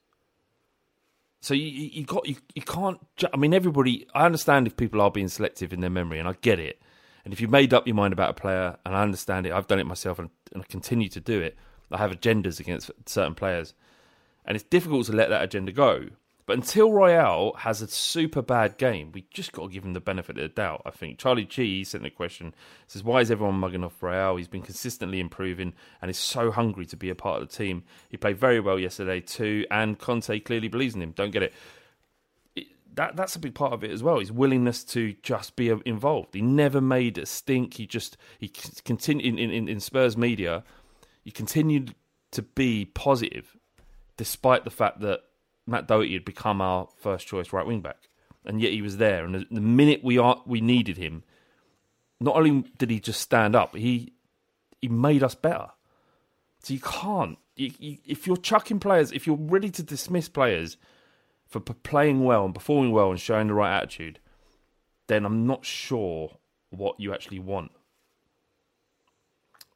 So 1.41 1.55
you, 1.55 1.67
you 1.67 1.91
you 1.93 2.05
got 2.05 2.29
you, 2.29 2.37
you 2.55 2.63
can't. 2.63 2.99
ju- 3.17 3.29
I 3.33 3.37
mean, 3.37 3.55
everybody. 3.55 4.07
I 4.15 4.27
understand 4.27 4.67
if 4.67 4.77
people 4.77 5.01
are 5.01 5.11
being 5.11 5.29
selective 5.29 5.73
in 5.73 5.81
their 5.81 5.91
memory, 5.91 6.19
and 6.19 6.29
I 6.29 6.35
get 6.41 6.59
it. 6.59 6.81
And 7.25 7.33
if 7.33 7.41
you've 7.41 7.51
made 7.51 7.75
up 7.75 7.87
your 7.87 7.95
mind 7.97 8.13
about 8.13 8.31
a 8.31 8.35
player, 8.35 8.77
and 8.85 8.97
I 8.97 9.03
understand 9.03 9.47
it, 9.47 9.53
I've 9.53 9.67
done 9.67 9.79
it 9.79 9.87
myself, 9.87 10.19
and, 10.19 10.31
and 10.53 10.63
I 10.63 10.67
continue 10.67 11.09
to 11.11 11.21
do 11.21 11.41
it. 11.41 11.57
I 11.91 11.99
have 11.99 12.11
agendas 12.11 12.61
against 12.61 12.91
certain 13.07 13.35
players, 13.35 13.75
and 14.45 14.57
it's 14.57 14.65
difficult 14.65 15.07
to 15.07 15.13
let 15.13 15.31
that 15.31 15.43
agenda 15.43 15.73
go. 15.73 16.09
But 16.49 16.57
until 16.57 16.91
Royal 16.93 17.53
has 17.59 17.83
a 17.83 17.89
super 17.89 18.41
bad 18.41 18.79
game, 18.79 19.13
we 19.13 19.27
just 19.31 19.53
got 19.53 19.65
to 19.65 19.69
give 19.69 19.85
him 19.85 19.93
the 19.93 20.01
benefit 20.01 20.39
of 20.39 20.43
the 20.43 20.49
doubt. 20.49 20.81
I 20.87 20.91
think 20.91 21.19
Charlie 21.19 21.45
G 21.45 21.85
sent 21.85 22.07
a 22.07 22.11
question 22.11 22.55
says, 22.87 23.05
"Why 23.05 23.21
is 23.21 23.31
everyone 23.31 23.57
mugging 23.57 23.85
off 23.85 24.03
Royal? 24.03 24.37
He's 24.37 24.49
been 24.49 24.63
consistently 24.63 25.21
improving 25.21 25.75
and 26.01 26.11
is 26.11 26.17
so 26.17 26.51
hungry 26.51 26.87
to 26.87 26.97
be 26.97 27.11
a 27.11 27.15
part 27.15 27.43
of 27.43 27.51
the 27.51 27.55
team. 27.55 27.85
He 28.09 28.17
played 28.17 28.39
very 28.39 28.61
well 28.61 28.79
yesterday 28.79 29.21
too, 29.21 29.67
and 29.71 29.99
Conte 29.99 30.41
clearly 30.41 30.69
believes 30.69 30.95
in 30.95 31.03
him. 31.03 31.13
Don't 31.13 31.33
get 31.33 31.43
it." 31.43 31.53
That 32.95 33.15
that's 33.15 33.37
a 33.37 33.41
big 33.41 33.55
part 33.55 33.75
of 33.75 33.85
it 33.85 33.91
as 33.91 34.03
well. 34.03 34.19
His 34.19 34.33
willingness 34.33 34.85
to 34.85 35.17
just 35.23 35.55
be 35.55 35.71
uh, 35.71 35.81
involved. 35.85 36.35
He 36.35 36.41
never 36.41 36.81
made 36.81 37.19
a 37.19 37.27
stink. 37.27 37.75
He 37.75 37.87
just 37.87 38.17
he 38.39 38.49
continued 38.49 39.39
in, 39.39 39.51
in, 39.51 39.69
in 39.69 39.81
Spurs 39.81 40.17
media. 40.17 40.65
He 41.23 41.31
continued 41.31 41.95
to 42.31 42.41
be 42.41 42.87
positive, 42.87 43.55
despite 44.17 44.65
the 44.65 44.71
fact 44.71 45.01
that 45.01 45.25
Matt 45.69 45.87
Doherty 45.87 46.15
had 46.15 46.25
become 46.25 46.61
our 46.61 46.89
first 46.97 47.27
choice 47.27 47.53
right 47.53 47.67
wing 47.67 47.83
back, 47.83 48.09
and 48.45 48.61
yet 48.61 48.73
he 48.73 48.83
was 48.83 48.97
there. 48.97 49.25
And 49.25 49.47
the, 49.51 49.61
minute 49.61 50.03
we 50.03 50.17
are 50.19 50.43
we 50.47 50.61
needed 50.61 50.97
him, 50.97 51.23
not 52.21 52.37
only 52.37 52.65
did 52.79 52.91
he 52.91 52.99
just 52.99 53.21
stand 53.21 53.55
up, 53.55 53.77
he 53.77 54.13
he 54.81 54.89
made 54.89 55.23
us 55.23 55.35
better. 55.35 55.69
So 56.63 56.75
you 56.75 56.81
can't 56.81 57.39
you, 57.55 57.73
you, 57.79 57.99
if 58.07 58.27
you're 58.27 58.37
chucking 58.37 58.81
players, 58.81 59.13
if 59.13 59.27
you're 59.27 59.37
ready 59.37 59.71
to 59.71 59.83
dismiss 59.83 60.29
players 60.29 60.79
for 61.47 61.61
playing 61.61 62.25
well 62.25 62.45
and 62.45 62.55
performing 62.55 62.93
well 62.93 63.11
and 63.11 63.21
showing 63.21 63.49
the 63.49 63.55
right 63.55 63.77
attitude, 63.77 64.21
then 65.07 65.25
I'm 65.25 65.47
not 65.47 65.65
sure 65.65 66.39
what 66.71 66.99
you 66.99 67.13
actually 67.13 67.39
want. 67.41 67.73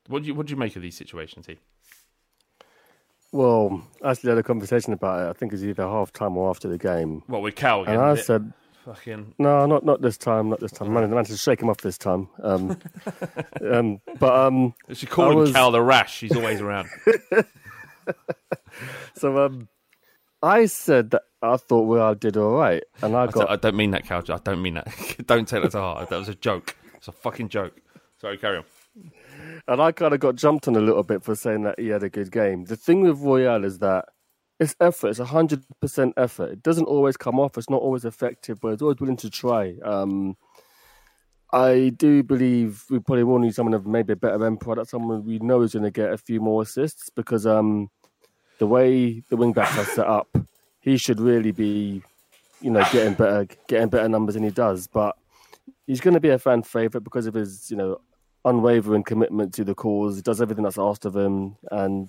What 0.08 0.22
do 0.22 0.28
you 0.28 0.34
what 0.34 0.46
do 0.46 0.52
you 0.52 0.56
make 0.56 0.74
of 0.74 0.82
these 0.82 0.96
situations, 0.96 1.46
T? 1.46 1.58
Well, 3.32 3.82
I 4.04 4.10
actually 4.10 4.30
had 4.30 4.38
a 4.38 4.42
conversation 4.42 4.92
about 4.92 5.26
it. 5.26 5.30
I 5.30 5.32
think 5.32 5.52
it 5.52 5.56
was 5.56 5.64
either 5.64 5.82
half 5.84 6.12
time 6.12 6.36
or 6.36 6.50
after 6.50 6.68
the 6.68 6.78
game. 6.78 7.22
Well, 7.28 7.40
with 7.40 7.56
Cal 7.56 7.82
again. 7.82 7.94
And 7.94 8.02
I 8.02 8.12
is 8.12 8.20
it? 8.20 8.24
said, 8.24 8.52
fucking 8.84 9.34
no, 9.38 9.64
not 9.66 9.84
not 9.86 10.02
this 10.02 10.18
time, 10.18 10.50
not 10.50 10.60
this 10.60 10.72
time. 10.72 10.90
I 10.90 10.94
managed, 10.94 11.10
managed 11.12 11.30
to 11.30 11.36
shake 11.38 11.62
him 11.62 11.70
off 11.70 11.78
this 11.78 11.96
time. 11.96 12.28
Um, 12.42 12.78
um, 13.72 14.00
but 14.18 14.34
um, 14.34 14.74
They 14.86 14.94
should 14.94 15.10
call 15.10 15.30
him 15.30 15.38
was- 15.38 15.52
Cal 15.52 15.70
the 15.70 15.80
Rash. 15.82 16.20
He's 16.20 16.36
always 16.36 16.60
around. 16.60 16.88
so 19.14 19.44
um, 19.46 19.68
I 20.42 20.66
said 20.66 21.10
that 21.12 21.22
I 21.40 21.56
thought 21.56 21.90
Real 21.92 22.14
did 22.14 22.36
all 22.36 22.52
right, 22.52 22.82
and 23.00 23.16
I 23.16 23.22
I, 23.22 23.26
got 23.28 23.50
I 23.50 23.56
don't 23.56 23.76
mean 23.76 23.92
that, 23.92 24.04
Cal. 24.04 24.22
I 24.28 24.38
don't 24.44 24.60
mean 24.62 24.74
that. 24.74 24.92
don't 25.26 25.48
take 25.48 25.62
that 25.62 25.72
to 25.72 25.78
heart. 25.78 26.10
That 26.10 26.18
was 26.18 26.28
a 26.28 26.34
joke. 26.34 26.76
It's 26.96 27.08
a 27.08 27.12
fucking 27.12 27.48
joke. 27.48 27.80
Sorry, 28.20 28.36
carry 28.36 28.58
on. 28.58 28.64
And 29.68 29.80
I 29.80 29.92
kind 29.92 30.12
of 30.12 30.20
got 30.20 30.36
jumped 30.36 30.66
on 30.68 30.76
a 30.76 30.80
little 30.80 31.02
bit 31.02 31.22
for 31.22 31.34
saying 31.34 31.62
that 31.62 31.78
he 31.78 31.88
had 31.88 32.02
a 32.02 32.08
good 32.08 32.32
game. 32.32 32.64
The 32.64 32.76
thing 32.76 33.02
with 33.02 33.20
Royal 33.20 33.64
is 33.64 33.78
that 33.78 34.06
it's 34.58 34.74
effort. 34.80 35.08
It's 35.08 35.18
hundred 35.18 35.64
percent 35.80 36.14
effort. 36.16 36.52
It 36.52 36.62
doesn't 36.62 36.84
always 36.84 37.16
come 37.16 37.38
off. 37.38 37.58
It's 37.58 37.70
not 37.70 37.82
always 37.82 38.04
effective, 38.04 38.60
but 38.60 38.68
it's 38.68 38.82
always 38.82 38.98
willing 39.00 39.16
to 39.18 39.30
try. 39.30 39.74
Um, 39.84 40.36
I 41.52 41.92
do 41.96 42.22
believe 42.22 42.84
we 42.88 42.98
probably 42.98 43.24
will 43.24 43.38
need 43.38 43.54
someone 43.54 43.74
of 43.74 43.86
maybe 43.86 44.14
a 44.14 44.16
better 44.16 44.44
end 44.46 44.60
product, 44.60 44.90
someone 44.90 45.24
we 45.24 45.38
know 45.38 45.60
is 45.60 45.74
going 45.74 45.84
to 45.84 45.90
get 45.90 46.12
a 46.12 46.16
few 46.16 46.40
more 46.40 46.62
assists 46.62 47.10
because 47.10 47.46
um, 47.46 47.90
the 48.58 48.66
way 48.66 49.22
the 49.28 49.36
wing 49.36 49.52
backs 49.52 49.76
are 49.76 49.84
set 49.84 50.06
up, 50.06 50.34
he 50.80 50.96
should 50.96 51.20
really 51.20 51.52
be, 51.52 52.02
you 52.60 52.70
know, 52.70 52.84
getting 52.90 53.14
better, 53.14 53.46
getting 53.68 53.88
better 53.88 54.08
numbers 54.08 54.34
than 54.34 54.44
he 54.44 54.50
does. 54.50 54.86
But 54.86 55.16
he's 55.86 56.00
going 56.00 56.14
to 56.14 56.20
be 56.20 56.30
a 56.30 56.38
fan 56.38 56.62
favorite 56.62 57.04
because 57.04 57.26
of 57.26 57.34
his, 57.34 57.70
you 57.70 57.76
know, 57.76 58.00
unwavering 58.44 59.04
commitment 59.04 59.54
to 59.54 59.64
the 59.64 59.74
cause. 59.74 60.16
He 60.16 60.22
does 60.22 60.40
everything 60.40 60.64
that's 60.64 60.78
asked 60.78 61.04
of 61.04 61.16
him, 61.16 61.56
and 61.70 62.08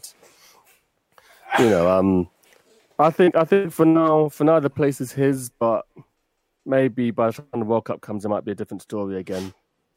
you 1.59 1.69
know, 1.69 1.89
um, 1.89 2.29
I 2.99 3.09
think 3.09 3.36
I 3.36 3.43
think 3.43 3.71
for 3.71 3.86
now, 3.86 4.29
for 4.29 4.43
now 4.43 4.59
the 4.59 4.69
place 4.69 5.01
is 5.01 5.11
his, 5.11 5.49
but 5.49 5.86
maybe 6.65 7.11
by 7.11 7.27
the 7.27 7.34
time 7.34 7.45
the 7.53 7.65
World 7.65 7.86
Cup 7.86 8.01
comes, 8.01 8.25
it 8.25 8.29
might 8.29 8.45
be 8.45 8.51
a 8.51 8.55
different 8.55 8.81
story 8.81 9.17
again. 9.17 9.53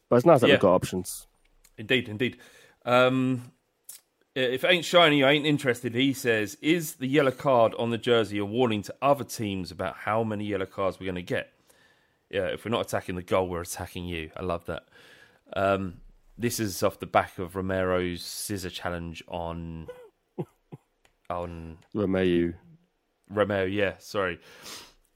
But 0.08 0.16
it's 0.16 0.26
nice 0.26 0.40
that 0.40 0.48
Yeah. 0.48 0.54
we've 0.54 0.60
got 0.60 0.74
options. 0.74 1.26
Indeed, 1.78 2.08
indeed. 2.08 2.38
Um, 2.84 3.52
if 4.34 4.64
it 4.64 4.70
ain't 4.70 4.84
shiny, 4.84 5.24
I 5.24 5.32
ain't 5.32 5.46
interested. 5.46 5.94
He 5.94 6.12
says, 6.12 6.56
"Is 6.60 6.96
the 6.96 7.06
yellow 7.06 7.30
card 7.30 7.74
on 7.78 7.90
the 7.90 7.98
jersey 7.98 8.38
a 8.38 8.44
warning 8.44 8.82
to 8.82 8.94
other 9.00 9.24
teams 9.24 9.70
about 9.70 9.96
how 9.98 10.22
many 10.22 10.44
yellow 10.44 10.66
cards 10.66 11.00
we're 11.00 11.06
going 11.06 11.16
to 11.16 11.22
get?" 11.22 11.52
Yeah, 12.30 12.46
if 12.46 12.64
we're 12.64 12.70
not 12.70 12.86
attacking 12.86 13.14
the 13.14 13.22
goal, 13.22 13.48
we're 13.48 13.62
attacking 13.62 14.04
you. 14.06 14.30
I 14.36 14.42
love 14.42 14.66
that. 14.66 14.84
Um, 15.54 16.00
this 16.38 16.60
is 16.60 16.82
off 16.82 16.98
the 16.98 17.06
back 17.06 17.38
of 17.38 17.56
Romero's 17.56 18.22
scissor 18.22 18.70
challenge 18.70 19.22
on 19.28 19.88
on 21.30 21.78
Romeo, 21.94 22.52
Romeo, 23.30 23.64
yeah, 23.64 23.94
sorry. 23.98 24.38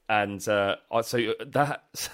And 0.09 0.45
uh, 0.47 0.77
so 1.03 1.33
that 1.47 2.09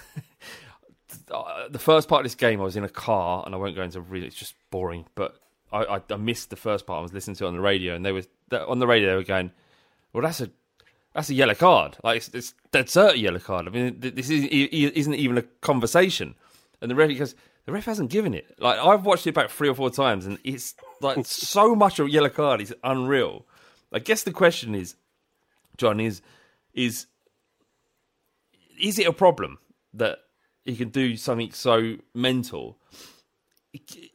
uh, 1.32 1.68
the 1.70 1.80
first 1.80 2.08
part 2.08 2.22
of 2.22 2.26
this 2.26 2.36
game, 2.36 2.62
I 2.62 2.64
was 2.64 2.76
in 2.76 2.84
a 2.84 2.90
car, 2.90 3.44
and 3.46 3.56
I 3.56 3.58
won't 3.58 3.76
go 3.76 3.82
into 3.82 4.02
really. 4.02 4.28
It's 4.28 4.36
just 4.36 4.56
boring, 4.70 5.06
but 5.16 5.40
I, 5.72 5.84
I, 5.84 6.02
I 6.12 6.16
missed 6.18 6.50
the 6.50 6.56
first 6.56 6.86
part. 6.86 7.00
I 7.00 7.02
was 7.02 7.14
listening 7.14 7.36
to 7.38 7.46
it 7.46 7.48
on 7.48 7.56
the 7.56 7.62
radio, 7.62 7.96
and 7.96 8.06
they 8.06 8.12
were 8.12 8.24
on 8.52 8.80
the 8.80 8.88
radio. 8.88 9.10
They 9.10 9.16
were 9.16 9.24
going, 9.24 9.52
"Well, 10.14 10.22
that's 10.22 10.42
a 10.42 10.52
that's 11.14 11.30
a 11.30 11.34
yellow 11.34 11.56
card. 11.56 11.98
Like 12.04 12.18
it's, 12.18 12.30
it's 12.30 12.54
dead 12.72 12.90
certain 12.90 13.20
yellow 13.20 13.40
card. 13.40 13.68
I 13.68 13.72
mean, 13.72 14.00
this 14.00 14.30
is, 14.30 14.46
isn't 14.46 15.16
even 15.16 15.38
a 15.38 15.44
conversation." 15.62 16.36
And 16.80 16.92
the 16.92 16.96
ref 16.96 17.18
goes, 17.18 17.34
"The 17.68 17.74
ref 17.74 17.86
hasn't 17.86 18.10
given 18.10 18.34
it. 18.34 18.56
Like 18.60 18.80
I've 18.80 19.06
watched 19.06 19.28
it 19.28 19.36
back 19.36 19.50
three 19.50 19.68
or 19.68 19.76
four 19.76 19.90
times, 19.90 20.26
and 20.26 20.40
it's 20.46 20.74
like 21.02 21.18
so 21.26 21.76
much 21.76 22.00
of 22.00 22.08
a 22.08 22.10
yellow 22.10 22.30
card. 22.30 22.62
is 22.62 22.74
unreal. 22.82 23.46
I 23.92 24.00
guess 24.00 24.24
the 24.24 24.32
question 24.32 24.74
is, 24.74 24.96
John, 25.78 26.00
is 26.00 26.22
is 26.74 27.08
is 28.82 28.98
it 28.98 29.06
a 29.06 29.12
problem 29.12 29.60
that 29.94 30.20
he 30.64 30.78
can 30.78 30.90
do 30.90 31.18
something 31.18 31.52
so 31.52 31.98
mental? 32.14 32.80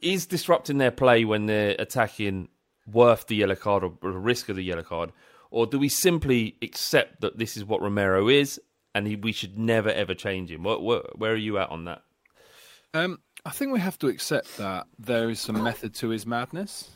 Is 0.01 0.25
disrupting 0.25 0.79
their 0.79 0.91
play 0.91 1.23
when 1.23 1.45
they're 1.45 1.75
attacking 1.77 2.49
worth 2.91 3.27
the 3.27 3.35
yellow 3.35 3.55
card 3.55 3.83
or 3.83 3.93
the 4.01 4.09
risk 4.09 4.49
of 4.49 4.55
the 4.55 4.63
yellow 4.63 4.81
card, 4.81 5.11
or 5.51 5.67
do 5.67 5.77
we 5.77 5.89
simply 5.89 6.57
accept 6.63 7.21
that 7.21 7.37
this 7.37 7.55
is 7.55 7.63
what 7.63 7.81
Romero 7.81 8.29
is 8.29 8.59
and 8.95 9.05
he, 9.05 9.15
we 9.15 9.31
should 9.31 9.59
never 9.59 9.89
ever 9.89 10.15
change 10.15 10.49
him? 10.49 10.63
What, 10.63 10.81
what, 10.81 11.19
where 11.19 11.33
are 11.33 11.37
you 11.37 11.59
at 11.59 11.69
on 11.69 11.85
that? 11.85 12.01
Um, 12.95 13.19
I 13.45 13.49
think 13.49 13.73
we 13.73 13.79
have 13.79 13.99
to 13.99 14.07
accept 14.07 14.57
that 14.57 14.87
there 14.97 15.29
is 15.29 15.39
some 15.39 15.61
method 15.61 15.93
to 15.95 16.09
his 16.09 16.25
madness. 16.25 16.91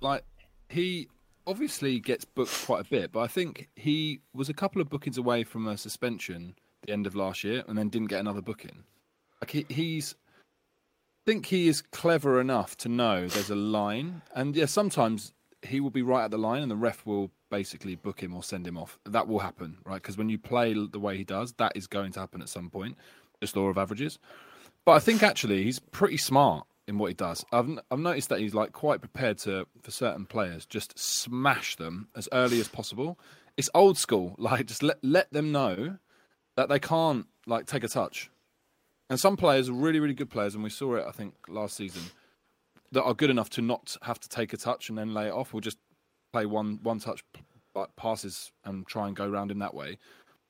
Like 0.00 0.24
he 0.68 1.08
obviously 1.46 2.00
gets 2.00 2.24
booked 2.24 2.64
quite 2.64 2.86
a 2.86 2.88
bit, 2.88 3.12
but 3.12 3.20
I 3.20 3.26
think 3.26 3.68
he 3.76 4.20
was 4.32 4.48
a 4.48 4.54
couple 4.54 4.80
of 4.80 4.88
bookings 4.88 5.18
away 5.18 5.44
from 5.44 5.66
a 5.66 5.76
suspension 5.76 6.54
the 6.86 6.92
end 6.92 7.06
of 7.06 7.14
last 7.14 7.44
year, 7.44 7.62
and 7.68 7.76
then 7.76 7.90
didn't 7.90 8.08
get 8.08 8.20
another 8.20 8.40
booking. 8.40 8.84
Like 9.42 9.50
he, 9.50 9.66
he's, 9.68 10.14
I 11.26 11.30
think 11.30 11.46
he 11.46 11.68
is 11.68 11.82
clever 11.82 12.40
enough 12.40 12.76
to 12.78 12.88
know 12.88 13.28
there's 13.28 13.50
a 13.50 13.56
line, 13.56 14.22
and 14.34 14.56
yeah, 14.56 14.66
sometimes 14.66 15.34
he 15.62 15.80
will 15.80 15.90
be 15.90 16.00
right 16.00 16.24
at 16.24 16.30
the 16.30 16.38
line, 16.38 16.62
and 16.62 16.70
the 16.70 16.76
ref 16.76 17.04
will 17.04 17.30
basically 17.50 17.96
book 17.96 18.22
him 18.22 18.34
or 18.34 18.42
send 18.42 18.66
him 18.66 18.78
off. 18.78 18.98
That 19.04 19.28
will 19.28 19.40
happen, 19.40 19.76
right? 19.84 20.00
Because 20.00 20.16
when 20.16 20.30
you 20.30 20.38
play 20.38 20.72
the 20.72 21.00
way 21.00 21.18
he 21.18 21.24
does, 21.24 21.52
that 21.54 21.72
is 21.74 21.86
going 21.86 22.12
to 22.12 22.20
happen 22.20 22.40
at 22.40 22.48
some 22.48 22.70
point. 22.70 22.96
Just 23.42 23.56
law 23.56 23.68
of 23.68 23.76
averages. 23.76 24.18
But 24.84 24.92
I 24.92 24.98
think 24.98 25.22
actually 25.22 25.64
he's 25.64 25.78
pretty 25.78 26.16
smart 26.16 26.66
in 26.90 26.98
what 26.98 27.06
he 27.06 27.14
does. 27.14 27.44
I've 27.52 27.78
I've 27.90 27.98
noticed 27.98 28.28
that 28.30 28.40
he's 28.40 28.54
like 28.54 28.72
quite 28.72 29.00
prepared 29.00 29.38
to 29.38 29.66
for 29.82 29.90
certain 29.90 30.26
players 30.26 30.66
just 30.66 30.98
smash 30.98 31.76
them 31.76 32.08
as 32.16 32.28
early 32.32 32.60
as 32.60 32.68
possible. 32.68 33.18
It's 33.56 33.70
old 33.74 33.96
school. 33.96 34.34
Like 34.38 34.66
just 34.66 34.82
let 34.82 34.98
let 35.02 35.32
them 35.32 35.52
know 35.52 35.98
that 36.56 36.68
they 36.68 36.78
can't 36.78 37.26
like 37.46 37.66
take 37.66 37.84
a 37.84 37.88
touch. 37.88 38.30
And 39.08 39.18
some 39.18 39.36
players 39.36 39.68
are 39.68 39.72
really 39.72 40.00
really 40.00 40.14
good 40.14 40.30
players, 40.30 40.54
and 40.54 40.64
we 40.64 40.70
saw 40.70 40.96
it 40.96 41.04
I 41.06 41.12
think 41.12 41.34
last 41.48 41.76
season 41.76 42.02
that 42.92 43.04
are 43.04 43.14
good 43.14 43.30
enough 43.30 43.50
to 43.50 43.62
not 43.62 43.96
have 44.02 44.18
to 44.20 44.28
take 44.28 44.52
a 44.52 44.56
touch 44.56 44.88
and 44.88 44.98
then 44.98 45.14
lay 45.14 45.28
it 45.28 45.32
off. 45.32 45.52
We'll 45.52 45.60
just 45.60 45.78
play 46.32 46.46
one 46.46 46.80
one 46.82 46.98
touch 46.98 47.22
passes 47.96 48.50
and 48.64 48.86
try 48.86 49.06
and 49.06 49.14
go 49.14 49.28
around 49.28 49.50
him 49.50 49.60
that 49.60 49.74
way 49.74 49.96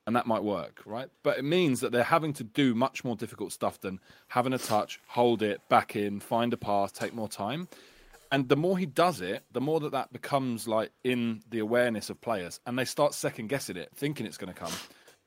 and 0.07 0.15
that 0.15 0.25
might 0.27 0.43
work, 0.43 0.81
right? 0.85 1.09
But 1.23 1.37
it 1.37 1.43
means 1.45 1.79
that 1.81 1.91
they're 1.91 2.03
having 2.03 2.33
to 2.33 2.43
do 2.43 2.73
much 2.73 3.03
more 3.03 3.15
difficult 3.15 3.51
stuff 3.51 3.79
than 3.79 3.99
having 4.29 4.53
a 4.53 4.57
touch, 4.57 4.99
hold 5.07 5.41
it, 5.41 5.61
back 5.69 5.95
in, 5.95 6.19
find 6.19 6.51
a 6.53 6.57
pass, 6.57 6.91
take 6.91 7.13
more 7.13 7.29
time. 7.29 7.67
And 8.31 8.47
the 8.49 8.55
more 8.55 8.77
he 8.77 8.85
does 8.85 9.19
it, 9.21 9.43
the 9.51 9.59
more 9.61 9.79
that 9.81 9.91
that 9.91 10.13
becomes 10.13 10.67
like 10.67 10.91
in 11.03 11.41
the 11.49 11.59
awareness 11.59 12.09
of 12.09 12.21
players, 12.21 12.59
and 12.65 12.79
they 12.79 12.85
start 12.85 13.13
second 13.13 13.47
guessing 13.49 13.75
it, 13.77 13.89
thinking 13.95 14.25
it's 14.25 14.37
going 14.37 14.53
to 14.53 14.57
come, 14.59 14.71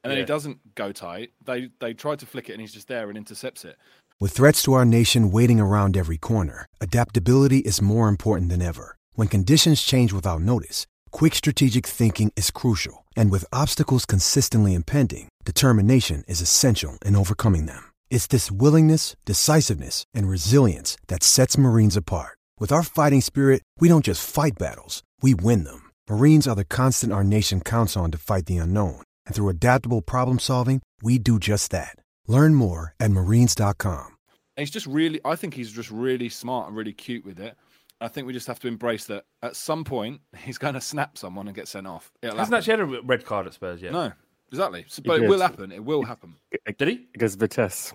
and 0.03 0.11
then 0.11 0.17
Yeah. 0.19 0.23
he 0.23 0.27
doesn't 0.27 0.75
go 0.75 0.91
tight. 0.91 1.33
They 1.45 1.71
they 1.81 1.93
try 1.93 2.17
to 2.17 2.27
flick 2.27 2.49
it, 2.49 2.53
and 2.53 2.61
he's 2.63 2.73
just 2.73 2.89
there 2.89 3.09
and 3.11 3.19
intercepts 3.19 3.65
it. 3.65 3.77
With 4.21 4.33
threats 4.33 4.63
to 4.63 4.73
our 4.73 4.85
nation 4.87 5.31
waiting 5.31 5.61
around 5.61 5.97
every 5.97 6.17
corner, 6.17 6.67
adaptability 6.81 7.59
is 7.59 7.83
more 7.83 8.09
important 8.09 8.49
than 8.49 8.63
ever. 8.63 8.97
When 9.15 9.29
conditions 9.29 9.83
change 9.83 10.13
without 10.13 10.41
notice, 10.41 10.87
quick 11.15 11.37
strategic 11.37 11.87
thinking 11.87 12.33
is 12.35 12.51
crucial. 12.51 13.05
And 13.15 13.31
with 13.31 13.45
obstacles 13.53 14.05
consistently 14.05 14.75
impending, 14.75 15.29
determination 15.45 16.25
is 16.27 16.41
essential 16.41 16.99
in 17.07 17.15
overcoming 17.15 17.67
them. 17.67 17.93
It's 18.11 18.27
this 18.27 18.51
willingness, 18.51 19.15
decisiveness, 19.25 20.05
and 20.13 20.29
resilience 20.29 20.97
that 21.07 21.23
sets 21.23 21.57
Marines 21.57 21.97
apart. 21.97 22.37
With 22.59 22.73
our 22.73 22.83
fighting 22.83 23.21
spirit, 23.21 23.63
we 23.79 23.89
don't 23.89 24.05
just 24.05 24.27
fight 24.29 24.59
battles, 24.59 25.03
we 25.23 25.35
win 25.35 25.63
them. 25.65 25.91
Marines 26.11 26.49
are 26.49 26.57
the 26.57 26.65
constant 26.65 27.13
our 27.13 27.25
nation 27.25 27.61
counts 27.61 27.97
on 27.97 28.11
to 28.11 28.19
fight 28.19 28.47
the 28.47 28.57
unknown. 28.57 29.03
And 29.27 29.35
through 29.37 29.51
adaptable 29.51 30.03
problem 30.03 30.39
solving, 30.39 30.83
we 31.01 31.19
do 31.19 31.39
just 31.39 31.71
that. 31.71 31.95
Learn 32.27 32.55
more 32.55 32.95
at 32.99 33.11
marines.com. 33.11 34.17
He's 34.57 34.71
just 34.71 34.87
really, 34.87 35.21
I 35.25 35.37
think 35.37 35.55
he's 35.55 35.73
just 35.73 35.91
really 35.91 36.29
smart 36.29 36.69
and 36.69 36.77
really 36.77 36.93
cute 36.93 37.25
with 37.25 37.39
it. 37.39 37.57
I 38.01 38.09
think 38.09 38.27
we 38.27 38.33
just 38.33 38.47
have 38.47 38.59
to 38.61 38.69
embrace 38.69 39.05
that. 39.07 39.25
At 39.43 39.57
some 39.57 39.85
point, 39.85 40.21
he's 40.39 40.59
going 40.59 40.75
to 40.75 40.81
snap 40.81 41.17
someone 41.19 41.47
and 41.47 41.55
get 41.55 41.69
sent 41.69 41.87
off. 41.87 42.13
It'll 42.23 42.37
Hasn't 42.37 42.55
happen. 42.55 42.73
actually 42.75 42.93
had 42.95 43.01
a 43.03 43.03
red 43.07 43.25
card 43.25 43.47
at 43.47 43.55
Spurs 43.55 43.81
yet. 43.83 43.93
No, 43.93 44.13
exactly. 44.51 44.85
So, 44.89 45.03
but 45.05 45.19
it 45.19 45.21
did. 45.21 45.31
will 45.31 45.41
happen. 45.41 45.73
It 45.73 45.85
will 45.85 46.03
happen. 46.03 46.37
Did 46.79 46.89
he? 46.89 47.09
against 47.15 47.39
Vitesse. 47.39 47.93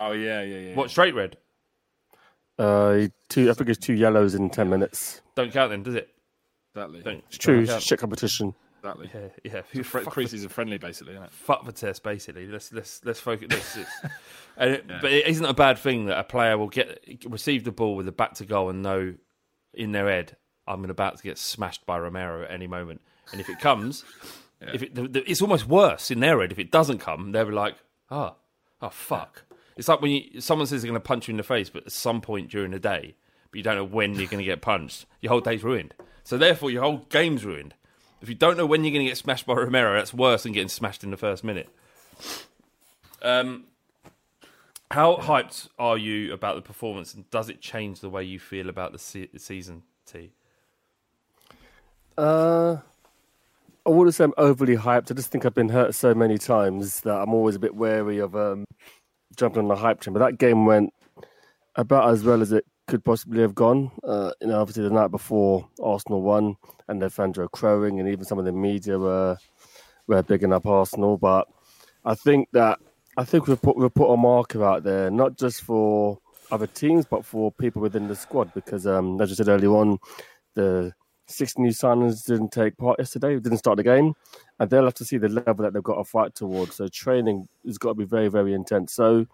Oh 0.00 0.12
yeah, 0.12 0.42
yeah, 0.42 0.58
yeah. 0.58 0.74
What 0.74 0.90
straight 0.90 1.14
red? 1.14 1.36
Uh, 2.58 3.08
two, 3.28 3.50
I 3.50 3.54
think 3.54 3.70
it's 3.70 3.78
two 3.78 3.94
yellows 3.94 4.34
in 4.34 4.50
ten 4.50 4.68
minutes. 4.68 5.22
Don't 5.34 5.52
count 5.52 5.70
then, 5.70 5.82
does 5.82 5.94
it? 5.94 6.08
Exactly. 6.74 7.02
Don't. 7.02 7.24
It's 7.28 7.38
true. 7.38 7.60
It's 7.60 7.80
shit 7.82 7.98
competition. 7.98 8.54
Exactly. 8.84 9.10
Yeah, 9.14 9.52
yeah. 9.54 9.62
It's 9.72 9.94
a 9.94 10.00
preseason 10.00 10.50
friendly, 10.50 10.76
basically, 10.76 11.14
isn't 11.14 11.24
it? 11.24 11.32
fuck 11.32 11.64
the 11.64 11.72
test 11.72 12.02
basically. 12.02 12.46
Let's 12.46 12.70
let's 12.70 13.00
let's 13.04 13.18
focus 13.18 13.48
let's, 13.50 13.76
it, 14.58 14.86
but 14.86 15.10
it 15.10 15.26
isn't 15.26 15.44
a 15.44 15.54
bad 15.54 15.78
thing 15.78 16.06
that 16.06 16.18
a 16.18 16.24
player 16.24 16.58
will 16.58 16.68
get 16.68 17.02
receive 17.26 17.64
the 17.64 17.72
ball 17.72 17.96
with 17.96 18.04
the 18.04 18.12
back 18.12 18.34
to 18.34 18.44
goal 18.44 18.68
and 18.68 18.82
know 18.82 19.14
in 19.72 19.92
their 19.92 20.08
head 20.08 20.36
i'm 20.68 20.84
about 20.88 21.16
to 21.16 21.22
get 21.22 21.36
smashed 21.36 21.84
by 21.86 21.98
romero 21.98 22.44
at 22.44 22.50
any 22.50 22.66
moment. 22.66 23.00
And 23.32 23.40
if 23.40 23.48
it 23.48 23.58
comes 23.58 24.04
if 24.60 24.82
it 24.82 24.94
the, 24.94 25.08
the, 25.08 25.30
it's 25.30 25.40
almost 25.40 25.66
worse 25.66 26.10
in 26.10 26.20
their 26.20 26.40
head 26.40 26.52
if 26.52 26.58
it 26.58 26.70
doesn't 26.70 26.98
come 26.98 27.32
they'll 27.32 27.46
be 27.46 27.52
like 27.52 27.76
oh 28.10 28.36
oh 28.82 28.90
fuck. 28.90 29.44
It's 29.76 29.88
like 29.88 30.02
when 30.02 30.10
you 30.10 30.40
someone 30.40 30.66
says 30.66 30.82
they're 30.82 30.90
going 30.90 31.00
to 31.00 31.06
punch 31.06 31.26
you 31.26 31.32
in 31.32 31.38
the 31.38 31.42
face 31.42 31.70
but 31.70 31.86
at 31.86 31.92
some 31.92 32.20
point 32.20 32.50
during 32.50 32.70
the 32.70 32.78
day 32.78 33.16
but 33.50 33.56
you 33.56 33.62
don't 33.62 33.76
know 33.76 33.84
when 33.84 34.14
you're 34.14 34.28
going 34.28 34.38
to 34.38 34.44
get 34.44 34.60
punched 34.60 35.06
your 35.22 35.30
whole 35.30 35.40
day's 35.40 35.64
ruined. 35.64 35.94
So 36.22 36.36
therefore 36.36 36.70
your 36.70 36.82
whole 36.82 37.06
game's 37.08 37.44
ruined 37.46 37.74
if 38.24 38.30
you 38.30 38.34
don't 38.34 38.56
know 38.56 38.64
when 38.64 38.82
you're 38.84 38.90
going 38.90 39.04
to 39.04 39.10
get 39.10 39.18
smashed 39.18 39.44
by 39.44 39.52
Romero, 39.52 39.98
that's 39.98 40.14
worse 40.14 40.44
than 40.44 40.52
getting 40.52 40.70
smashed 40.70 41.04
in 41.04 41.10
the 41.10 41.16
first 41.18 41.44
minute. 41.44 41.68
Um, 43.20 43.64
how 44.90 45.16
hyped 45.16 45.68
are 45.78 45.98
you 45.98 46.32
about 46.32 46.56
the 46.56 46.62
performance, 46.62 47.12
and 47.12 47.28
does 47.28 47.50
it 47.50 47.60
change 47.60 48.00
the 48.00 48.08
way 48.08 48.24
you 48.24 48.38
feel 48.38 48.70
about 48.70 48.92
the 48.92 48.98
se- 48.98 49.28
season? 49.36 49.82
T. 50.06 50.30
Uh, 52.16 52.78
I 53.84 53.90
wouldn't 53.90 54.14
say 54.14 54.24
I'm 54.24 54.32
overly 54.38 54.78
hyped. 54.78 55.10
I 55.10 55.14
just 55.14 55.30
think 55.30 55.44
I've 55.44 55.54
been 55.54 55.68
hurt 55.68 55.94
so 55.94 56.14
many 56.14 56.38
times 56.38 57.02
that 57.02 57.20
I'm 57.20 57.34
always 57.34 57.56
a 57.56 57.60
bit 57.60 57.74
wary 57.74 58.20
of 58.20 58.34
um, 58.34 58.64
jumping 59.36 59.60
on 59.60 59.68
the 59.68 59.76
hype 59.76 60.00
train. 60.00 60.14
But 60.14 60.20
that 60.20 60.38
game 60.38 60.64
went 60.64 60.94
about 61.76 62.08
as 62.08 62.24
well 62.24 62.40
as 62.40 62.52
it 62.52 62.64
could 62.88 63.04
possibly 63.04 63.42
have 63.42 63.54
gone. 63.54 63.90
Uh, 64.02 64.30
you 64.40 64.46
know, 64.46 64.62
obviously 64.62 64.84
the 64.84 64.88
night 64.94 65.10
before 65.10 65.68
Arsenal 65.82 66.22
won, 66.22 66.56
and 66.88 67.00
were 67.36 67.48
crowing, 67.48 68.00
and 68.00 68.08
even 68.08 68.24
some 68.24 68.38
of 68.38 68.44
the 68.44 68.52
media 68.52 68.98
were 68.98 69.36
were 70.06 70.22
bigging 70.22 70.52
up 70.52 70.66
Arsenal. 70.66 71.16
But 71.16 71.48
I 72.04 72.14
think 72.14 72.48
that 72.52 72.78
I 73.16 73.24
think 73.24 73.46
we've 73.46 73.60
put 73.60 73.76
we've 73.76 73.94
put 73.94 74.12
a 74.12 74.16
marker 74.16 74.64
out 74.64 74.82
there, 74.82 75.10
not 75.10 75.36
just 75.36 75.62
for 75.62 76.18
other 76.50 76.66
teams, 76.66 77.06
but 77.06 77.24
for 77.24 77.50
people 77.52 77.82
within 77.82 78.08
the 78.08 78.16
squad. 78.16 78.52
Because 78.54 78.86
um, 78.86 79.20
as 79.20 79.30
you 79.30 79.36
said 79.36 79.48
earlier 79.48 79.70
on, 79.70 79.98
the 80.54 80.92
six 81.26 81.56
new 81.56 81.70
signings 81.70 82.24
didn't 82.24 82.52
take 82.52 82.76
part 82.76 82.98
yesterday, 82.98 83.38
didn't 83.38 83.58
start 83.58 83.76
the 83.76 83.82
game, 83.82 84.14
and 84.58 84.68
they'll 84.68 84.84
have 84.84 84.94
to 84.94 85.04
see 85.04 85.16
the 85.16 85.28
level 85.28 85.64
that 85.64 85.72
they've 85.72 85.82
got 85.82 85.96
to 85.96 86.04
fight 86.04 86.34
towards. 86.34 86.76
So 86.76 86.88
training 86.88 87.48
has 87.64 87.78
got 87.78 87.90
to 87.90 87.94
be 87.94 88.04
very, 88.04 88.28
very 88.28 88.52
intense. 88.52 88.92
So 88.92 89.26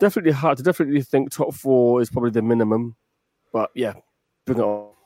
definitely 0.00 0.32
hard 0.32 0.58
to 0.58 0.62
definitely 0.62 1.02
think 1.02 1.30
top 1.30 1.54
four 1.54 2.00
is 2.00 2.10
probably 2.10 2.30
the 2.30 2.42
minimum. 2.42 2.96
But 3.52 3.70
yeah, 3.74 3.94
bring 4.46 4.58
it 4.58 4.62
on. 4.62 4.97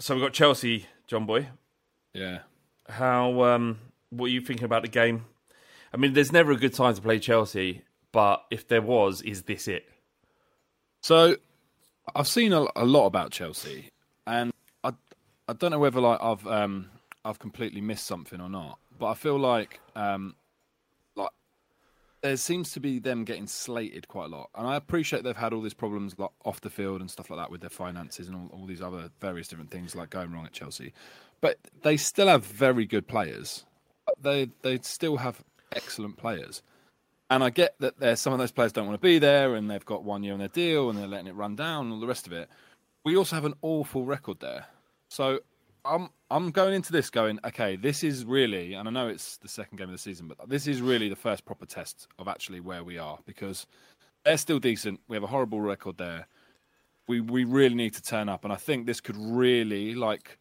So 0.00 0.14
we've 0.14 0.22
got 0.22 0.32
Chelsea, 0.32 0.86
John 1.08 1.26
Boy. 1.26 1.48
Yeah. 2.14 2.40
How 2.88 3.42
um, 3.42 3.78
what 4.10 4.26
are 4.26 4.30
you 4.30 4.40
thinking 4.40 4.64
about 4.64 4.82
the 4.82 4.88
game? 4.88 5.24
I 5.92 5.96
mean, 5.96 6.12
there's 6.12 6.30
never 6.30 6.52
a 6.52 6.56
good 6.56 6.72
time 6.72 6.94
to 6.94 7.02
play 7.02 7.18
Chelsea, 7.18 7.82
but 8.12 8.44
if 8.50 8.68
there 8.68 8.82
was, 8.82 9.22
is 9.22 9.42
this 9.42 9.66
it? 9.66 9.88
So 11.02 11.36
I've 12.14 12.28
seen 12.28 12.52
a, 12.52 12.66
a 12.76 12.84
lot 12.84 13.06
about 13.06 13.32
Chelsea, 13.32 13.90
and 14.26 14.52
I 14.84 14.92
I 15.48 15.52
don't 15.52 15.72
know 15.72 15.78
whether 15.80 16.00
like 16.00 16.22
I've 16.22 16.46
um 16.46 16.90
I've 17.24 17.40
completely 17.40 17.80
missed 17.80 18.06
something 18.06 18.40
or 18.40 18.48
not, 18.48 18.78
but 18.98 19.06
I 19.06 19.14
feel 19.14 19.38
like 19.38 19.80
um 19.96 20.36
like 20.36 20.36
there 22.22 22.36
seems 22.36 22.72
to 22.72 22.80
be 22.80 22.98
them 22.98 23.24
getting 23.24 23.46
slated 23.46 24.08
quite 24.08 24.26
a 24.26 24.28
lot, 24.28 24.50
and 24.54 24.66
I 24.66 24.76
appreciate 24.76 25.24
they've 25.24 25.36
had 25.36 25.52
all 25.52 25.60
these 25.60 25.74
problems 25.74 26.18
like 26.18 26.30
off 26.44 26.60
the 26.60 26.70
field 26.70 27.00
and 27.00 27.10
stuff 27.10 27.30
like 27.30 27.38
that 27.38 27.50
with 27.50 27.60
their 27.60 27.70
finances 27.70 28.28
and 28.28 28.36
all, 28.36 28.60
all 28.60 28.66
these 28.66 28.82
other 28.82 29.10
various 29.20 29.48
different 29.48 29.70
things 29.70 29.94
like 29.94 30.10
going 30.10 30.32
wrong 30.32 30.46
at 30.46 30.52
Chelsea, 30.52 30.92
but 31.40 31.58
they 31.82 31.96
still 31.96 32.28
have 32.28 32.44
very 32.44 32.86
good 32.86 33.06
players. 33.06 33.64
They 34.20 34.50
they 34.62 34.78
still 34.78 35.18
have 35.18 35.42
excellent 35.72 36.16
players. 36.16 36.62
And 37.30 37.44
I 37.44 37.50
get 37.50 37.74
that 37.80 38.00
there's 38.00 38.20
some 38.20 38.32
of 38.32 38.38
those 38.38 38.52
players 38.52 38.72
don't 38.72 38.86
want 38.86 38.98
to 38.98 39.06
be 39.06 39.18
there 39.18 39.54
and 39.54 39.70
they've 39.70 39.84
got 39.84 40.02
one 40.02 40.22
year 40.22 40.32
on 40.32 40.38
their 40.38 40.48
deal 40.48 40.88
and 40.88 40.98
they're 40.98 41.06
letting 41.06 41.26
it 41.26 41.34
run 41.34 41.56
down 41.56 41.86
and 41.86 41.92
all 41.92 42.00
the 42.00 42.06
rest 42.06 42.26
of 42.26 42.32
it. 42.32 42.48
We 43.04 43.16
also 43.16 43.36
have 43.36 43.44
an 43.44 43.54
awful 43.60 44.04
record 44.06 44.40
there. 44.40 44.66
So 45.08 45.40
I'm 45.88 46.10
I'm 46.30 46.50
going 46.50 46.74
into 46.74 46.92
this 46.92 47.10
going, 47.10 47.40
okay, 47.44 47.76
this 47.76 48.04
is 48.04 48.24
really 48.24 48.74
and 48.74 48.86
I 48.86 48.90
know 48.90 49.08
it's 49.08 49.38
the 49.38 49.48
second 49.48 49.78
game 49.78 49.88
of 49.88 49.92
the 49.92 49.98
season, 49.98 50.28
but 50.28 50.48
this 50.48 50.66
is 50.66 50.82
really 50.82 51.08
the 51.08 51.16
first 51.16 51.44
proper 51.44 51.66
test 51.66 52.06
of 52.18 52.28
actually 52.28 52.60
where 52.60 52.84
we 52.84 52.98
are 52.98 53.18
because 53.26 53.66
they're 54.24 54.36
still 54.36 54.58
decent. 54.58 55.00
We 55.08 55.16
have 55.16 55.24
a 55.24 55.28
horrible 55.28 55.60
record 55.60 55.96
there. 55.98 56.26
We 57.06 57.20
we 57.20 57.44
really 57.44 57.74
need 57.74 57.94
to 57.94 58.02
turn 58.02 58.28
up 58.28 58.44
and 58.44 58.52
I 58.52 58.56
think 58.56 58.86
this 58.86 59.00
could 59.00 59.16
really 59.16 59.94
like 59.94 60.38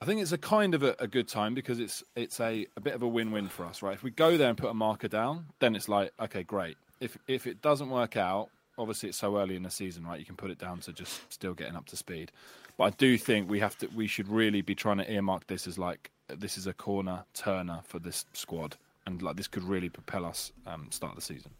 I 0.00 0.06
think 0.06 0.20
it's 0.20 0.32
a 0.32 0.38
kind 0.38 0.74
of 0.74 0.82
a, 0.82 0.94
a, 0.98 1.06
good 1.06 1.28
time 1.28 1.54
because 1.54 1.80
it's 1.80 2.04
it's 2.14 2.38
a, 2.38 2.66
a 2.76 2.80
bit 2.80 2.92
of 2.94 3.02
a 3.02 3.08
win-win 3.08 3.48
for 3.48 3.64
us, 3.64 3.80
right? 3.80 3.94
If 3.94 4.02
we 4.02 4.10
go 4.10 4.36
there 4.36 4.50
and 4.50 4.58
put 4.58 4.68
a 4.68 4.74
marker 4.74 5.08
down, 5.08 5.46
then 5.60 5.74
it's 5.74 5.88
like, 5.88 6.12
okay, 6.20 6.42
great. 6.42 6.76
If 7.00 7.16
if 7.26 7.46
it 7.46 7.62
doesn't 7.62 7.88
work 7.88 8.16
out, 8.16 8.50
obviously 8.76 9.08
it's 9.08 9.18
so 9.18 9.38
early 9.38 9.56
in 9.56 9.62
the 9.62 9.70
season, 9.70 10.06
right? 10.06 10.18
You 10.18 10.26
can 10.26 10.36
put 10.36 10.50
it 10.50 10.58
down 10.58 10.80
to 10.80 10.92
just 10.92 11.32
still 11.32 11.54
getting 11.54 11.74
up 11.74 11.86
to 11.86 11.96
speed. 11.96 12.32
But 12.76 12.84
I 12.84 12.90
do 12.90 13.16
think 13.16 13.48
we 13.48 13.60
have 13.60 13.76
to 13.78 13.86
we 13.88 14.06
should 14.06 14.28
really 14.28 14.62
be 14.62 14.74
trying 14.74 14.98
to 14.98 15.10
earmark 15.10 15.46
this 15.46 15.66
as 15.66 15.78
like 15.78 16.10
this 16.28 16.58
is 16.58 16.66
a 16.66 16.72
corner 16.72 17.24
turner 17.34 17.80
for 17.84 17.98
this 17.98 18.24
squad, 18.32 18.76
and 19.06 19.22
like 19.22 19.36
this 19.36 19.48
could 19.48 19.64
really 19.64 19.88
propel 19.88 20.24
us 20.24 20.52
um, 20.66 20.88
start 20.90 21.14
the 21.14 21.20
season. 21.20 21.52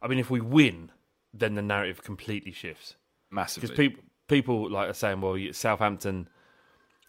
I 0.00 0.08
mean, 0.08 0.18
if 0.18 0.30
we 0.30 0.40
win, 0.40 0.90
then 1.32 1.54
the 1.54 1.62
narrative 1.62 2.02
completely 2.02 2.52
shifts 2.52 2.96
massively. 3.30 3.68
because 3.68 3.76
people 3.76 4.02
people 4.28 4.70
like 4.70 4.90
are 4.90 4.94
saying, 4.94 5.20
well, 5.20 5.38
Southampton 5.52 6.28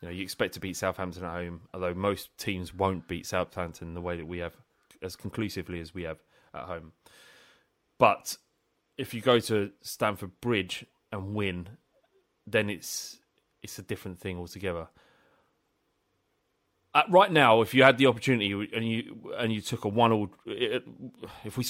you 0.01 0.07
know, 0.07 0.13
you 0.13 0.23
expect 0.23 0.53
to 0.55 0.59
beat 0.59 0.75
Southampton 0.75 1.23
at 1.23 1.31
home, 1.31 1.61
although 1.73 1.93
most 1.93 2.29
teams 2.37 2.73
won't 2.73 3.07
beat 3.07 3.25
Southampton 3.25 3.93
the 3.93 4.01
way 4.01 4.17
that 4.17 4.25
we 4.25 4.39
have, 4.39 4.55
as 5.01 5.15
conclusively 5.15 5.79
as 5.79 5.93
we 5.93 6.03
have 6.03 6.19
at 6.53 6.63
home. 6.63 6.91
But 7.97 8.37
if 8.97 9.13
you 9.13 9.21
go 9.21 9.39
to 9.39 9.71
Stamford 9.81 10.39
Bridge 10.41 10.85
and 11.11 11.33
win, 11.33 11.69
then 12.45 12.69
it's 12.69 13.19
it's 13.65 13.77
a 13.79 13.83
different 13.83 14.17
thing 14.19 14.37
altogether. 14.37 14.87
Uh, 16.93 17.03
right 17.09 17.31
now, 17.31 17.61
if 17.61 17.73
you 17.73 17.83
had 17.83 17.97
the 17.97 18.07
opportunity 18.07 18.51
and 18.73 18.87
you 18.87 19.33
and 19.37 19.51
you 19.51 19.59
took 19.59 19.83
a 19.83 19.89
one 19.89 20.11
all, 20.13 20.29
if 20.45 21.57
we 21.57 21.65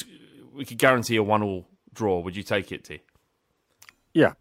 we 0.54 0.64
could 0.66 0.78
guarantee 0.78 1.16
a 1.16 1.24
one 1.24 1.42
all 1.42 1.68
draw, 1.94 2.20
would 2.20 2.36
you 2.36 2.44
take 2.44 2.72
it, 2.72 2.84
T? 2.84 3.02
Yeah, 4.14 4.34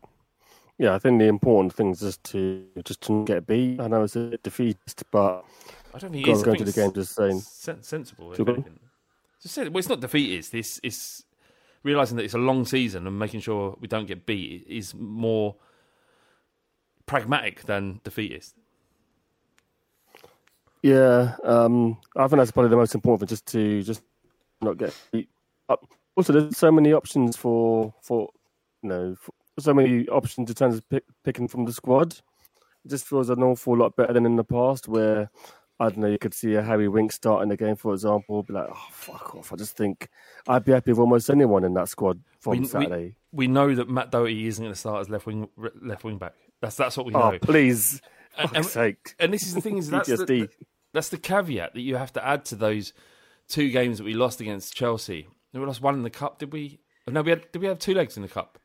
yeah, 0.78 0.94
I 0.94 0.98
think 0.98 1.20
the 1.20 1.26
important 1.26 1.72
thing 1.72 1.90
is 1.90 2.00
just 2.00 2.22
to 2.24 2.66
just 2.84 3.00
to 3.02 3.24
get 3.24 3.46
beat. 3.46 3.80
I 3.80 3.86
know 3.86 4.02
it's 4.02 4.16
a 4.16 4.26
bit 4.30 4.42
defeatist, 4.42 5.04
but 5.10 5.44
I 5.94 5.98
don't 5.98 6.12
think 6.12 6.26
it's 6.26 6.42
going 6.42 6.58
to 6.58 6.64
the 6.64 6.72
game 6.72 6.92
just 6.92 7.14
saying 7.14 7.40
sen- 7.40 7.82
sensible. 7.82 8.32
If 8.32 8.38
Too 8.38 8.44
good. 8.44 8.54
anything. 8.56 8.80
Just 9.40 9.54
say, 9.54 9.68
well, 9.68 9.78
it's 9.78 9.88
not 9.88 10.00
defeatist. 10.00 10.52
It's 10.54 10.80
it's 10.82 11.24
realizing 11.84 12.16
that 12.16 12.24
it's 12.24 12.34
a 12.34 12.38
long 12.38 12.64
season 12.64 13.06
and 13.06 13.18
making 13.18 13.40
sure 13.40 13.76
we 13.80 13.86
don't 13.86 14.06
get 14.06 14.26
beat 14.26 14.66
is 14.68 14.94
more 14.94 15.54
pragmatic 17.06 17.62
than 17.62 18.00
defeatist. 18.04 18.54
Yeah, 20.82 21.36
um, 21.44 21.96
I 22.14 22.28
think 22.28 22.38
that's 22.38 22.50
probably 22.50 22.70
the 22.70 22.76
most 22.76 22.94
important 22.94 23.20
thing, 23.20 23.34
just 23.34 23.46
to 23.46 23.82
just 23.82 24.02
not 24.60 24.76
get 24.76 24.94
beat 25.12 25.30
up. 25.68 25.82
Also, 26.14 26.32
there's 26.32 26.58
so 26.58 26.70
many 26.70 26.92
options 26.92 27.36
for 27.36 27.94
for 28.02 28.28
you 28.82 28.90
know 28.90 29.16
for 29.16 29.32
so 29.60 29.72
many 29.72 30.06
options 30.08 30.48
in 30.48 30.54
terms 30.54 30.76
of 30.76 30.88
pick, 30.90 31.04
picking 31.24 31.48
from 31.48 31.64
the 31.64 31.72
squad. 31.72 32.12
It 32.84 32.88
just 32.90 33.06
feels 33.06 33.30
an 33.30 33.42
awful 33.42 33.76
lot 33.78 33.96
better 33.96 34.12
than 34.12 34.26
in 34.26 34.36
the 34.36 34.44
past, 34.44 34.86
where 34.86 35.30
I 35.84 35.88
don't 35.90 35.98
know 35.98 36.08
you 36.08 36.18
could 36.18 36.34
see 36.34 36.54
a 36.54 36.62
Harry 36.62 36.88
Wink 36.88 37.12
starting 37.12 37.48
the 37.48 37.56
game, 37.56 37.76
for 37.76 37.92
example, 37.92 38.42
be 38.42 38.52
like, 38.54 38.68
oh 38.70 38.86
fuck 38.90 39.34
off. 39.34 39.52
I 39.52 39.56
just 39.56 39.76
think 39.76 40.08
I'd 40.48 40.64
be 40.64 40.72
happy 40.72 40.90
with 40.92 40.98
almost 41.00 41.30
anyone 41.30 41.64
in 41.64 41.74
that 41.74 41.88
squad 41.88 42.20
from 42.40 42.58
We- 42.60 42.66
Saturday. 42.66 43.14
We 43.32 43.46
know 43.48 43.74
that 43.74 43.88
Matt 43.88 44.10
Doherty 44.10 44.46
isn't 44.46 44.62
going 44.62 44.72
to 44.72 44.78
start 44.78 45.00
as 45.00 45.10
left 45.10 45.26
wing 45.26 45.48
left 45.82 46.04
wing 46.04 46.18
back. 46.18 46.34
That's 46.60 46.76
that's 46.76 46.96
what 46.96 47.06
we 47.06 47.14
oh 47.14 47.30
know. 47.32 47.38
please, 47.40 48.00
And- 48.38 48.56
and- 48.56 48.66
sake! 48.66 49.14
And 49.18 49.32
this 49.32 49.42
is 49.42 49.54
the 49.54 49.60
thing 49.60 49.76
is 49.78 49.90
that's 49.90 50.08
the, 50.08 50.48
that's 50.92 51.08
the 51.08 51.18
caveat 51.18 51.74
that 51.74 51.80
you 51.80 51.96
have 51.96 52.12
to 52.14 52.24
add 52.26 52.44
to 52.46 52.54
those 52.56 52.92
two 53.48 53.70
games 53.70 53.98
that 53.98 54.04
we 54.04 54.14
lost 54.14 54.40
against 54.40 54.74
Chelsea. 54.74 55.28
We 55.52 55.60
lost 55.60 55.80
one 55.82 55.94
in 55.94 56.02
the 56.02 56.10
cup. 56.10 56.38
Did 56.38 56.52
we? 56.52 56.78
No, 57.08 57.22
we 57.22 57.30
had. 57.30 57.50
Did 57.52 57.60
we 57.62 57.68
have 57.68 57.78
two 57.78 57.94
legs 57.94 58.16
in 58.16 58.22
the 58.22 58.28
cup? 58.28 58.58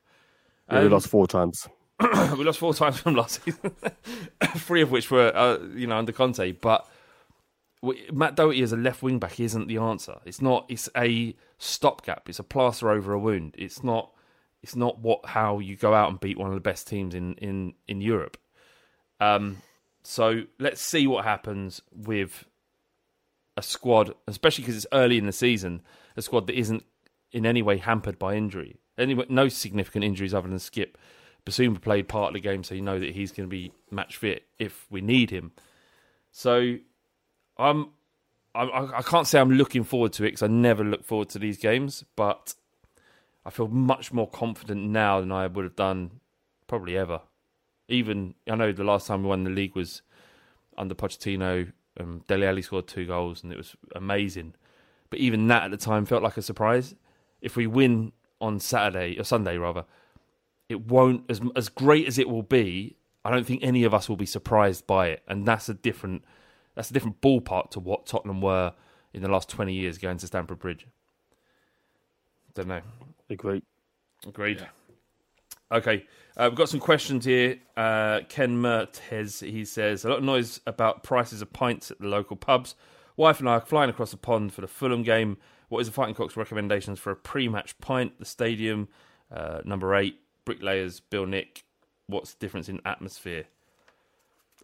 Yeah, 0.72 0.80
we 0.82 0.86
Um, 0.86 0.92
lost 0.94 1.08
four 1.08 1.28
times. 1.28 1.68
we 2.00 2.44
lost 2.46 2.60
four 2.60 2.74
times 2.74 3.00
from 3.00 3.16
last 3.16 3.44
season, 3.44 3.72
three 4.56 4.82
of 4.82 4.92
which 4.92 5.12
were 5.12 5.36
uh, 5.36 5.58
you 5.76 5.86
know 5.88 5.98
under 5.98 6.12
Conte. 6.12 6.52
But 6.54 6.88
we, 6.88 6.90
Matt 8.12 8.36
Doherty 8.36 8.62
as 8.62 8.74
a 8.74 8.78
left 8.78 9.02
wing 9.02 9.20
back 9.20 9.40
isn't 9.40 9.68
the 9.68 9.78
answer. 9.78 10.18
It's 10.26 10.42
not. 10.42 10.66
It's 10.70 10.90
a 10.98 11.36
stopgap. 11.58 12.28
It's 12.28 12.40
a 12.40 12.44
plaster 12.44 12.90
over 12.90 13.14
a 13.14 13.20
wound. 13.20 13.56
It's 13.58 13.84
not. 13.84 14.12
It's 14.62 14.76
not 14.76 15.00
what 15.00 15.26
how 15.26 15.60
you 15.60 15.78
go 15.78 15.94
out 15.94 16.10
and 16.10 16.20
beat 16.20 16.38
one 16.38 16.50
of 16.50 16.56
the 16.56 16.60
best 16.60 16.88
teams 16.88 17.16
in 17.16 17.36
in 17.36 17.74
in 17.88 18.02
Europe. 18.02 18.38
Um, 19.22 19.62
so 20.04 20.44
let's 20.60 20.82
see 20.82 21.08
what 21.08 21.24
happens 21.24 21.82
with 21.94 22.46
a 23.56 23.62
squad, 23.62 24.14
especially 24.28 24.64
because 24.64 24.76
it's 24.76 24.88
early 24.92 25.18
in 25.18 25.26
the 25.26 25.32
season. 25.32 25.82
A 26.18 26.22
squad 26.22 26.48
that 26.48 26.58
isn't 26.58 26.84
in 27.32 27.46
any 27.46 27.62
way 27.62 27.78
hampered 27.78 28.20
by 28.20 28.36
injury. 28.36 28.76
Anyway, 28.98 29.26
no 29.30 29.48
significant 29.48 30.04
injuries 30.04 30.34
other 30.34 30.50
than 30.50 30.60
Skip. 30.60 30.98
Bissouma 31.46 31.80
played 31.80 32.10
part 32.10 32.30
of 32.30 32.34
the 32.34 32.42
game, 32.42 32.64
so 32.64 32.76
you 32.76 32.82
know 32.82 33.00
that 33.00 33.16
he's 33.16 33.32
going 33.32 33.48
to 33.48 33.52
be 33.52 33.72
match 33.90 34.18
fit 34.18 34.44
if 34.58 34.86
we 34.90 35.00
need 35.00 35.30
him. 35.30 35.52
So 36.32 36.78
I'm, 37.60 37.90
I'm 38.56 38.92
I 38.96 39.02
can't 39.02 39.28
say 39.28 39.40
I'm 39.40 39.52
looking 39.52 39.84
forward 39.84 40.14
to 40.14 40.24
it 40.24 40.30
because 40.30 40.44
I 40.44 40.48
never 40.48 40.84
look 40.84 41.04
forward 41.04 41.30
to 41.30 41.40
these 41.40 41.58
games, 41.58 42.04
but 42.16 42.56
I 43.46 43.50
feel 43.50 43.68
much 43.68 44.12
more 44.14 44.30
confident 44.30 44.90
now 44.90 45.20
than 45.20 45.32
I 45.32 45.46
would 45.48 45.66
have 45.66 45.76
done 45.76 46.20
probably 46.68 46.98
ever. 46.98 47.22
Even 47.88 48.36
I 48.50 48.56
know 48.56 48.72
the 48.72 48.84
last 48.84 49.08
time 49.08 49.24
we 49.24 49.30
won 49.30 49.44
the 49.44 49.50
league 49.50 49.76
was 49.76 50.02
under 50.78 50.96
Pochettino. 50.96 51.72
Um, 52.00 52.24
Dele 52.28 52.48
Alli 52.48 52.62
scored 52.62 52.88
two 52.88 53.06
goals 53.06 53.44
and 53.44 53.52
it 53.52 53.58
was 53.58 53.76
amazing. 53.96 54.54
But 55.10 55.20
even 55.20 55.48
that 55.48 55.64
at 55.64 55.72
the 55.72 55.78
time 55.78 56.06
felt 56.06 56.24
like 56.24 56.38
a 56.38 56.42
surprise. 56.42 56.96
If 57.42 57.56
we 57.56 57.68
win 57.68 58.14
on 58.40 58.60
Saturday 58.60 59.20
or 59.20 59.24
Sunday 59.24 59.58
rather, 59.58 59.86
it 60.70 60.88
won't 60.88 61.24
as 61.30 61.42
as 61.56 61.68
great 61.68 62.08
as 62.08 62.18
it 62.18 62.30
will 62.30 62.44
be. 62.44 62.96
I 63.26 63.32
don't 63.32 63.46
think 63.46 63.64
any 63.64 63.84
of 63.84 63.94
us 63.94 64.08
will 64.08 64.16
be 64.16 64.26
surprised 64.26 64.88
by 64.88 65.08
it, 65.08 65.24
and 65.28 65.46
that's 65.46 65.68
a 65.68 65.74
different 65.74 66.24
that's 66.80 66.92
a 66.92 66.94
different 66.94 67.20
ballpark 67.20 67.72
to 67.72 67.80
what 67.82 68.06
Tottenham 68.06 68.40
were 68.40 68.72
in 69.14 69.22
the 69.22 69.28
last 69.28 69.50
twenty 69.50 69.74
years 69.74 69.98
going 69.98 70.18
to 70.18 70.28
Stamford 70.28 70.60
Bridge. 70.60 70.88
Don't 72.54 72.70
know. 72.70 72.80
Agree. 73.30 73.62
Agreed. 74.26 74.66
Okay, 75.74 76.06
uh, 76.38 76.48
we've 76.50 76.58
got 76.58 76.70
some 76.70 76.80
questions 76.80 77.26
here. 77.26 77.58
Uh, 77.76 78.22
Ken 78.30 78.62
Mertes, 78.62 79.42
he 79.42 79.66
says, 79.66 80.06
a 80.06 80.10
lot 80.10 80.20
of 80.20 80.24
noise 80.24 80.62
about 80.66 81.04
prices 81.04 81.42
of 81.42 81.52
pints 81.52 81.92
at 81.92 82.00
the 82.00 82.08
local 82.08 82.38
pubs. 82.38 82.76
Wife 83.18 83.42
and 83.42 83.50
I 83.50 83.56
are 83.56 83.60
flying 83.60 83.90
across 83.90 84.12
the 84.12 84.18
pond 84.18 84.54
for 84.54 84.62
the 84.62 84.68
Fulham 84.68 85.04
game. 85.04 85.36
What 85.68 85.82
is 85.82 85.88
the 85.88 85.94
Fighting 85.94 86.16
Cock's 86.16 86.38
recommendations 86.38 86.98
for 86.98 87.12
a 87.12 87.16
pre-match 87.18 87.78
pint? 87.80 88.18
The 88.20 88.26
stadium, 88.26 88.88
uh, 89.30 89.60
number 89.66 89.94
eight, 89.96 90.22
Bricklayers, 90.46 91.02
Bill 91.02 91.26
Nick. 91.26 91.66
what's 92.08 92.34
the 92.34 92.40
difference 92.40 92.70
in 92.70 92.80
atmosphere? 92.86 93.46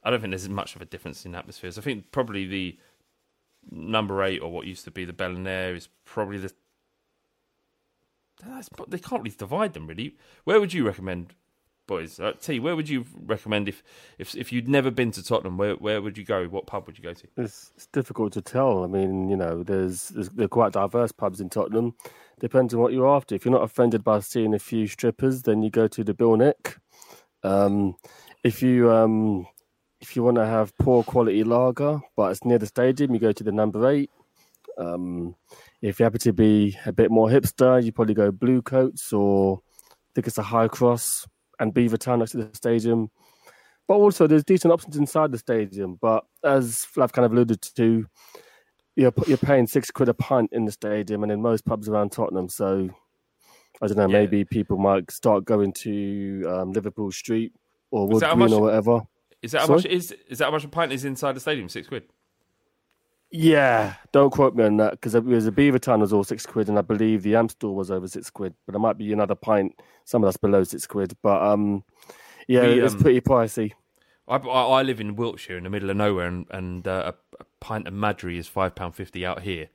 I 0.06 0.12
don't 0.12 0.22
think 0.22 0.32
there's 0.32 0.48
much 0.48 0.76
of 0.76 0.82
a 0.84 0.86
difference 0.86 1.26
in 1.26 1.34
atmospheres. 1.34 1.80
I 1.80 1.82
think 1.82 2.12
probably 2.12 2.46
the 2.46 2.78
number 3.72 4.24
eight 4.24 4.40
or 4.40 4.52
what 4.52 4.68
used 4.68 4.86
to 4.86 4.92
be 4.92 5.04
the 5.04 5.14
Bel 5.14 5.48
Air 5.48 5.74
is 5.74 5.90
probably 6.06 6.38
the. 6.38 6.54
They 8.88 9.00
can't 9.00 9.24
really 9.24 9.36
divide 9.36 9.74
them 9.74 9.88
really. 9.88 10.16
Where 10.44 10.60
would 10.60 10.74
you 10.74 10.86
recommend, 10.86 11.34
boys? 11.88 12.20
Uh, 12.20 12.34
T, 12.40 12.60
where 12.60 12.76
would 12.76 12.88
you 12.88 13.06
recommend 13.26 13.68
if, 13.68 13.82
if 14.20 14.36
if 14.36 14.52
you'd 14.52 14.68
never 14.68 14.92
been 14.92 15.10
to 15.12 15.24
Tottenham? 15.24 15.58
Where 15.58 15.74
where 15.76 16.02
would 16.02 16.18
you 16.18 16.24
go? 16.24 16.46
What 16.46 16.68
pub 16.68 16.86
would 16.86 17.00
you 17.00 17.04
go 17.04 17.14
to? 17.14 17.28
It's, 17.38 17.72
it's 17.76 17.88
difficult 17.88 18.34
to 18.34 18.42
tell. 18.42 18.84
I 18.84 18.88
mean, 18.88 19.30
you 19.30 19.38
know, 19.38 19.64
there's, 19.64 20.10
there's 20.10 20.30
there 20.30 20.46
are 20.46 20.50
quite 20.50 20.74
diverse 20.74 21.12
pubs 21.12 21.42
in 21.42 21.50
Tottenham. 21.50 21.96
Depends 22.40 22.74
on 22.76 22.82
what 22.82 22.94
you're 22.94 23.08
after. 23.08 23.34
If 23.34 23.46
you're 23.46 23.54
not 23.54 23.64
offended 23.64 24.04
by 24.04 24.20
seeing 24.20 24.54
a 24.54 24.60
few 24.60 24.86
strippers, 24.86 25.44
then 25.44 25.64
you 25.64 25.72
go 25.72 25.88
to 25.88 26.04
the 26.04 26.14
Bill 26.14 26.36
Nick. 26.36 26.78
Um, 27.42 27.96
if 28.44 28.62
you 28.62 28.92
um, 28.92 29.48
if 30.02 30.16
you 30.16 30.24
want 30.24 30.38
to 30.38 30.46
have 30.46 30.78
poor 30.78 31.04
quality 31.04 31.44
lager, 31.44 32.00
but 32.16 32.32
it's 32.32 32.44
near 32.46 32.58
the 32.60 32.66
stadium, 32.66 33.14
you 33.14 33.20
go 33.20 33.32
to 33.32 33.44
the 33.44 33.52
number 33.52 33.88
eight. 33.90 34.10
Um, 34.78 35.36
if 35.82 36.00
you 36.00 36.04
happen 36.04 36.20
to 36.20 36.34
be 36.34 36.78
a 36.86 36.92
bit 36.92 37.12
more 37.12 37.30
hipster, 37.30 37.82
you 37.84 37.92
probably 37.92 38.14
go 38.14 38.32
Blue 38.32 38.62
Coats 38.62 39.14
or 39.14 39.62
I 39.90 40.12
think 40.16 40.28
it's 40.28 40.38
a 40.38 40.44
High 40.44 40.68
Cross 40.68 41.28
and 41.60 41.74
Beavertown 41.74 42.20
next 42.20 42.32
to 42.32 42.38
the 42.38 42.50
stadium. 42.54 43.10
But 43.88 43.96
also, 43.96 44.26
there's 44.28 44.44
decent 44.44 44.74
options 44.74 44.98
inside 44.98 45.32
the 45.32 45.38
stadium. 45.38 45.98
But 46.02 46.26
as 46.44 46.86
Flav 46.94 47.12
kind 47.12 47.26
of 47.26 47.32
alluded 47.32 47.62
to, 47.76 48.08
you're 48.96 49.14
you're 49.28 49.38
paying 49.38 49.68
six 49.68 49.92
quid 49.92 50.10
a 50.10 50.14
pint 50.14 50.50
in 50.54 50.66
the 50.66 50.72
stadium, 50.72 51.22
and 51.24 51.32
in 51.32 51.42
most 51.42 51.66
pubs 51.66 51.88
around 51.88 52.12
Tottenham. 52.12 52.50
So 52.50 52.90
I 53.82 53.88
don't 53.88 53.98
know, 53.98 54.08
Yeah. 54.08 54.20
maybe 54.20 54.44
people 54.44 54.78
might 54.78 55.12
start 55.12 55.46
going 55.46 55.72
to 55.74 56.44
um, 56.48 56.72
Liverpool 56.72 57.12
Street 57.12 57.54
or 57.92 58.08
Wood 58.08 58.24
Green 58.24 58.54
or 58.54 58.62
whatever. 58.62 59.02
Is 59.46 59.52
that 59.52 59.62
how 59.62 59.68
Sorry? 59.68 59.78
much 59.78 59.86
is 59.86 60.12
is 60.28 60.40
that 60.40 60.46
how 60.46 60.52
much 60.52 60.64
a 60.64 60.68
pint 60.68 60.92
is 60.92 61.06
inside 61.06 61.34
the 61.34 61.40
stadium? 61.40 61.70
Six 61.70 61.88
quid. 61.88 62.04
Yeah, 63.32 63.96
don't 64.12 64.32
quote 64.32 64.56
me 64.56 64.64
on 64.64 64.78
that 64.78 64.92
because 64.92 65.14
it 65.14 65.24
was 65.24 65.46
the 65.46 65.52
Beavertown 65.52 66.00
was 66.00 66.12
all 66.12 66.24
six 66.24 66.46
quid, 66.48 66.68
and 66.68 66.80
I 66.80 66.82
believe 66.82 67.22
the 67.22 67.36
Amstel 67.36 67.76
was 67.76 67.92
over 67.92 68.08
six 68.08 68.32
quid. 68.32 68.56
But 68.66 68.76
it 68.76 68.80
might 68.80 68.98
be 68.98 69.14
another 69.14 69.36
pint, 69.36 69.80
some 70.04 70.24
of 70.24 70.28
that's 70.28 70.38
below 70.38 70.64
six 70.64 70.88
quid. 70.88 71.16
But 71.22 71.44
um, 71.44 71.84
yeah, 72.48 72.62
We, 72.62 72.82
it's 72.82 72.96
um, 72.96 73.02
pretty 73.02 73.22
pricey. 73.22 73.74
I, 74.28 74.38
I, 74.38 74.80
I 74.80 74.82
live 74.82 75.00
in 75.00 75.16
Wiltshire, 75.16 75.58
in 75.58 75.64
the 75.64 75.70
middle 75.70 75.92
of 75.92 75.98
nowhere, 75.98 76.28
and, 76.28 76.48
and 76.50 76.88
uh, 76.88 77.14
a, 77.14 77.42
a 77.42 77.46
pint 77.60 77.88
of 77.88 77.94
Madri 77.94 78.40
is 78.40 78.48
five 78.48 78.74
pound 78.74 78.96
fifty 78.96 79.24
out 79.26 79.44
here. 79.44 79.70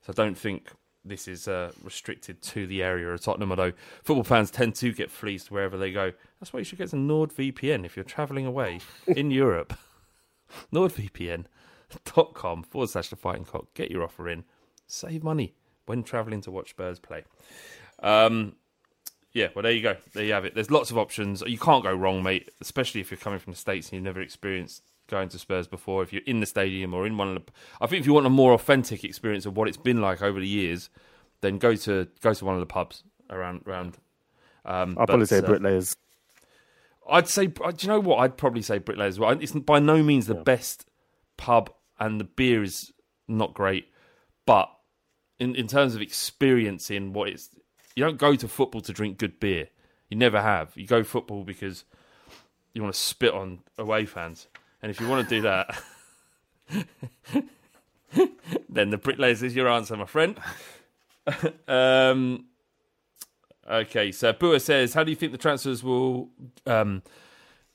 So 0.00 0.12
I 0.12 0.14
don't 0.14 0.38
think 0.38 0.70
this 1.04 1.26
is 1.26 1.48
uh, 1.48 1.72
restricted 1.82 2.42
to 2.42 2.66
the 2.66 2.82
area 2.82 3.08
of 3.08 3.20
Tottenham. 3.20 3.50
Although 3.50 3.72
football 4.02 4.24
fans 4.24 4.50
tend 4.50 4.74
to 4.76 4.92
get 4.92 5.10
fleeced 5.10 5.50
wherever 5.50 5.76
they 5.76 5.92
go. 5.92 6.12
That's 6.38 6.52
why 6.52 6.58
you 6.58 6.64
should 6.64 6.78
get 6.78 6.90
some 6.90 7.08
NordVPN 7.08 7.84
if 7.84 7.96
you're 7.96 8.04
travelling 8.04 8.46
away 8.46 8.80
in 9.06 9.30
Europe. 9.30 9.76
NordVPN.com 10.72 12.62
forward 12.64 12.90
slash 12.90 13.08
the 13.08 13.16
Fighting 13.16 13.44
Cock. 13.44 13.66
Get 13.74 13.90
your 13.90 14.02
offer 14.02 14.28
in. 14.28 14.44
Save 14.86 15.22
money 15.22 15.54
when 15.86 16.02
travelling 16.02 16.40
to 16.42 16.50
watch 16.50 16.70
Spurs 16.70 16.98
play. 16.98 17.24
Um, 18.02 18.56
yeah, 19.32 19.48
well, 19.54 19.62
there 19.62 19.72
you 19.72 19.82
go. 19.82 19.96
There 20.12 20.24
you 20.24 20.32
have 20.32 20.44
it. 20.44 20.54
There's 20.54 20.70
lots 20.70 20.90
of 20.90 20.98
options. 20.98 21.42
You 21.46 21.58
can't 21.58 21.84
go 21.84 21.94
wrong, 21.94 22.22
mate. 22.22 22.50
Especially 22.60 23.00
if 23.00 23.10
you're 23.10 23.18
coming 23.18 23.38
from 23.38 23.52
the 23.52 23.58
states 23.58 23.88
and 23.88 23.94
you've 23.94 24.04
never 24.04 24.20
experienced 24.20 24.82
going 25.10 25.28
to 25.30 25.38
Spurs 25.38 25.66
before. 25.66 26.02
If 26.02 26.12
you're 26.12 26.22
in 26.26 26.40
the 26.40 26.46
stadium 26.46 26.94
or 26.94 27.06
in 27.06 27.16
one 27.16 27.28
of 27.28 27.34
the, 27.34 27.52
I 27.80 27.86
think 27.86 28.00
if 28.00 28.06
you 28.06 28.14
want 28.14 28.26
a 28.26 28.30
more 28.30 28.52
authentic 28.52 29.04
experience 29.04 29.46
of 29.46 29.56
what 29.56 29.68
it's 29.68 29.76
been 29.76 30.00
like 30.00 30.22
over 30.22 30.40
the 30.40 30.48
years, 30.48 30.88
then 31.40 31.58
go 31.58 31.74
to 31.74 32.08
go 32.20 32.32
to 32.32 32.44
one 32.44 32.54
of 32.54 32.60
the 32.60 32.66
pubs 32.66 33.02
around 33.28 33.62
around. 33.66 33.98
Um, 34.64 34.96
I'll 34.98 35.06
probably 35.06 35.26
say 35.26 35.38
uh, 35.38 35.42
bricklayers. 35.42 35.96
I'd 37.10 37.28
say, 37.28 37.52
uh, 37.62 37.72
do 37.72 37.86
you 37.86 37.88
know 37.88 38.00
what? 38.00 38.18
I'd 38.18 38.36
probably 38.36 38.62
say 38.62 38.78
Bricklayers 38.78 39.14
as 39.14 39.18
well. 39.18 39.30
It's 39.32 39.52
by 39.52 39.80
no 39.80 40.02
means 40.02 40.26
the 40.26 40.34
best 40.34 40.86
pub, 41.36 41.70
and 41.98 42.20
the 42.20 42.24
beer 42.24 42.62
is 42.62 42.92
not 43.26 43.52
great. 43.52 43.88
But 44.46 44.70
in 45.38 45.56
in 45.56 45.66
terms 45.66 45.94
of 45.94 46.02
experiencing 46.02 47.12
what 47.12 47.28
it's, 47.28 47.50
you 47.96 48.04
don't 48.04 48.18
go 48.18 48.36
to 48.36 48.46
football 48.46 48.80
to 48.82 48.92
drink 48.92 49.18
good 49.18 49.40
beer. 49.40 49.68
You 50.08 50.16
never 50.16 50.40
have. 50.40 50.72
You 50.76 50.86
go 50.86 51.02
football 51.02 51.44
because 51.44 51.84
you 52.72 52.82
want 52.82 52.94
to 52.94 53.00
spit 53.00 53.34
on 53.34 53.60
away 53.76 54.06
fans, 54.06 54.46
and 54.82 54.90
if 54.90 55.00
you 55.00 55.08
want 55.08 55.28
to 55.28 55.34
do 55.36 55.42
that, 55.42 55.82
then 58.68 58.90
the 58.90 58.98
Bricklayers 58.98 59.42
is 59.42 59.54
your 59.56 59.68
answer, 59.68 59.96
my 59.96 60.06
friend. 60.06 60.38
um, 61.68 62.46
Okay, 63.70 64.10
so 64.10 64.32
Bua 64.32 64.58
says, 64.58 64.94
"How 64.94 65.04
do 65.04 65.10
you 65.10 65.16
think 65.16 65.30
the 65.30 65.38
transfers 65.38 65.84
will? 65.84 66.30
Um, 66.66 67.02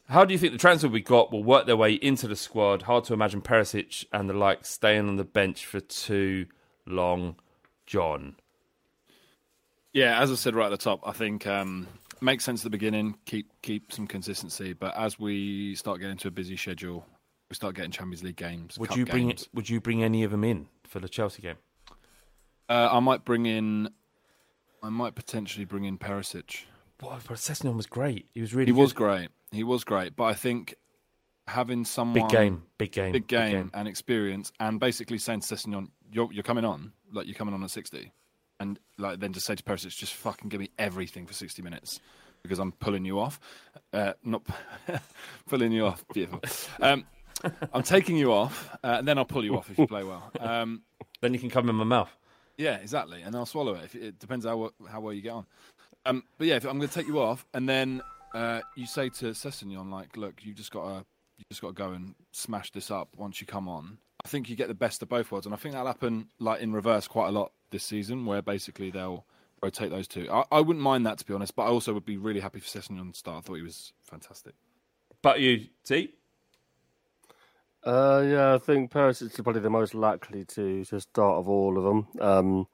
how 0.09 0.25
do 0.25 0.33
you 0.33 0.37
think 0.37 0.51
the 0.51 0.59
transfer 0.59 0.89
we 0.89 0.99
got 1.01 1.31
will 1.31 1.43
work 1.43 1.67
their 1.67 1.77
way 1.77 1.93
into 1.93 2.27
the 2.27 2.35
squad? 2.35 2.81
Hard 2.83 3.05
to 3.05 3.13
imagine 3.13 3.41
Perisic 3.41 4.05
and 4.11 4.29
the 4.29 4.33
like 4.33 4.65
staying 4.65 5.07
on 5.07 5.15
the 5.15 5.23
bench 5.23 5.65
for 5.65 5.79
too 5.79 6.47
long." 6.85 7.35
John, 7.85 8.35
Yeah, 9.93 10.19
as 10.19 10.31
I 10.31 10.35
said 10.35 10.55
right 10.55 10.65
at 10.65 10.69
the 10.69 10.77
top, 10.77 11.01
I 11.05 11.11
think 11.11 11.45
um, 11.45 11.87
makes 12.21 12.43
sense 12.43 12.61
at 12.61 12.63
the 12.63 12.69
beginning. 12.69 13.17
Keep 13.25 13.47
keep 13.61 13.91
some 13.91 14.07
consistency, 14.07 14.73
but 14.73 14.95
as 14.97 15.19
we 15.19 15.75
start 15.75 15.99
getting 15.99 16.17
to 16.17 16.27
a 16.27 16.31
busy 16.31 16.57
schedule, 16.57 17.05
we 17.49 17.55
start 17.55 17.75
getting 17.75 17.91
Champions 17.91 18.23
League 18.23 18.35
games. 18.35 18.77
would 18.79 18.95
you 18.95 19.05
bring 19.05 19.29
games. 19.29 19.49
would 19.53 19.69
you 19.69 19.79
bring 19.81 20.03
any 20.03 20.23
of 20.23 20.31
them 20.31 20.43
in 20.43 20.67
for 20.87 20.99
the 20.99 21.09
Chelsea 21.09 21.41
game? 21.41 21.57
Uh, 22.67 22.89
I 22.91 22.99
might 22.99 23.25
bring 23.25 23.45
in. 23.45 23.89
I 24.81 24.89
might 24.89 25.15
potentially 25.15 25.65
bring 25.65 25.85
in 25.85 25.97
Perisic. 25.97 26.63
Boy, 26.97 27.17
but 27.27 27.37
Sessegnon 27.37 27.75
was 27.75 27.87
great. 27.87 28.27
He 28.33 28.41
was 28.41 28.53
really 28.53 28.67
He 28.67 28.71
was 28.71 28.93
great. 28.93 29.29
He 29.51 29.63
was 29.63 29.83
great, 29.83 30.15
but 30.15 30.25
I 30.25 30.33
think 30.33 30.75
having 31.47 31.85
someone 31.85 32.27
big 32.27 32.29
game, 32.29 32.63
big 32.77 32.91
game, 32.91 33.11
big 33.11 33.27
game, 33.27 33.71
and 33.73 33.87
experience, 33.87 34.51
and 34.59 34.79
basically 34.79 35.17
saying 35.17 35.41
to 35.41 35.55
Sessegnon, 35.55 35.89
"You're 36.11 36.31
you're 36.31 36.43
coming 36.43 36.65
on, 36.65 36.93
like 37.11 37.27
you're 37.27 37.35
coming 37.35 37.53
on 37.53 37.63
at 37.63 37.71
60," 37.71 38.11
and 38.59 38.79
like 38.97 39.19
then 39.19 39.33
just 39.33 39.45
say 39.45 39.55
to 39.55 39.63
Perisic, 39.63 39.95
"Just 39.97 40.13
fucking 40.13 40.49
give 40.49 40.59
me 40.59 40.69
everything 40.79 41.25
for 41.25 41.33
60 41.33 41.61
minutes." 41.61 41.99
Because 42.43 42.59
I'm 42.59 42.71
pulling 42.73 43.05
you 43.05 43.19
off, 43.19 43.39
uh, 43.91 44.13
not 44.23 44.43
pulling 45.47 45.71
you 45.71 45.87
off. 45.87 46.05
Beautiful. 46.13 46.41
Um, 46.79 47.05
I'm 47.73 47.81
taking 47.81 48.17
you 48.17 48.31
off, 48.31 48.69
uh, 48.83 48.97
and 48.99 49.07
then 49.07 49.17
I'll 49.17 49.25
pull 49.25 49.43
you 49.43 49.57
off 49.57 49.69
if 49.71 49.79
you 49.79 49.87
play 49.87 50.03
well. 50.03 50.31
Um, 50.39 50.83
Then 51.21 51.33
you 51.33 51.39
can 51.39 51.49
come 51.49 51.69
in 51.69 51.75
my 51.75 51.83
mouth. 51.83 52.15
yeah, 52.57 52.75
exactly, 52.75 53.21
and 53.23 53.35
I'll 53.35 53.47
swallow 53.47 53.73
it. 53.73 53.85
If, 53.85 53.95
it 53.95 54.19
depends 54.19 54.45
how 54.45 54.71
how 54.87 55.01
well 55.01 55.13
you 55.13 55.21
get 55.23 55.31
on. 55.33 55.45
Um, 56.05 56.23
but 56.37 56.45
yeah, 56.45 56.55
if 56.57 56.65
I'm 56.65 56.77
going 56.77 56.87
to 56.87 56.93
take 56.93 57.07
you 57.07 57.19
off, 57.19 57.47
and 57.53 57.67
then 57.67 58.01
uh, 58.35 58.61
you 58.75 58.85
say 58.85 59.09
to 59.09 59.25
Sessegnon, 59.33 59.89
like, 59.91 60.15
"Look, 60.15 60.45
you've 60.45 60.55
just 60.55 60.71
got 60.71 60.85
to 60.99 61.05
you 61.37 61.45
just 61.49 61.61
got 61.61 61.69
to 61.69 61.73
go 61.73 61.91
and 61.91 62.15
smash 62.31 62.71
this 62.71 62.91
up 62.91 63.09
once 63.15 63.41
you 63.41 63.47
come 63.47 63.67
on." 63.67 63.97
I 64.23 64.27
think 64.27 64.49
you 64.49 64.55
get 64.55 64.67
the 64.67 64.73
best 64.73 65.01
of 65.03 65.09
both 65.09 65.31
worlds, 65.31 65.45
and 65.45 65.53
I 65.53 65.57
think 65.57 65.73
that'll 65.73 65.87
happen 65.87 66.29
like 66.39 66.61
in 66.61 66.73
reverse 66.73 67.07
quite 67.07 67.27
a 67.27 67.31
lot 67.31 67.51
this 67.71 67.83
season, 67.83 68.25
where 68.25 68.41
basically 68.41 68.89
they'll 68.89 69.25
rotate 69.61 69.91
those 69.91 70.07
two. 70.07 70.27
I, 70.31 70.43
I 70.51 70.61
wouldn't 70.61 70.83
mind 70.83 71.05
that 71.05 71.17
to 71.19 71.25
be 71.25 71.33
honest, 71.33 71.55
but 71.55 71.63
I 71.63 71.67
also 71.67 71.93
would 71.93 72.05
be 72.05 72.17
really 72.17 72.39
happy 72.39 72.59
for 72.59 72.67
Sessegnon 72.67 73.11
to 73.11 73.17
start. 73.17 73.37
I 73.37 73.41
thought 73.41 73.55
he 73.55 73.61
was 73.61 73.93
fantastic. 74.03 74.53
But 75.21 75.39
you, 75.39 75.67
T, 75.83 76.13
Uh, 77.83 78.23
yeah, 78.27 78.55
I 78.55 78.57
think 78.57 78.91
Perisic 78.91 79.31
is 79.31 79.41
probably 79.41 79.61
the 79.61 79.69
most 79.69 79.93
likely 79.93 80.43
to, 80.45 80.83
to 80.85 80.99
start 80.99 81.37
of 81.37 81.47
all 81.47 81.77
of 81.77 81.83
them. 81.83 82.07
Um, 82.19 82.67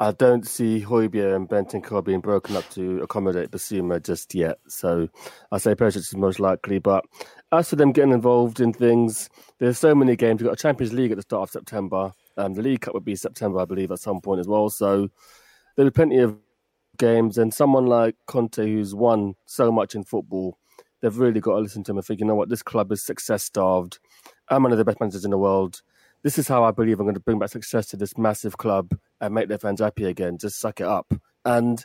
I 0.00 0.12
don't 0.12 0.46
see 0.46 0.82
Højbjerg 0.82 1.36
and 1.36 1.48
Bentancur 1.48 2.04
being 2.04 2.20
broken 2.20 2.56
up 2.56 2.68
to 2.70 3.00
accommodate 3.02 3.50
Bissouma 3.50 4.02
just 4.02 4.34
yet. 4.34 4.58
So 4.68 5.08
I 5.50 5.58
say 5.58 5.74
Perisic 5.74 5.96
is 5.96 6.16
most 6.16 6.40
likely. 6.40 6.78
But 6.78 7.04
as 7.52 7.70
for 7.70 7.76
them 7.76 7.92
getting 7.92 8.12
involved 8.12 8.60
in 8.60 8.72
things, 8.72 9.28
there's 9.58 9.78
so 9.78 9.94
many 9.94 10.16
games. 10.16 10.40
You've 10.40 10.48
got 10.48 10.58
a 10.58 10.62
Champions 10.62 10.92
League 10.92 11.10
at 11.10 11.16
the 11.16 11.22
start 11.22 11.44
of 11.44 11.50
September. 11.50 12.12
Um, 12.36 12.54
the 12.54 12.62
League 12.62 12.82
Cup 12.82 12.94
would 12.94 13.04
be 13.04 13.16
September, 13.16 13.60
I 13.60 13.64
believe, 13.64 13.90
at 13.90 13.98
some 13.98 14.20
point 14.20 14.40
as 14.40 14.46
well. 14.46 14.70
So 14.70 15.08
there'll 15.76 15.90
be 15.90 15.94
plenty 15.94 16.18
of 16.18 16.36
games. 16.96 17.38
And 17.38 17.52
someone 17.52 17.86
like 17.86 18.14
Conte, 18.26 18.62
who's 18.62 18.94
won 18.94 19.34
so 19.46 19.72
much 19.72 19.94
in 19.94 20.04
football, 20.04 20.58
they've 21.00 21.18
really 21.18 21.40
got 21.40 21.54
to 21.54 21.60
listen 21.60 21.82
to 21.84 21.90
him 21.90 21.98
and 21.98 22.06
think, 22.06 22.20
you 22.20 22.26
know 22.26 22.36
what, 22.36 22.48
this 22.48 22.62
club 22.62 22.92
is 22.92 23.02
success 23.02 23.42
starved. 23.42 23.98
I'm 24.48 24.62
one 24.62 24.72
of 24.72 24.78
the 24.78 24.84
best 24.84 25.00
managers 25.00 25.24
in 25.24 25.30
the 25.32 25.38
world. 25.38 25.82
This 26.22 26.38
is 26.38 26.46
how 26.46 26.62
I 26.62 26.70
believe 26.70 27.00
I'm 27.00 27.06
going 27.06 27.14
to 27.14 27.20
bring 27.20 27.38
back 27.38 27.48
success 27.48 27.86
to 27.88 27.96
this 27.96 28.16
massive 28.18 28.58
club 28.58 28.96
and 29.20 29.34
make 29.34 29.48
their 29.48 29.58
fans 29.58 29.80
happy 29.80 30.04
again. 30.04 30.38
Just 30.38 30.60
suck 30.60 30.80
it 30.80 30.86
up. 30.86 31.12
And 31.44 31.84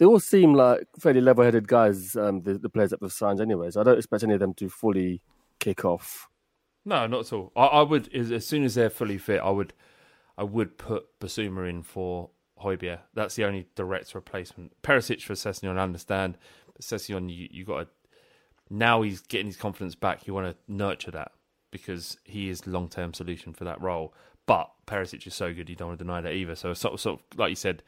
they 0.00 0.06
all 0.06 0.18
seem 0.18 0.54
like 0.54 0.88
fairly 0.98 1.20
level 1.20 1.44
headed 1.44 1.68
guys, 1.68 2.16
um, 2.16 2.40
the, 2.40 2.54
the 2.54 2.70
players 2.70 2.88
that 2.88 3.02
we've 3.02 3.12
signed 3.12 3.38
anyway. 3.38 3.70
So 3.70 3.82
I 3.82 3.84
don't 3.84 3.98
expect 3.98 4.24
any 4.24 4.32
of 4.32 4.40
them 4.40 4.54
to 4.54 4.70
fully 4.70 5.20
kick 5.58 5.84
off. 5.84 6.30
No, 6.86 7.06
not 7.06 7.26
at 7.26 7.32
all. 7.34 7.52
I, 7.54 7.66
I 7.66 7.82
would 7.82 8.12
as, 8.14 8.46
soon 8.46 8.64
as 8.64 8.76
they're 8.76 8.88
fully 8.88 9.18
fit, 9.18 9.42
I 9.42 9.50
would, 9.50 9.74
I 10.38 10.44
would 10.44 10.78
put 10.78 11.20
Bissouma 11.20 11.68
in 11.68 11.82
for 11.82 12.30
Højbjerg. 12.62 13.00
That's 13.12 13.34
the 13.34 13.44
only 13.44 13.66
direct 13.74 14.14
replacement. 14.14 14.72
Perisic 14.82 15.20
for 15.20 15.34
Sessegnon, 15.34 15.76
I 15.76 15.82
understand, 15.82 16.38
but 16.72 16.80
Sessegnon, 16.80 17.28
you 17.28 17.48
you 17.50 17.66
got 17.66 17.80
to 17.80 17.88
now 18.70 19.02
he's 19.02 19.20
getting 19.20 19.48
his 19.48 19.58
confidence 19.58 19.94
back. 19.94 20.26
You 20.26 20.32
want 20.32 20.46
to 20.46 20.72
nurture 20.72 21.10
that 21.10 21.32
because 21.70 22.16
he 22.24 22.48
is 22.48 22.66
long 22.66 22.88
term 22.88 23.12
solution 23.12 23.52
for 23.52 23.64
that 23.64 23.82
role. 23.82 24.14
But 24.46 24.70
Perisic 24.86 25.26
is 25.26 25.34
so 25.34 25.52
good, 25.52 25.68
you 25.68 25.76
don't 25.76 25.88
want 25.88 25.98
to 25.98 26.04
deny 26.06 26.22
that 26.22 26.32
either. 26.32 26.54
So 26.54 26.72
sort 26.72 26.94
of, 26.94 27.00
sort 27.00 27.20
of 27.20 27.38
like 27.38 27.50
you 27.50 27.56
said, 27.56 27.82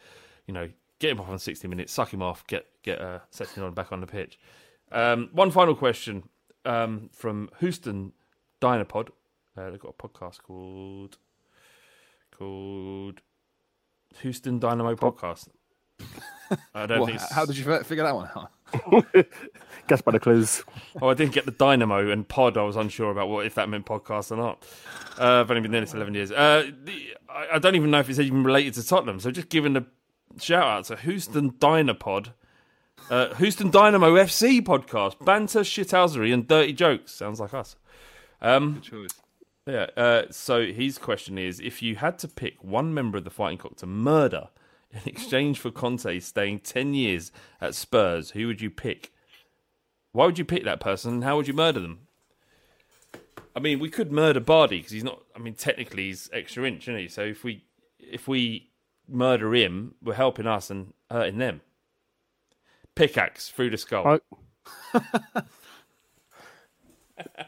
you 0.46 0.52
know, 0.52 0.68
get 1.02 1.10
him 1.10 1.20
off 1.20 1.28
on 1.28 1.38
sixty 1.38 1.68
minutes, 1.68 1.92
suck 1.92 2.12
him 2.12 2.22
off, 2.22 2.46
get 2.46 2.64
get 2.82 3.00
uh, 3.00 3.18
Sessegnon 3.30 3.74
back 3.74 3.92
on 3.92 4.00
the 4.00 4.06
pitch. 4.06 4.38
Um, 4.92 5.28
one 5.32 5.50
final 5.50 5.74
question 5.74 6.22
um, 6.64 7.10
from 7.12 7.50
Houston 7.60 8.12
Dynapod. 8.60 9.08
Uh, 9.56 9.70
they've 9.70 9.80
got 9.80 9.94
a 9.98 10.08
podcast 10.08 10.42
called 10.42 11.18
called 12.36 13.20
Houston 14.20 14.58
Dynamo 14.58 14.94
Podcast. 14.94 15.48
I 16.74 16.86
don't 16.86 16.98
Well, 16.98 17.06
think. 17.06 17.16
it's- 17.16 17.32
how 17.32 17.44
did 17.46 17.56
you 17.56 17.64
figure 17.84 18.04
that 18.04 18.14
one 18.14 18.28
out? 18.34 18.50
Guess 19.88 20.02
by 20.02 20.12
the 20.12 20.20
clues. 20.20 20.64
Oh, 21.00 21.08
I 21.10 21.14
didn't 21.14 21.32
get 21.32 21.44
the 21.44 21.50
dynamo 21.52 22.10
and 22.10 22.26
pod. 22.26 22.56
I 22.56 22.62
was 22.62 22.76
unsure 22.76 23.10
about 23.10 23.28
what 23.28 23.44
if 23.46 23.54
that 23.56 23.68
meant 23.68 23.84
podcast 23.86 24.32
or 24.32 24.36
not. 24.36 24.64
Uh, 25.18 25.40
I've 25.40 25.50
only 25.50 25.60
been 25.62 25.70
doing 25.70 25.82
this 25.84 25.94
eleven 25.94 26.14
years. 26.14 26.32
Uh, 26.32 26.70
the, 26.84 27.14
I, 27.28 27.46
I 27.54 27.58
don't 27.58 27.74
even 27.76 27.90
know 27.90 28.00
if 28.00 28.08
it's 28.08 28.18
even 28.18 28.42
related 28.44 28.74
to 28.74 28.86
Tottenham. 28.86 29.20
So 29.20 29.30
just 29.30 29.48
given 29.50 29.76
a 29.76 29.84
shout 30.40 30.64
out 30.64 30.84
to 30.86 30.96
Houston 30.96 31.52
Dynapod, 31.52 32.32
uh, 33.10 33.34
Houston 33.34 33.70
Dynamo 33.70 34.14
FC 34.14 34.60
podcast, 34.60 35.24
banter, 35.24 35.60
shithousery, 35.60 36.32
and 36.32 36.46
dirty 36.46 36.72
jokes. 36.72 37.12
Sounds 37.12 37.40
like 37.40 37.54
us. 37.54 37.76
Um, 38.40 38.74
Good 38.74 38.82
choice. 38.82 39.10
yeah. 39.66 39.86
Uh, 39.96 40.22
so 40.30 40.66
his 40.66 40.98
question 40.98 41.38
is: 41.38 41.60
If 41.60 41.82
you 41.82 41.96
had 41.96 42.18
to 42.20 42.28
pick 42.28 42.62
one 42.62 42.92
member 42.94 43.18
of 43.18 43.24
the 43.24 43.30
Fighting 43.30 43.58
Cock 43.58 43.76
to 43.76 43.86
murder 43.86 44.48
in 44.92 45.00
exchange 45.06 45.58
for 45.58 45.70
Conte 45.70 46.18
staying 46.20 46.60
ten 46.60 46.94
years 46.94 47.32
at 47.60 47.74
Spurs, 47.74 48.30
who 48.30 48.46
would 48.46 48.60
you 48.60 48.70
pick? 48.70 49.12
Why 50.12 50.26
would 50.26 50.38
you 50.38 50.44
pick 50.44 50.64
that 50.64 50.80
person? 50.80 51.14
and 51.14 51.24
How 51.24 51.36
would 51.36 51.48
you 51.48 51.54
murder 51.54 51.80
them? 51.80 52.00
I 53.54 53.60
mean, 53.60 53.78
we 53.80 53.90
could 53.90 54.10
murder 54.10 54.40
Bardi 54.40 54.78
because 54.78 54.92
he's 54.92 55.04
not. 55.04 55.22
I 55.36 55.38
mean, 55.38 55.54
technically 55.54 56.04
he's 56.08 56.28
extra 56.32 56.64
inch, 56.66 56.84
isn't 56.84 56.98
he? 56.98 57.08
So 57.08 57.22
if 57.22 57.44
we 57.44 57.64
if 57.98 58.26
we 58.26 58.70
murder 59.08 59.54
him, 59.54 59.94
we're 60.02 60.14
helping 60.14 60.46
us 60.46 60.70
and 60.70 60.92
hurting 61.10 61.38
them. 61.38 61.60
Pickaxe 62.94 63.48
through 63.48 63.70
the 63.70 63.78
skull. 63.78 64.18
I- 64.94 65.42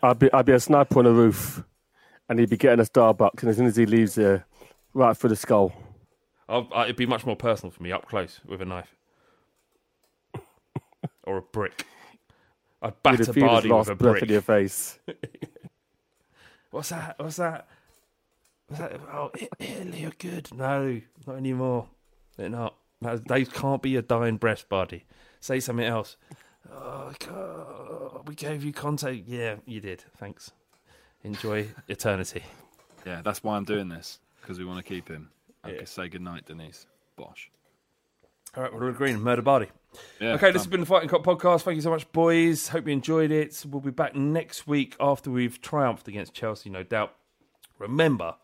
I'd 0.02 0.18
be 0.18 0.32
I'd 0.32 0.46
be 0.46 0.52
a 0.52 0.60
sniper 0.60 0.98
on 0.98 1.06
a 1.06 1.10
roof, 1.12 1.62
and 2.28 2.38
he'd 2.38 2.50
be 2.50 2.56
getting 2.56 2.80
a 2.80 2.84
Starbucks, 2.88 3.40
and 3.40 3.50
as 3.50 3.56
soon 3.56 3.66
as 3.66 3.76
he 3.76 3.86
leaves 3.86 4.14
there, 4.14 4.46
right 4.92 5.16
through 5.16 5.30
the 5.30 5.36
skull. 5.36 5.72
I'll, 6.48 6.68
I, 6.74 6.84
it'd 6.84 6.96
be 6.96 7.06
much 7.06 7.24
more 7.26 7.36
personal 7.36 7.70
for 7.70 7.82
me 7.82 7.90
up 7.90 8.06
close 8.06 8.40
with 8.46 8.60
a 8.60 8.64
knife 8.66 8.94
or 11.24 11.38
a 11.38 11.42
brick. 11.42 11.86
I'd 12.82 13.02
batter 13.02 13.32
Bardi 13.32 13.70
with 13.72 13.88
a 13.88 13.94
brick. 13.94 14.22
in 14.22 14.28
your 14.28 14.42
face. 14.42 14.98
What's 16.70 16.90
that? 16.90 17.16
What's 17.18 17.36
that? 17.36 17.66
What's 18.68 18.80
that? 18.80 19.00
Oh, 19.12 19.30
Italy, 19.58 20.00
you're 20.00 20.12
good. 20.18 20.48
No, 20.54 21.00
not 21.26 21.36
anymore. 21.36 21.88
They're 22.36 22.48
not. 22.48 22.74
They 23.00 23.44
can't 23.44 23.82
be 23.82 23.96
a 23.96 24.02
dying 24.02 24.36
breast, 24.38 24.68
Bardi. 24.68 25.04
Say 25.40 25.60
something 25.60 25.84
else. 25.84 26.16
Oh, 26.72 27.12
God, 27.18 28.26
we 28.28 28.34
gave 28.34 28.64
you 28.64 28.72
Conte. 28.72 29.22
Yeah, 29.26 29.56
you 29.66 29.80
did. 29.80 30.02
Thanks. 30.16 30.50
Enjoy 31.22 31.68
eternity. 31.88 32.42
Yeah, 33.06 33.20
that's 33.22 33.42
why 33.44 33.56
I'm 33.56 33.64
doing 33.64 33.88
this 33.88 34.20
because 34.40 34.58
we 34.58 34.64
want 34.64 34.78
to 34.78 34.82
keep 34.82 35.08
him. 35.08 35.30
Yeah. 35.66 35.72
Okay, 35.72 35.84
say 35.84 36.08
goodnight, 36.08 36.46
Denise. 36.46 36.86
Bosh. 37.16 37.50
All 38.56 38.62
right, 38.62 38.72
we're 38.72 38.88
agreeing. 38.88 39.20
Murder 39.20 39.42
Bardi. 39.42 39.66
Yeah, 40.20 40.34
Okay, 40.34 40.50
this 40.50 40.62
has 40.62 40.66
been 40.66 40.80
the 40.80 40.86
Fighting 40.86 41.08
Cock 41.08 41.22
podcast. 41.22 41.62
Thank 41.62 41.76
you 41.76 41.82
so 41.82 41.90
much, 41.90 42.10
boys. 42.12 42.68
Hope 42.68 42.86
you 42.86 42.92
enjoyed 42.92 43.30
it. 43.30 43.64
We'll 43.68 43.80
be 43.80 43.90
back 43.90 44.14
next 44.16 44.66
week 44.66 44.96
after 44.98 45.30
we've 45.30 45.60
triumphed 45.60 46.08
against 46.08 46.34
Chelsea, 46.34 46.70
no 46.70 46.82
doubt. 46.82 47.14
Remember, 47.78 48.36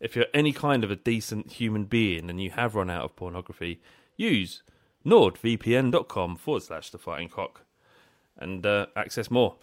if 0.00 0.16
you're 0.16 0.26
any 0.32 0.52
kind 0.52 0.82
of 0.82 0.90
a 0.90 0.96
decent 0.96 1.52
human 1.52 1.84
being 1.84 2.30
and 2.30 2.42
you 2.42 2.50
have 2.50 2.74
run 2.74 2.90
out 2.90 3.04
of 3.04 3.14
pornography, 3.16 3.80
use 4.16 4.62
nordvpn.com 5.06 6.36
forward 6.36 6.62
slash 6.62 6.90
the 6.90 6.98
fighting 6.98 7.28
cock 7.28 7.62
and 8.36 8.64
uh, 8.64 8.86
access 8.96 9.30
more. 9.30 9.56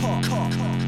F-I-G-H-T-I-N-G 0.00 0.87